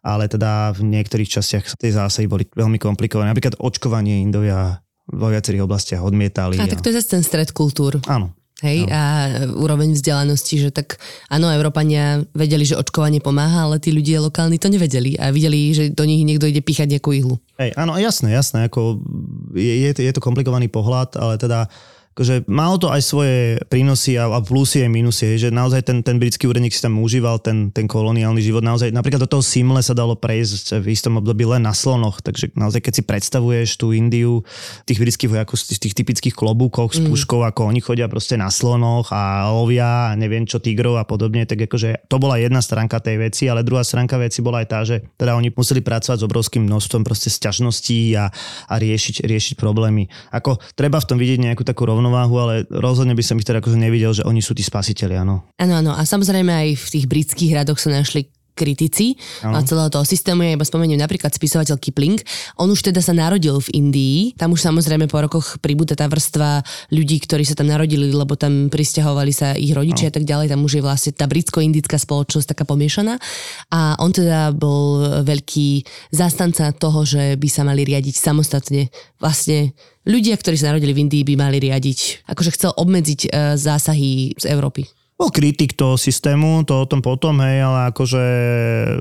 ale 0.00 0.28
teda 0.28 0.72
v 0.72 0.88
niektorých 0.88 1.28
častiach 1.28 1.76
tie 1.76 1.92
zásahy 1.92 2.26
boli 2.26 2.48
veľmi 2.48 2.80
komplikované. 2.80 3.32
Napríklad 3.32 3.60
očkovanie 3.60 4.24
Indovia 4.24 4.80
vo 5.10 5.28
viacerých 5.28 5.66
oblastiach 5.66 6.00
odmietali. 6.00 6.56
A, 6.56 6.64
a 6.64 6.70
tak 6.70 6.80
to 6.80 6.88
je 6.88 6.98
zase 7.02 7.18
ten 7.18 7.22
stred 7.26 7.50
kultúr. 7.50 7.98
Áno, 8.06 8.32
Hej, 8.60 8.84
no. 8.84 8.92
a 8.92 9.02
úroveň 9.56 9.96
vzdelanosti, 9.96 10.60
že 10.60 10.68
tak 10.68 11.00
áno, 11.32 11.48
Európania 11.48 12.20
vedeli, 12.36 12.68
že 12.68 12.76
očkovanie 12.76 13.24
pomáha, 13.24 13.64
ale 13.64 13.80
tí 13.80 13.88
ľudia 13.88 14.20
lokálni 14.20 14.60
to 14.60 14.68
nevedeli 14.68 15.16
a 15.16 15.32
videli, 15.32 15.72
že 15.72 15.88
do 15.88 16.04
nich 16.04 16.20
niekto 16.28 16.44
ide 16.44 16.60
píchať 16.60 16.92
nejakú 16.92 17.16
ihlu. 17.16 17.40
Hej, 17.56 17.72
áno, 17.80 17.96
jasné, 17.96 18.36
jasné, 18.36 18.68
ako 18.68 19.00
je, 19.56 19.88
je, 19.88 19.90
je 19.96 20.12
to 20.12 20.20
komplikovaný 20.20 20.68
pohľad, 20.68 21.16
ale 21.16 21.40
teda 21.40 21.72
akože 22.20 22.44
malo 22.52 22.76
to 22.76 22.92
aj 22.92 23.00
svoje 23.00 23.56
prínosy 23.72 24.20
a, 24.20 24.28
a 24.28 24.44
plusy 24.44 24.84
a 24.84 24.92
minusy, 24.92 25.40
že 25.40 25.48
naozaj 25.48 25.88
ten, 25.88 26.04
ten 26.04 26.20
britský 26.20 26.52
úradník 26.52 26.76
si 26.76 26.84
tam 26.84 27.00
užíval 27.00 27.40
ten, 27.40 27.72
ten 27.72 27.88
koloniálny 27.88 28.44
život. 28.44 28.60
Naozaj, 28.60 28.92
napríklad 28.92 29.24
do 29.24 29.30
toho 29.32 29.40
Simle 29.40 29.80
sa 29.80 29.96
dalo 29.96 30.20
prejsť 30.20 30.84
v 30.84 30.92
istom 30.92 31.16
období 31.16 31.48
len 31.48 31.64
na 31.64 31.72
slonoch, 31.72 32.20
takže 32.20 32.52
naozaj 32.52 32.84
keď 32.84 32.92
si 32.92 33.02
predstavuješ 33.08 33.80
tú 33.80 33.96
Indiu, 33.96 34.44
tých 34.84 35.00
britských 35.00 35.32
vojakov 35.32 35.56
z 35.64 35.80
tých 35.80 35.96
typických 35.96 36.36
klobúkoch 36.36 36.92
s 36.92 37.00
mm. 37.00 37.08
puškou, 37.08 37.40
ako 37.40 37.72
oni 37.72 37.80
chodia 37.80 38.04
proste 38.04 38.36
na 38.36 38.52
slonoch 38.52 39.08
a 39.16 39.48
lovia 39.48 40.12
a 40.12 40.18
neviem 40.20 40.44
čo 40.44 40.60
tigrov 40.60 41.00
a 41.00 41.08
podobne, 41.08 41.48
tak 41.48 41.64
akože 41.64 42.04
to 42.04 42.20
bola 42.20 42.36
jedna 42.36 42.60
stránka 42.60 43.00
tej 43.00 43.16
veci, 43.16 43.48
ale 43.48 43.64
druhá 43.64 43.80
stránka 43.80 44.20
veci 44.20 44.44
bola 44.44 44.60
aj 44.60 44.68
tá, 44.68 44.84
že 44.84 45.08
teda 45.16 45.40
oni 45.40 45.56
museli 45.56 45.80
pracovať 45.80 46.20
s 46.20 46.26
obrovským 46.28 46.68
množstvom 46.68 47.00
proste 47.00 47.32
sťažností 47.32 48.12
a, 48.20 48.28
a 48.68 48.74
riešiť, 48.76 49.24
riešiť 49.24 49.54
problémy. 49.56 50.12
Ako 50.36 50.60
treba 50.76 51.00
v 51.00 51.08
tom 51.08 51.16
vidieť 51.16 51.40
nejakú 51.40 51.64
takú 51.64 51.88
rovnosť 51.88 52.09
rovnováhu, 52.10 52.34
ale 52.42 52.54
rozhodne 52.74 53.14
by 53.14 53.22
som 53.22 53.38
ich 53.38 53.46
teda 53.46 53.62
akože 53.62 53.78
nevidel, 53.78 54.10
že 54.10 54.26
oni 54.26 54.42
sú 54.42 54.52
tí 54.52 54.66
spasiteľi, 54.66 55.22
áno. 55.22 55.46
Áno, 55.62 55.74
áno. 55.78 55.94
A 55.94 56.02
samozrejme 56.02 56.50
aj 56.50 56.68
v 56.74 56.86
tých 56.90 57.06
britských 57.06 57.54
radoch 57.54 57.78
sa 57.78 57.94
našli 57.94 58.26
kritici 58.54 59.16
ano. 59.40 59.62
celého 59.64 59.88
toho 59.88 60.04
systému. 60.04 60.44
Ja 60.44 60.56
iba 60.56 60.66
spomeniem 60.66 61.00
napríklad 61.00 61.32
spisovateľ 61.32 61.76
Kipling. 61.80 62.20
On 62.60 62.68
už 62.68 62.92
teda 62.92 63.00
sa 63.00 63.16
narodil 63.16 63.56
v 63.58 63.68
Indii. 63.76 64.18
Tam 64.36 64.52
už 64.52 64.60
samozrejme 64.60 65.08
po 65.08 65.22
rokoch 65.22 65.58
pribúda 65.62 65.96
tá 65.96 66.06
vrstva 66.06 66.62
ľudí, 66.92 67.20
ktorí 67.22 67.46
sa 67.46 67.56
tam 67.56 67.70
narodili, 67.70 68.12
lebo 68.12 68.36
tam 68.36 68.68
pristahovali 68.68 69.32
sa 69.32 69.56
ich 69.56 69.72
rodičia 69.72 70.08
ano. 70.08 70.12
a 70.12 70.16
tak 70.20 70.24
ďalej. 70.28 70.46
Tam 70.52 70.60
už 70.60 70.72
je 70.78 70.82
vlastne 70.84 71.12
tá 71.16 71.24
britsko-indická 71.26 71.96
spoločnosť 71.96 72.52
taká 72.52 72.64
pomiešaná. 72.68 73.16
A 73.72 73.96
on 73.98 74.12
teda 74.12 74.52
bol 74.52 75.22
veľký 75.24 75.84
zastanca 76.12 76.70
toho, 76.76 77.06
že 77.06 77.34
by 77.40 77.48
sa 77.48 77.62
mali 77.64 77.82
riadiť 77.86 78.14
samostatne. 78.14 78.92
Vlastne 79.18 79.72
ľudia, 80.04 80.36
ktorí 80.36 80.56
sa 80.56 80.74
narodili 80.74 80.92
v 80.96 81.02
Indii, 81.08 81.22
by 81.24 81.34
mali 81.36 81.58
riadiť. 81.60 82.28
Akože 82.28 82.54
chcel 82.54 82.70
obmedziť 82.76 83.20
uh, 83.26 83.54
zásahy 83.56 84.36
z 84.36 84.44
Európy 84.48 84.99
bol 85.20 85.28
kritik 85.28 85.76
toho 85.76 86.00
systému, 86.00 86.64
to 86.64 86.80
o 86.80 86.88
tom 86.88 87.04
potom, 87.04 87.36
hej, 87.44 87.60
ale 87.60 87.92
akože 87.92 88.24
e, 88.24 88.92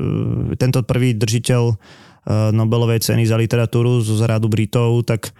tento 0.59 0.83
prvý 0.83 1.15
držiteľ 1.15 1.63
e, 1.71 1.75
Nobelovej 2.51 3.07
ceny 3.07 3.23
za 3.23 3.39
literatúru 3.39 4.03
z 4.03 4.19
radu 4.27 4.51
Britov, 4.51 5.07
tak 5.07 5.31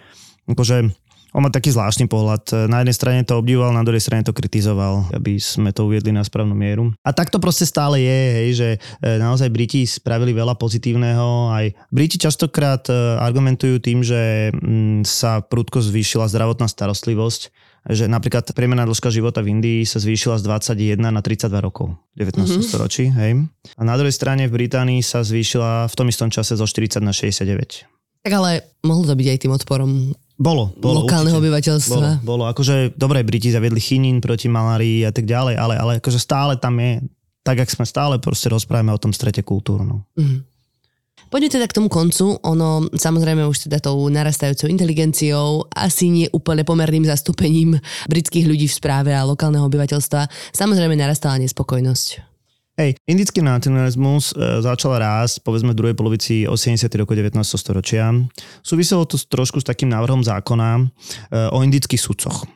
akože 0.48 0.88
on 1.30 1.46
má 1.46 1.54
taký 1.54 1.70
zvláštny 1.70 2.10
pohľad. 2.10 2.72
Na 2.72 2.82
jednej 2.82 2.96
strane 2.96 3.22
to 3.22 3.38
obdivoval, 3.38 3.70
na 3.70 3.86
druhej 3.86 4.02
strane 4.02 4.26
to 4.26 4.34
kritizoval, 4.34 5.06
aby 5.14 5.38
sme 5.38 5.70
to 5.70 5.86
uviedli 5.86 6.10
na 6.10 6.26
správnu 6.26 6.58
mieru. 6.58 6.90
A 7.06 7.14
tak 7.14 7.30
to 7.30 7.38
proste 7.38 7.70
stále 7.70 8.02
je, 8.02 8.20
hej, 8.34 8.50
že 8.56 8.70
e, 9.04 9.20
naozaj 9.20 9.52
Briti 9.52 9.84
spravili 9.84 10.32
veľa 10.32 10.56
pozitívneho. 10.56 11.54
Aj 11.54 11.70
Briti 11.92 12.16
častokrát 12.16 12.88
argumentujú 13.20 13.84
tým, 13.84 14.00
že 14.00 14.56
mm, 14.56 15.04
sa 15.04 15.44
prudko 15.44 15.84
zvýšila 15.84 16.32
zdravotná 16.32 16.72
starostlivosť 16.72 17.69
že 17.88 18.12
napríklad 18.12 18.52
priemerná 18.52 18.84
dĺžka 18.84 19.14
života 19.14 19.40
v 19.40 19.56
Indii 19.56 19.88
sa 19.88 20.04
zvýšila 20.04 20.42
z 20.42 20.44
21 20.76 21.00
na 21.00 21.22
32 21.24 21.48
rokov 21.64 21.96
v 22.18 22.28
19. 22.28 22.44
Mm-hmm. 22.44 22.64
storočí. 22.66 23.08
Hej. 23.14 23.48
A 23.78 23.82
na 23.88 23.96
druhej 23.96 24.12
strane 24.12 24.52
v 24.52 24.56
Británii 24.60 25.00
sa 25.00 25.24
zvýšila 25.24 25.88
v 25.88 25.94
tom 25.96 26.08
istom 26.12 26.28
čase 26.28 26.60
zo 26.60 26.68
40 26.68 27.00
na 27.00 27.16
69. 27.16 27.88
Tak 28.20 28.32
ale 28.36 28.68
mohlo 28.84 29.08
to 29.08 29.16
byť 29.16 29.28
aj 29.32 29.40
tým 29.40 29.54
odporom 29.56 30.12
bolo, 30.40 30.72
bolo. 30.80 31.04
Lokálneho 31.04 31.36
určite. 31.36 31.52
obyvateľstva. 31.52 32.24
Bolo, 32.24 32.24
bolo. 32.24 32.44
Akože, 32.48 32.96
dobre, 32.96 33.28
Briti 33.28 33.52
zaviedli 33.52 33.84
chinín 33.84 34.24
proti 34.24 34.48
malárii 34.48 35.04
a 35.04 35.12
tak 35.12 35.28
ďalej, 35.28 35.60
ale, 35.60 35.76
ale 35.76 35.92
akože 36.00 36.16
stále 36.16 36.56
tam 36.56 36.80
je, 36.80 37.04
tak 37.44 37.60
jak 37.60 37.68
sme 37.68 37.84
stále 37.84 38.24
proste 38.24 38.48
rozprávame 38.48 38.96
o 38.96 39.04
tom 39.04 39.12
strete 39.12 39.44
kultúrnu. 39.44 40.00
Mm-hmm. 40.16 40.40
Poďme 41.28 41.50
teda 41.52 41.68
k 41.68 41.78
tomu 41.78 41.92
koncu. 41.92 42.40
Ono 42.40 42.88
samozrejme 42.96 43.44
už 43.44 43.68
teda 43.68 43.84
tou 43.84 44.08
narastajúcou 44.08 44.72
inteligenciou, 44.72 45.68
asi 45.76 46.08
nie 46.08 46.28
úplne 46.32 46.64
pomerným 46.64 47.04
zastúpením 47.04 47.78
britských 48.08 48.48
ľudí 48.48 48.72
v 48.72 48.78
správe 48.80 49.12
a 49.12 49.28
lokálneho 49.28 49.68
obyvateľstva, 49.68 50.56
samozrejme 50.56 50.96
narastala 50.96 51.38
nespokojnosť. 51.44 52.30
Hej, 52.80 52.96
indický 53.12 53.44
nacionalizmus 53.44 54.32
e, 54.32 54.64
začal 54.64 55.04
rásť 55.04 55.44
povedzme 55.44 55.76
v 55.76 55.80
druhej 55.84 55.96
polovici 56.00 56.48
80. 56.48 56.88
roku 56.96 57.12
19. 57.12 57.36
storočia. 57.44 58.08
Súviselo 58.64 59.04
to 59.04 59.20
trošku 59.20 59.60
s 59.60 59.68
takým 59.68 59.92
návrhom 59.92 60.24
zákona 60.24 60.80
e, 60.80 60.84
o 61.52 61.60
indických 61.60 62.00
sudcoch. 62.00 62.48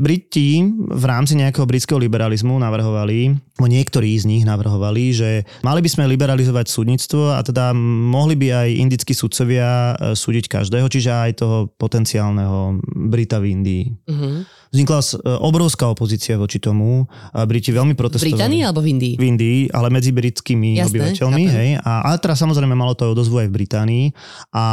Briti 0.00 0.64
v 0.72 1.04
rámci 1.04 1.36
nejakého 1.36 1.68
britského 1.68 2.00
liberalizmu 2.00 2.56
navrhovali, 2.56 3.36
niektorí 3.64 4.12
z 4.20 4.28
nich 4.28 4.44
navrhovali, 4.44 5.16
že 5.16 5.30
mali 5.64 5.80
by 5.80 5.88
sme 5.88 6.12
liberalizovať 6.12 6.68
súdnictvo 6.68 7.32
a 7.32 7.40
teda 7.40 7.72
mohli 8.12 8.36
by 8.36 8.48
aj 8.52 8.68
indickí 8.76 9.16
sudcovia 9.16 9.96
e, 9.96 10.12
súdiť 10.12 10.44
každého, 10.52 10.84
čiže 10.92 11.08
aj 11.08 11.40
toho 11.40 11.72
potenciálneho 11.80 12.84
Brita 12.84 13.40
v 13.40 13.56
Indii. 13.56 13.84
Uh-huh 14.04 14.44
vznikla 14.76 15.00
e, 15.00 15.06
obrovská 15.40 15.88
opozícia 15.88 16.36
voči 16.36 16.60
tomu. 16.60 17.08
A 17.32 17.48
Briti 17.48 17.72
veľmi 17.72 17.96
protestovali. 17.96 18.28
V 18.28 18.36
Británii 18.36 18.62
alebo 18.68 18.80
v 18.84 18.86
Indii? 18.92 19.14
V 19.16 19.24
Indii, 19.24 19.58
ale 19.72 19.88
medzi 19.88 20.12
britskými 20.12 20.76
Jasné, 20.76 20.92
obyvateľmi. 20.92 21.44
Hej. 21.48 21.68
A, 21.80 22.12
ale 22.12 22.16
teraz 22.20 22.42
samozrejme 22.44 22.76
malo 22.76 22.92
to 22.92 23.08
aj 23.08 23.12
odozvu 23.16 23.40
aj 23.40 23.48
v 23.48 23.56
Británii. 23.56 24.04
A 24.52 24.66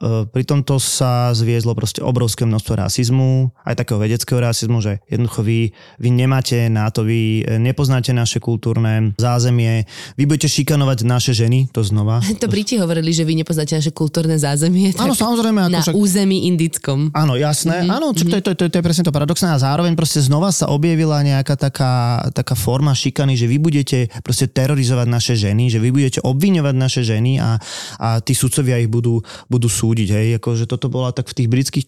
e, 0.00 0.24
pri 0.32 0.44
tomto 0.48 0.80
sa 0.80 1.36
zviezlo 1.36 1.76
proste 1.76 2.00
obrovské 2.00 2.48
množstvo 2.48 2.72
rasizmu, 2.80 3.52
aj 3.68 3.74
takého 3.76 4.00
vedeckého 4.00 4.40
rasizmu, 4.40 4.80
že 4.80 5.04
jednoducho 5.12 5.44
vy, 5.44 5.60
vy 6.00 6.08
nemáte 6.08 6.72
na 6.72 6.88
to, 6.88 7.04
vy 7.04 7.44
nepoznáte 7.60 8.13
naše 8.14 8.38
kultúrne 8.38 9.12
zázemie, 9.18 9.84
vy 10.14 10.24
budete 10.24 10.46
šikanovať 10.46 10.98
naše 11.02 11.32
ženy, 11.34 11.68
to 11.74 11.82
znova. 11.82 12.22
To 12.44 12.50
Briti 12.50 12.76
hovorili, 12.76 13.08
že 13.08 13.24
vy 13.24 13.40
nepoznáte 13.40 13.72
naše 13.72 13.88
kultúrne 13.88 14.36
zázemie. 14.36 14.92
Áno, 15.00 15.16
samozrejme. 15.16 15.64
Ako 15.64 15.72
na 15.72 15.80
však... 15.80 15.94
území 15.96 16.44
indickom. 16.52 17.08
Áno, 17.16 17.40
jasné. 17.40 17.82
Mm-hmm. 17.82 17.96
Áno, 17.96 18.06
čo, 18.12 18.24
to, 18.28 18.36
to, 18.44 18.50
to, 18.52 18.64
to, 18.68 18.76
je 18.78 18.84
presne 18.84 19.04
to 19.06 19.14
paradoxné 19.14 19.48
a 19.48 19.58
zároveň 19.58 19.96
proste 19.96 20.20
znova 20.20 20.52
sa 20.52 20.68
objavila 20.68 21.24
nejaká 21.24 21.56
taká, 21.56 22.26
taká 22.36 22.52
forma 22.52 22.92
šikany, 22.92 23.32
že 23.34 23.48
vy 23.48 23.56
budete 23.56 24.12
proste 24.20 24.44
terorizovať 24.50 25.08
naše 25.08 25.34
ženy, 25.40 25.72
že 25.72 25.80
vy 25.80 25.88
budete 25.88 26.20
obviňovať 26.20 26.74
naše 26.76 27.00
ženy 27.00 27.40
a, 27.40 27.56
a 27.96 28.08
tí 28.20 28.36
sudcovia 28.36 28.76
ich 28.76 28.92
budú, 28.92 29.24
budú 29.48 29.72
súdiť. 29.72 30.08
Hej. 30.12 30.28
Akože 30.42 30.68
toto 30.68 30.92
bola 30.92 31.16
tak 31.16 31.32
v 31.32 31.36
tých 31.40 31.48
britských 31.48 31.86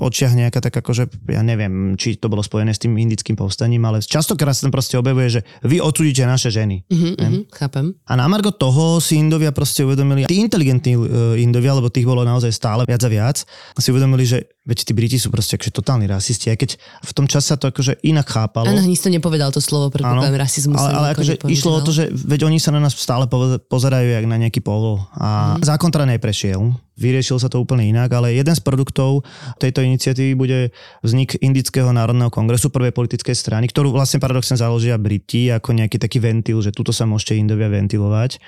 očiach 0.00 0.32
nejaká 0.32 0.64
tak 0.64 0.72
akože, 0.80 1.28
ja 1.28 1.44
neviem, 1.44 1.94
či 2.00 2.16
to 2.16 2.32
bolo 2.32 2.40
spojené 2.40 2.72
s 2.72 2.80
tým 2.80 2.96
indickým 2.96 3.36
povstaním, 3.36 3.84
ale 3.84 4.00
častokrát 4.00 4.56
sa 4.56 4.66
tam 4.66 4.72
proste 4.72 4.96
objavuje, 4.96 5.38
že 5.38 5.40
vy 5.64 5.76
odsúdite 5.80 6.24
naše 6.24 6.48
ženy. 6.48 6.84
Uh-huh, 6.88 7.12
uh-huh, 7.16 7.44
chápem. 7.52 7.92
A 8.08 8.12
na 8.16 8.24
Margo 8.28 8.52
toho 8.52 9.00
si 9.00 9.20
Indovia 9.20 9.52
proste 9.52 9.84
uvedomili, 9.84 10.24
tí 10.24 10.40
inteligentní 10.40 10.96
uh, 10.96 11.36
Indovia, 11.36 11.76
lebo 11.76 11.92
tých 11.92 12.08
bolo 12.08 12.24
naozaj 12.24 12.52
stále 12.52 12.82
viac 12.88 13.02
a 13.04 13.10
viac, 13.10 13.36
si 13.76 13.88
uvedomili, 13.92 14.24
že 14.24 14.48
veď 14.64 14.78
tí 14.86 14.92
Briti 14.92 15.18
sú 15.18 15.32
proste 15.32 15.56
akože 15.56 15.72
totálni 15.72 16.06
rasisti, 16.06 16.52
aj 16.52 16.58
keď 16.60 16.70
v 16.78 17.12
tom 17.16 17.26
čase 17.26 17.52
sa 17.52 17.56
to 17.56 17.72
akože 17.72 18.00
inak 18.06 18.28
chápalo. 18.28 18.68
Áno, 18.68 18.84
nic 18.84 19.00
to 19.00 19.08
nepovedal 19.10 19.50
to 19.50 19.58
slovo, 19.58 19.88
predpokladám, 19.90 20.36
rasizmus. 20.36 20.78
Ale, 20.78 20.90
ale 20.94 21.06
akože 21.16 21.32
išlo 21.48 21.80
o 21.80 21.80
to, 21.82 21.90
že 21.90 22.12
veď 22.12 22.46
oni 22.46 22.60
sa 22.60 22.70
na 22.70 22.80
nás 22.80 22.92
stále 22.94 23.26
pozerajú 23.66 24.08
jak 24.14 24.26
na 24.28 24.36
nejaký 24.36 24.60
povol. 24.60 25.02
A 25.16 25.56
mm. 25.56 25.66
zákon 25.66 25.90
teda 25.90 26.06
neprešiel, 26.06 26.60
vyriešil 27.00 27.40
sa 27.40 27.48
to 27.48 27.58
úplne 27.58 27.88
inak, 27.88 28.12
ale 28.12 28.36
jeden 28.36 28.52
z 28.52 28.62
produktov 28.62 29.24
tejto 29.56 29.80
iniciatívy 29.80 30.32
bude 30.36 30.58
vznik 31.00 31.40
Indického 31.40 31.90
národného 31.90 32.28
kongresu, 32.28 32.68
prvej 32.68 32.92
politickej 32.92 33.34
strany, 33.34 33.66
ktorú 33.66 33.90
vlastne 33.90 34.20
paradoxne 34.20 34.60
založia 34.60 35.00
Briti 35.00 35.48
ako 35.48 35.72
nejaký 35.74 35.96
taký 35.96 36.20
ventil, 36.20 36.60
že 36.60 36.70
tuto 36.70 36.92
sa 36.92 37.08
môžete 37.08 37.40
Indovia 37.40 37.72
ventilovať 37.72 38.38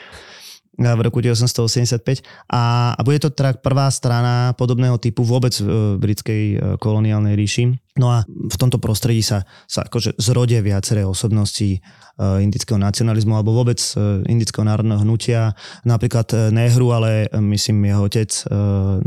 v 0.81 1.01
roku 1.05 1.21
1885 1.21 2.25
a, 2.49 2.97
a 2.97 3.01
bude 3.05 3.21
to 3.21 3.29
teda 3.29 3.61
prvá 3.61 3.93
strana 3.93 4.57
podobného 4.57 4.97
typu 4.97 5.21
vôbec 5.21 5.53
v 5.61 6.01
britskej 6.01 6.43
e, 6.53 6.57
koloniálnej 6.81 7.37
ríši. 7.37 7.77
No 8.01 8.09
a 8.09 8.25
v 8.25 8.57
tomto 8.57 8.81
prostredí 8.81 9.21
sa, 9.21 9.45
sa 9.69 9.85
akože 9.85 10.17
zrodia 10.17 10.65
viaceré 10.65 11.05
osobnosti 11.05 11.77
uh, 11.77 12.41
indického 12.41 12.81
nacionalizmu 12.81 13.37
alebo 13.37 13.53
vôbec 13.53 13.77
indického 14.25 14.65
národného 14.65 15.05
hnutia. 15.05 15.53
Napríklad 15.85 16.49
Nehru, 16.57 16.89
ale 16.97 17.29
myslím 17.37 17.93
jeho 17.93 18.09
otec 18.09 18.33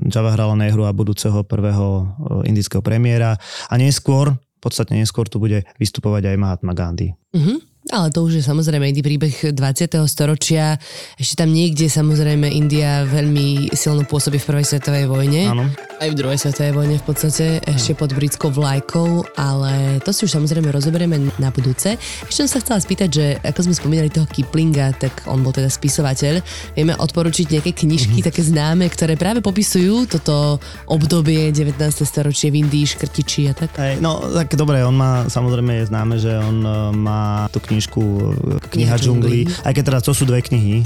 Jawaharlal 0.05 0.61
Nehru 0.61 0.85
a 0.85 0.93
budúceho 0.93 1.41
prvého 1.41 2.13
indického 2.45 2.85
premiéra. 2.85 3.41
A 3.73 3.81
neskôr, 3.81 4.37
podstatne 4.61 5.01
neskôr 5.01 5.25
tu 5.25 5.41
bude 5.41 5.65
vystupovať 5.81 6.29
aj 6.29 6.37
Mahatma 6.37 6.77
Gandhi. 6.77 7.09
Uh-huh. 7.33 7.57
Ale 7.93 8.09
to 8.09 8.25
už 8.25 8.41
je 8.41 8.43
samozrejme 8.43 8.89
iný 8.89 9.05
príbeh 9.05 9.53
20. 9.53 10.09
storočia. 10.09 10.81
Ešte 11.21 11.45
tam 11.45 11.53
niekde 11.53 11.85
samozrejme 11.85 12.49
India 12.49 13.05
veľmi 13.05 13.69
silno 13.77 14.01
pôsobí 14.09 14.41
v 14.41 14.47
prvej 14.49 14.65
svetovej 14.65 15.05
vojne. 15.05 15.41
Áno. 15.53 15.65
Aj 15.95 16.11
v 16.11 16.19
druhej 16.19 16.35
svetovej 16.35 16.75
vojne 16.75 16.97
v 16.99 17.05
podstate, 17.07 17.45
ešte 17.63 17.95
pod 17.95 18.11
britskou 18.11 18.51
vlajkou, 18.51 19.23
ale 19.39 20.03
to 20.03 20.11
si 20.11 20.27
už 20.27 20.35
samozrejme 20.35 20.67
rozoberieme 20.67 21.31
na 21.39 21.49
budúce. 21.55 21.95
Ešte 22.27 22.43
som 22.43 22.51
sa 22.51 22.59
chcela 22.59 22.83
spýtať, 22.83 23.09
že 23.09 23.25
ako 23.39 23.71
sme 23.71 23.79
spomínali 23.79 24.09
toho 24.11 24.27
Kiplinga, 24.27 24.91
tak 24.99 25.23
on 25.31 25.39
bol 25.39 25.55
teda 25.55 25.71
spisovateľ. 25.71 26.43
Vieme 26.75 26.99
odporučiť 26.99 27.47
nejaké 27.47 27.71
knižky 27.71 28.19
mm-hmm. 28.19 28.27
také 28.27 28.41
známe, 28.43 28.85
ktoré 28.91 29.15
práve 29.15 29.39
popisujú 29.39 30.03
toto 30.19 30.59
obdobie 30.91 31.55
19. 31.55 31.79
storočie 32.03 32.51
v 32.51 32.67
Indii, 32.67 32.91
škrtiči 32.91 33.41
a 33.49 33.53
tak? 33.55 33.71
Hey, 33.79 33.95
no 34.03 34.19
tak 34.19 34.51
dobre, 34.59 34.83
on 34.83 34.99
má, 34.99 35.31
samozrejme 35.31 35.79
je 35.79 35.89
známe, 35.89 36.15
že 36.19 36.35
on 36.35 36.57
uh, 36.59 36.91
má 36.91 37.47
tú 37.55 37.63
knižku 37.63 37.85
knižku 37.85 38.01
Kniha 38.71 38.95
džungli, 38.97 39.45
aj 39.63 39.73
keď 39.75 39.83
teda 39.83 39.99
to 40.01 40.11
sú 40.11 40.23
dve 40.25 40.41
knihy 40.41 40.81
e, 40.81 40.85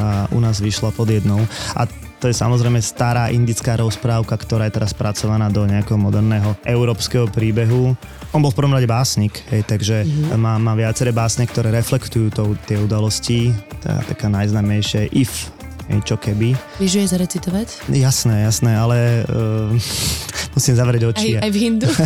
a 0.00 0.26
u 0.34 0.40
nás 0.42 0.60
vyšla 0.60 0.90
pod 0.92 1.08
jednou. 1.08 1.40
A 1.76 1.86
to 2.20 2.28
je 2.28 2.36
samozrejme 2.36 2.76
stará 2.84 3.32
indická 3.32 3.80
rozprávka, 3.80 4.36
ktorá 4.36 4.68
je 4.68 4.76
teraz 4.76 4.92
spracovaná 4.92 5.48
do 5.48 5.64
nejakého 5.64 5.96
moderného 5.96 6.52
európskeho 6.68 7.24
príbehu. 7.32 7.96
On 8.36 8.44
bol 8.44 8.52
v 8.52 8.60
prvom 8.60 8.76
rade 8.76 8.84
básnik, 8.84 9.40
hej, 9.48 9.64
takže 9.64 10.04
mm-hmm. 10.04 10.36
má, 10.36 10.60
má 10.60 10.76
viaceré 10.76 11.16
básne, 11.16 11.48
ktoré 11.48 11.72
reflektujú 11.72 12.28
to, 12.28 12.52
tie 12.68 12.76
udalosti. 12.76 13.56
Tá 13.80 14.04
taká 14.04 14.28
najznámejšia 14.28 15.08
If, 15.16 15.48
hej, 15.88 16.04
čo 16.04 16.20
keby. 16.20 16.52
Vieš 16.76 16.92
je 17.00 17.08
zarecitovať? 17.08 17.88
Jasné, 17.88 18.44
jasné, 18.44 18.76
ale 18.76 19.24
uh, 19.24 19.72
musím 20.54 20.76
zavrieť 20.76 21.08
oči. 21.08 21.40
Aj, 21.40 21.48
aj 21.48 21.50
v 21.50 21.56
hindu? 21.56 21.88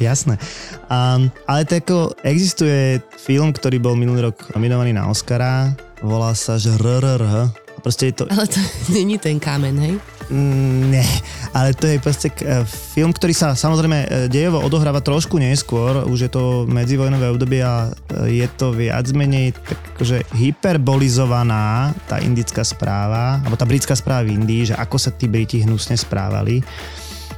Jasné. 0.00 0.40
Um, 0.88 1.28
ale 1.44 1.68
to 1.68 1.76
ako 1.76 1.98
existuje 2.24 3.04
film, 3.20 3.52
ktorý 3.52 3.76
bol 3.76 3.92
minulý 3.92 4.32
rok 4.32 4.56
nominovaný 4.56 4.96
na 4.96 5.12
Oscara, 5.12 5.76
volá 6.00 6.32
sa 6.32 6.56
že 6.56 6.72
RRR. 6.72 7.52
Proste 7.80 8.12
je 8.12 8.14
to... 8.20 8.24
Ale 8.28 8.46
to 8.46 8.60
není 8.96 9.18
ten 9.18 9.40
kamen, 9.40 9.76
hej? 9.80 9.94
Mm, 10.30 10.94
nie, 10.94 11.08
ale 11.50 11.74
to 11.74 11.90
je 11.90 11.98
proste 11.98 12.30
e, 12.30 12.62
film, 12.94 13.10
ktorý 13.10 13.34
sa 13.34 13.58
samozrejme 13.58 13.98
e, 13.98 14.08
dejovo 14.30 14.62
odohráva 14.62 15.02
trošku 15.02 15.42
neskôr, 15.42 16.06
už 16.06 16.18
je 16.22 16.30
to 16.30 16.70
medzivojnové 16.70 17.34
obdobie 17.34 17.58
a 17.66 17.90
e, 18.30 18.38
je 18.38 18.46
to 18.54 18.70
viac 18.70 19.10
menej 19.10 19.50
tak 19.58 19.98
akože 19.98 20.22
hyperbolizovaná 20.38 21.90
tá 22.06 22.22
indická 22.22 22.62
správa, 22.62 23.42
alebo 23.42 23.58
tá 23.58 23.66
britská 23.66 23.98
správa 23.98 24.22
v 24.22 24.38
Indii, 24.38 24.70
že 24.70 24.78
ako 24.78 25.02
sa 25.02 25.10
tí 25.10 25.26
Briti 25.26 25.66
hnusne 25.66 25.98
správali 25.98 26.62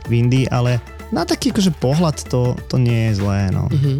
v 0.04 0.12
Indii, 0.12 0.52
ale 0.52 0.76
na 1.08 1.24
taký 1.24 1.48
akože 1.48 1.72
pohľad 1.80 2.28
to, 2.28 2.52
to 2.68 2.76
nie 2.76 3.08
je 3.08 3.24
zlé, 3.24 3.48
no. 3.48 3.72
Mm-hmm. 3.72 3.96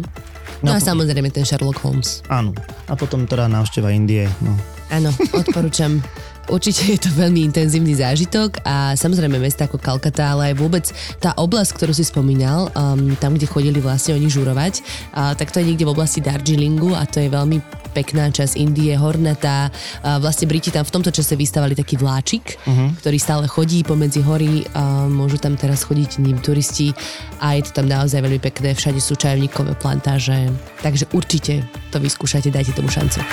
No, 0.61 0.69
no 0.69 0.77
a 0.77 0.79
samozrejme 0.79 1.33
ten 1.33 1.49
Sherlock 1.49 1.81
Holmes. 1.81 2.21
Áno. 2.29 2.53
A 2.85 2.93
potom 2.93 3.25
teda 3.25 3.49
návšteva 3.49 3.89
Indie, 3.89 4.29
no. 4.45 4.53
Áno, 4.93 5.09
odporúčam. 5.33 5.97
Určite 6.51 6.83
je 6.91 6.99
to 6.99 7.09
veľmi 7.15 7.47
intenzívny 7.47 7.95
zážitok 7.95 8.67
a 8.67 8.99
samozrejme 8.99 9.39
mesta 9.39 9.63
ako 9.63 9.79
Kalkata, 9.79 10.35
ale 10.35 10.51
aj 10.51 10.55
vôbec 10.59 10.85
tá 11.23 11.31
oblasť, 11.39 11.71
ktorú 11.79 11.95
si 11.95 12.03
spomínal, 12.03 12.67
um, 12.75 13.15
tam, 13.15 13.39
kde 13.39 13.47
chodili 13.47 13.79
vlastne 13.79 14.19
oni 14.19 14.27
žurovať, 14.27 14.73
uh, 15.15 15.31
tak 15.39 15.55
to 15.55 15.63
je 15.63 15.71
niekde 15.71 15.87
v 15.87 15.93
oblasti 15.95 16.19
Darjeelingu 16.19 16.91
a 16.99 17.07
to 17.07 17.23
je 17.23 17.31
veľmi 17.31 17.63
pekná 17.95 18.27
časť 18.27 18.59
Indie, 18.59 18.91
hornatá. 18.97 19.71
Uh, 20.03 20.19
vlastne 20.19 20.49
Briti 20.49 20.67
tam 20.67 20.83
v 20.83 20.91
tomto 20.91 21.15
čase 21.15 21.39
vystavali 21.39 21.79
taký 21.79 21.95
vláčik, 21.95 22.59
uh-huh. 22.59 22.91
ktorý 22.99 23.17
stále 23.21 23.45
chodí 23.47 23.85
pomedzi 23.87 24.19
hory, 24.19 24.67
uh, 24.67 25.07
môžu 25.07 25.39
tam 25.39 25.55
teraz 25.55 25.87
chodiť 25.87 26.19
ním 26.19 26.43
turisti 26.43 26.91
a 27.39 27.55
je 27.55 27.63
to 27.63 27.71
tam 27.71 27.87
naozaj 27.87 28.19
veľmi 28.19 28.43
pekné, 28.43 28.75
všade 28.75 28.99
sú 28.99 29.15
čajovníkové 29.15 29.79
plantáže, 29.79 30.51
takže 30.83 31.07
určite 31.15 31.63
to 31.93 32.03
vyskúšajte, 32.03 32.51
dajte 32.51 32.75
tomu 32.75 32.91
šancu. 32.91 33.23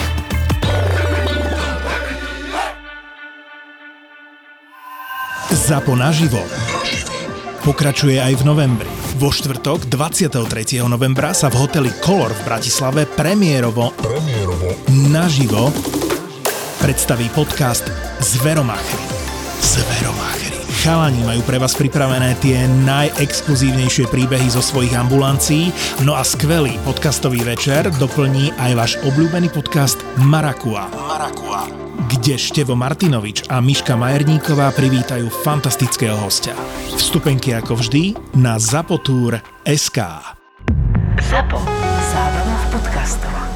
ZAPO 5.71 5.95
naživo 5.95 6.43
pokračuje 7.62 8.18
aj 8.18 8.43
v 8.43 8.43
novembri. 8.43 8.91
Vo 9.23 9.31
štvrtok 9.31 9.87
23. 9.87 10.83
novembra 10.91 11.31
sa 11.31 11.47
v 11.47 11.62
hoteli 11.62 11.95
Color 12.03 12.35
v 12.35 12.43
Bratislave 12.43 13.07
premiérovo, 13.07 13.95
premiérovo 13.95 14.75
naživo 15.14 15.71
predstaví 16.83 17.31
podcast 17.31 17.87
Zveromachery. 18.18 19.07
Zveromachery. 19.62 20.50
Chalani 20.81 21.20
majú 21.28 21.45
pre 21.45 21.61
vás 21.61 21.76
pripravené 21.76 22.41
tie 22.41 22.64
najexkluzívnejšie 22.89 24.09
príbehy 24.09 24.49
zo 24.49 24.64
svojich 24.64 24.97
ambulancií, 24.97 25.68
no 26.09 26.16
a 26.16 26.24
skvelý 26.24 26.81
podcastový 26.89 27.45
večer 27.45 27.93
doplní 28.01 28.49
aj 28.57 28.72
váš 28.72 28.93
obľúbený 29.05 29.53
podcast 29.53 30.01
Marakua. 30.24 30.89
Marakua 30.97 31.68
kde 32.11 32.35
Števo 32.35 32.74
Martinovič 32.74 33.47
a 33.53 33.62
Miška 33.62 33.95
Majerníková 33.95 34.74
privítajú 34.74 35.31
fantastického 35.31 36.16
hostia. 36.18 36.59
Vstupenky 36.97 37.55
ako 37.55 37.78
vždy 37.78 38.18
na 38.35 38.59
SK. 39.62 39.99
Zapo. 41.22 41.61
Zábrná 42.11 42.57
v 42.57 42.66
podcastovách. 42.74 43.50